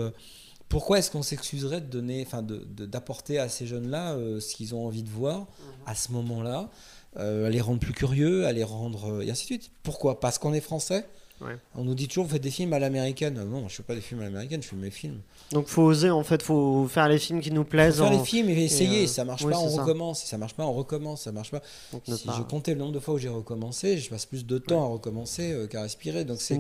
pourquoi 0.74 0.98
est-ce 0.98 1.12
qu'on 1.12 1.22
s'excuserait 1.22 1.82
de 1.82 1.86
donner, 1.86 2.24
enfin, 2.26 2.42
de- 2.42 2.66
de- 2.78 2.88
d'apporter 2.88 3.38
à 3.38 3.48
ces 3.48 3.68
jeunes-là 3.68 4.14
euh, 4.16 4.40
ce 4.40 4.56
qu'ils 4.56 4.74
ont 4.74 4.86
envie 4.88 5.04
de 5.04 5.10
voir 5.10 5.46
à 5.86 5.94
ce 5.94 6.12
moment-là, 6.12 6.70
euh, 7.18 7.46
à 7.46 7.50
les 7.52 7.62
rendre 7.62 7.80
plus 7.80 7.94
curieux, 7.94 8.48
à 8.48 8.52
les 8.52 8.64
rendre, 8.64 9.12
euh, 9.14 9.22
et 9.22 9.30
ainsi 9.30 9.44
de 9.44 9.46
suite. 9.46 9.72
Pourquoi? 9.84 10.20
Parce 10.20 10.40
qu'on 10.40 10.52
est 10.54 10.62
français? 10.62 11.06
Ouais. 11.42 11.58
On 11.76 11.84
nous 11.84 11.96
dit 11.96 12.08
toujours, 12.08 12.26
vous 12.26 12.32
faites 12.32 12.42
des 12.42 12.52
films 12.52 12.72
à 12.74 12.80
l'américaine. 12.80 13.44
Non, 13.44 13.68
je 13.68 13.76
fais 13.76 13.84
pas 13.84 13.96
des 13.96 14.02
films 14.02 14.22
à 14.22 14.26
l'américaine, 14.26 14.62
je 14.64 14.68
fais 14.70 14.76
mes 14.78 14.92
films. 14.92 15.20
Donc 15.52 15.68
faut 15.68 15.82
oser 15.82 16.10
en 16.10 16.24
fait, 16.24 16.42
faut 16.42 16.88
faire 16.88 17.10
les 17.10 17.20
films 17.20 17.42
qui 17.42 17.52
nous 17.52 17.66
plaisent. 17.66 17.98
Faut 17.98 18.04
faire 18.04 18.14
en- 18.14 18.20
les 18.20 18.24
films 18.26 18.50
et 18.50 18.64
essayer. 18.64 19.02
et, 19.02 19.04
euh, 19.04 19.08
si 19.08 19.14
ça 19.16 19.26
marche 19.26 19.44
oui, 19.44 19.52
pas, 19.52 19.60
on 19.60 19.70
ça. 19.70 19.82
recommence. 19.82 20.22
Si 20.22 20.28
ça 20.28 20.38
marche 20.38 20.54
pas, 20.54 20.66
on 20.66 20.72
recommence. 20.74 21.24
Ça 21.24 21.32
marche 21.34 21.52
pas. 21.52 21.62
Donc 21.92 22.08
ne 22.08 22.16
si 22.16 22.26
pas- 22.28 22.36
je 22.38 22.44
comptais 22.44 22.74
le 22.74 22.80
nombre 22.80 22.94
de 22.94 23.00
fois 23.00 23.16
où 23.16 23.18
j'ai 23.18 23.28
recommencé, 23.30 23.98
je 23.98 24.10
passe 24.10 24.26
plus 24.26 24.46
de 24.46 24.58
temps 24.58 24.84
à 24.84 24.88
recommencer 24.88 25.52
euh, 25.52 25.68
qu'à 25.68 25.82
respirer. 25.82 26.24
Donc 26.24 26.40
C'est 26.40 26.56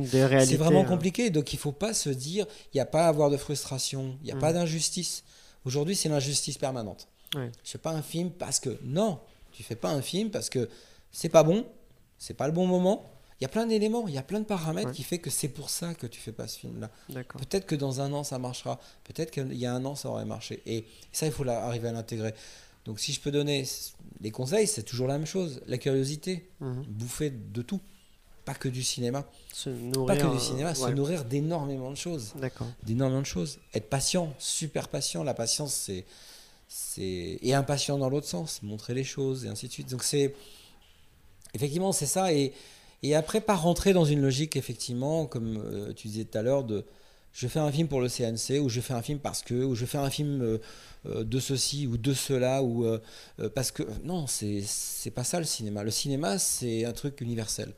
vraiment 0.58 0.82
euh. 0.82 0.84
compliqué. 0.84 1.30
Donc 1.30 1.54
il 1.54 1.60
faut 1.60 1.72
pas 1.72 1.94
se 1.94 2.10
dire, 2.10 2.46
il 2.74 2.78
n'y 2.78 2.82
a 2.82 2.86
pas 2.86 3.06
à 3.06 3.08
avoir 3.08 3.30
de 3.30 3.38
frustration, 3.38 4.18
il 4.22 4.26
n'y 4.26 4.32
a 4.32 4.36
Mhm. 4.36 4.42
pas 4.42 4.52
d'injustice. 4.54 5.24
Aujourd'hui, 5.66 5.96
c'est 5.96 6.10
l'injustice 6.10 6.58
permanente. 6.58 7.08
Ouais. 7.36 7.52
Je 7.64 7.70
fais 7.72 7.78
pas 7.78 7.92
un 7.92 8.02
film 8.02 8.32
parce 8.32 8.60
que 8.60 8.78
non, 8.84 9.20
tu 9.54 9.64
fais 9.64 9.76
pas 9.78 9.92
un 9.92 10.02
film 10.02 10.30
parce 10.30 10.50
que 10.50 10.68
c'est 11.12 11.30
pas 11.30 11.44
bon, 11.44 11.66
c'est 12.18 12.34
pas 12.34 12.48
le 12.48 12.54
bon 12.54 12.68
moment. 12.68 13.10
Il 13.44 13.48
y 13.48 13.48
a 13.48 13.50
plein 13.50 13.66
d'éléments, 13.66 14.08
il 14.08 14.14
y 14.14 14.18
a 14.18 14.24
plein 14.24 14.40
de 14.40 14.46
paramètres 14.46 14.88
Ouais. 14.88 14.94
qui 14.96 15.04
fait 15.04 15.18
que 15.18 15.30
c'est 15.30 15.50
pour 15.50 15.70
ça 15.70 15.94
que 15.96 16.08
tu 16.08 16.22
fais 16.22 16.32
pas 16.32 16.48
ce 16.48 16.60
film-là. 16.60 16.90
Peut-être 17.10 17.66
que 17.66 17.76
dans 17.76 18.00
un 18.00 18.14
an 18.14 18.24
ça 18.24 18.40
marchera, 18.40 18.80
peut-être 19.04 19.32
qu'il 19.32 19.54
y 19.58 19.66
a 19.66 19.74
un 19.74 19.84
an 19.84 19.96
ça 19.96 20.08
aurait 20.08 20.24
marché. 20.24 20.64
Et 20.66 20.86
ça, 21.12 21.26
il 21.26 21.34
faut 21.34 21.46
arriver 21.46 21.90
à 21.90 21.92
l'intégrer. 21.92 22.34
Donc 22.86 23.02
si 23.02 23.12
je 23.12 23.20
peux 23.20 23.32
donner 23.32 23.66
des 24.22 24.32
conseils, 24.32 24.66
c'est 24.66 24.84
toujours 24.84 25.08
la 25.10 25.18
même 25.18 25.28
chose. 25.28 25.60
La 25.68 25.78
curiosité, 25.78 26.48
Mhm. 26.62 26.84
bouffer 26.88 27.32
de 27.32 27.62
tout, 27.62 27.82
pas 28.46 28.54
que 28.54 28.70
du 28.70 28.82
cinéma. 28.82 29.26
Se 29.54 29.70
Pas 29.70 29.76
nourrir. 29.76 30.22
que 30.22 30.26
euh, 30.28 30.34
du 30.36 30.40
cinéma, 30.40 30.74
se 30.74 30.86
ouais. 30.86 30.94
nourrir 30.94 31.26
d'énormément 31.26 31.92
de 31.92 31.98
choses. 31.98 32.32
D'accord. 32.38 32.68
D'énormément 32.84 33.20
de 33.20 33.26
choses. 33.26 33.60
Être 33.74 33.90
patient, 33.90 34.34
super 34.40 34.88
patient. 34.88 35.22
La 35.26 35.34
patience, 35.34 35.74
c'est. 35.74 36.06
c'est 36.70 37.40
Et 37.42 37.54
impatient 37.54 37.98
dans 37.98 38.08
l'autre 38.10 38.28
sens, 38.28 38.62
montrer 38.64 38.94
les 38.94 39.04
choses, 39.04 39.44
et 39.44 39.50
ainsi 39.50 39.68
de 39.68 39.74
suite. 39.74 39.90
Donc 39.90 40.04
c'est. 40.04 40.34
Effectivement, 41.54 41.92
c'est 41.92 42.06
ça. 42.06 42.32
Et, 42.32 42.54
et 43.04 43.16
après, 43.16 43.42
pas 43.42 43.56
rentrer 43.56 43.94
dans 43.94 44.06
une 44.06 44.22
logique, 44.22 44.56
effectivement, 44.56 45.26
comme 45.26 45.58
euh, 45.58 45.94
tu 45.94 46.08
disais 46.08 46.26
tout 46.26 46.38
à 46.38 46.42
l'heure, 46.42 46.64
de 46.64 46.86
je 47.34 47.48
fais 47.48 47.60
un 47.60 47.72
film 47.72 47.88
pour 47.88 48.00
le 48.00 48.08
CNC, 48.08 48.60
ou 48.62 48.70
je 48.70 48.80
fais 48.80 48.94
un 48.94 49.02
film 49.02 49.20
parce 49.20 49.42
que, 49.42 49.56
ou 49.56 49.74
je 49.74 49.86
fais 49.86 49.98
un 49.98 50.12
film 50.12 50.42
euh, 50.42 50.60
euh, 51.08 51.24
de 51.24 51.40
ceci 51.40 51.88
ou 51.88 51.98
de 51.98 52.14
cela, 52.14 52.62
ou 52.62 52.86
euh, 52.86 53.00
parce 53.56 53.72
que. 53.72 53.84
Non, 54.04 54.28
c'est 54.28 55.12
pas 55.14 55.24
ça 55.24 55.40
le 55.40 55.46
cinéma. 55.46 55.84
Le 55.84 55.92
cinéma, 55.92 56.38
c'est 56.38 56.86
un 56.86 56.94
truc 56.94 57.20
universel. 57.22 57.74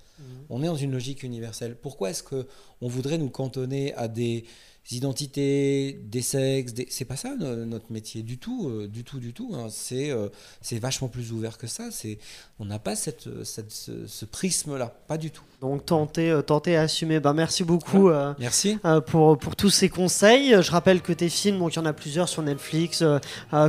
On 0.49 0.63
est 0.63 0.67
dans 0.67 0.75
une 0.77 0.91
logique 0.91 1.23
universelle. 1.23 1.75
Pourquoi 1.75 2.09
est-ce 2.09 2.23
que 2.23 2.47
on 2.79 2.87
voudrait 2.87 3.17
nous 3.17 3.29
cantonner 3.29 3.93
à 3.95 4.07
des 4.07 4.45
identités, 4.91 5.99
des 6.03 6.21
sexes 6.21 6.73
des... 6.73 6.87
C'est 6.89 7.05
pas 7.05 7.15
ça 7.15 7.35
notre 7.35 7.91
métier 7.91 8.21
du 8.21 8.37
tout, 8.37 8.69
euh, 8.69 8.87
du 8.87 9.03
tout, 9.03 9.19
du 9.19 9.33
tout. 9.33 9.51
Hein. 9.55 9.67
C'est 9.69 10.11
euh, 10.11 10.29
c'est 10.61 10.79
vachement 10.79 11.07
plus 11.07 11.31
ouvert 11.31 11.57
que 11.57 11.67
ça. 11.67 11.89
C'est 11.91 12.19
on 12.59 12.65
n'a 12.65 12.79
pas 12.79 12.95
cette, 12.95 13.43
cette 13.43 13.71
ce, 13.71 14.07
ce 14.07 14.25
prisme-là, 14.25 14.87
pas 15.07 15.17
du 15.17 15.31
tout. 15.31 15.43
Donc 15.61 15.85
tenter, 15.85 16.29
euh, 16.29 16.41
tenter 16.41 16.77
à 16.77 16.81
assumer. 16.81 17.19
Ben, 17.19 17.33
merci 17.33 17.63
beaucoup 17.63 18.09
euh, 18.09 18.33
merci. 18.37 18.77
Euh, 18.85 19.01
pour, 19.01 19.37
pour 19.37 19.55
tous 19.55 19.69
ces 19.69 19.89
conseils. 19.89 20.55
Je 20.61 20.71
rappelle 20.71 21.01
que 21.01 21.13
tes 21.13 21.29
films, 21.29 21.59
donc 21.59 21.73
il 21.73 21.77
y 21.77 21.79
en 21.79 21.85
a 21.85 21.93
plusieurs 21.93 22.29
sur 22.29 22.43
Netflix, 22.43 23.03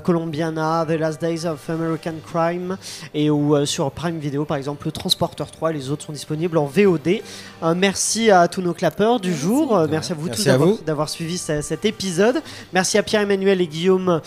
Colombiana, 0.04 0.84
The 0.86 0.92
Last 0.92 1.20
Days 1.20 1.46
of 1.46 1.68
American 1.70 2.14
Crime, 2.26 2.76
et 3.14 3.30
ou 3.30 3.64
sur 3.64 3.90
Prime 3.90 4.18
Video 4.18 4.44
par 4.44 4.56
exemple, 4.56 4.86
Le 4.86 4.92
Transporteur 4.92 5.50
3, 5.50 5.72
les 5.72 5.90
autres 5.90 6.04
sont 6.04 6.12
disponibles 6.12 6.58
en 6.58 6.66
VOD. 6.66 7.22
merci 7.76 8.30
à 8.30 8.48
tous 8.48 8.62
nos 8.62 8.74
clappeurs 8.74 9.20
du 9.20 9.34
jour. 9.34 9.86
merci 9.88 10.12
à 10.12 10.14
vous 10.14 10.28
tous 10.28 10.44
d'avoir 10.84 11.05
suivi 11.08 11.38
cet 11.38 11.84
épisode. 11.84 12.42
Merci 12.72 12.98
à 12.98 13.02
Pierre-Emmanuel 13.02 13.60
et 13.60 13.66
Guillaume 13.66 14.20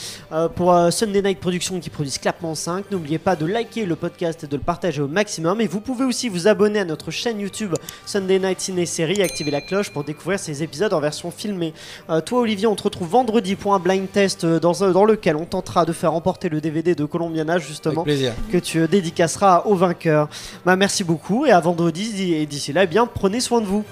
pour 0.55 0.75
Sunday 0.91 1.21
Night 1.21 1.39
Productions 1.39 1.79
qui 1.79 1.89
produisent 1.89 2.17
Clapement 2.17 2.55
5. 2.55 2.85
N'oubliez 2.91 3.19
pas 3.19 3.35
de 3.35 3.45
liker 3.45 3.85
le 3.85 3.95
podcast 3.95 4.43
et 4.43 4.47
de 4.47 4.55
le 4.55 4.61
partager 4.61 5.01
au 5.01 5.07
maximum. 5.07 5.61
Et 5.61 5.67
vous 5.67 5.81
pouvez 5.81 6.05
aussi 6.05 6.29
vous 6.29 6.47
abonner 6.47 6.79
à 6.79 6.85
notre 6.85 7.11
chaîne 7.11 7.39
YouTube 7.39 7.75
Sunday 8.05 8.39
Night 8.39 8.59
Ciné 8.59 8.85
Série. 8.85 9.21
Activez 9.21 9.51
la 9.51 9.61
cloche 9.61 9.89
pour 9.89 10.03
découvrir 10.03 10.39
ces 10.39 10.63
épisodes 10.63 10.93
en 10.93 10.99
version 10.99 11.31
filmée. 11.31 11.73
Euh, 12.09 12.21
toi, 12.21 12.39
Olivier, 12.41 12.67
on 12.67 12.75
te 12.75 12.83
retrouve 12.83 13.09
vendredi 13.09 13.55
pour 13.55 13.73
un 13.73 13.79
blind 13.79 14.09
test 14.11 14.43
euh, 14.43 14.59
dans, 14.59 14.73
dans 14.91 15.05
lequel 15.05 15.35
on 15.35 15.45
tentera 15.45 15.85
de 15.85 15.93
faire 15.93 16.11
remporter 16.11 16.49
le 16.49 16.61
DVD 16.61 16.95
de 16.95 17.05
Colombiana, 17.05 17.57
justement, 17.57 18.03
que 18.03 18.57
tu 18.57 18.79
euh, 18.79 18.87
dédicaceras 18.87 19.63
au 19.65 19.75
vainqueur. 19.75 20.29
Bah, 20.65 20.75
merci 20.75 21.03
beaucoup 21.03 21.45
et 21.45 21.51
à 21.51 21.59
vendredi. 21.59 22.33
Et 22.33 22.45
d'ici 22.45 22.73
là, 22.73 22.83
eh 22.83 22.87
bien, 22.87 23.05
prenez 23.05 23.39
soin 23.39 23.61
de 23.61 23.65
vous. 23.65 23.83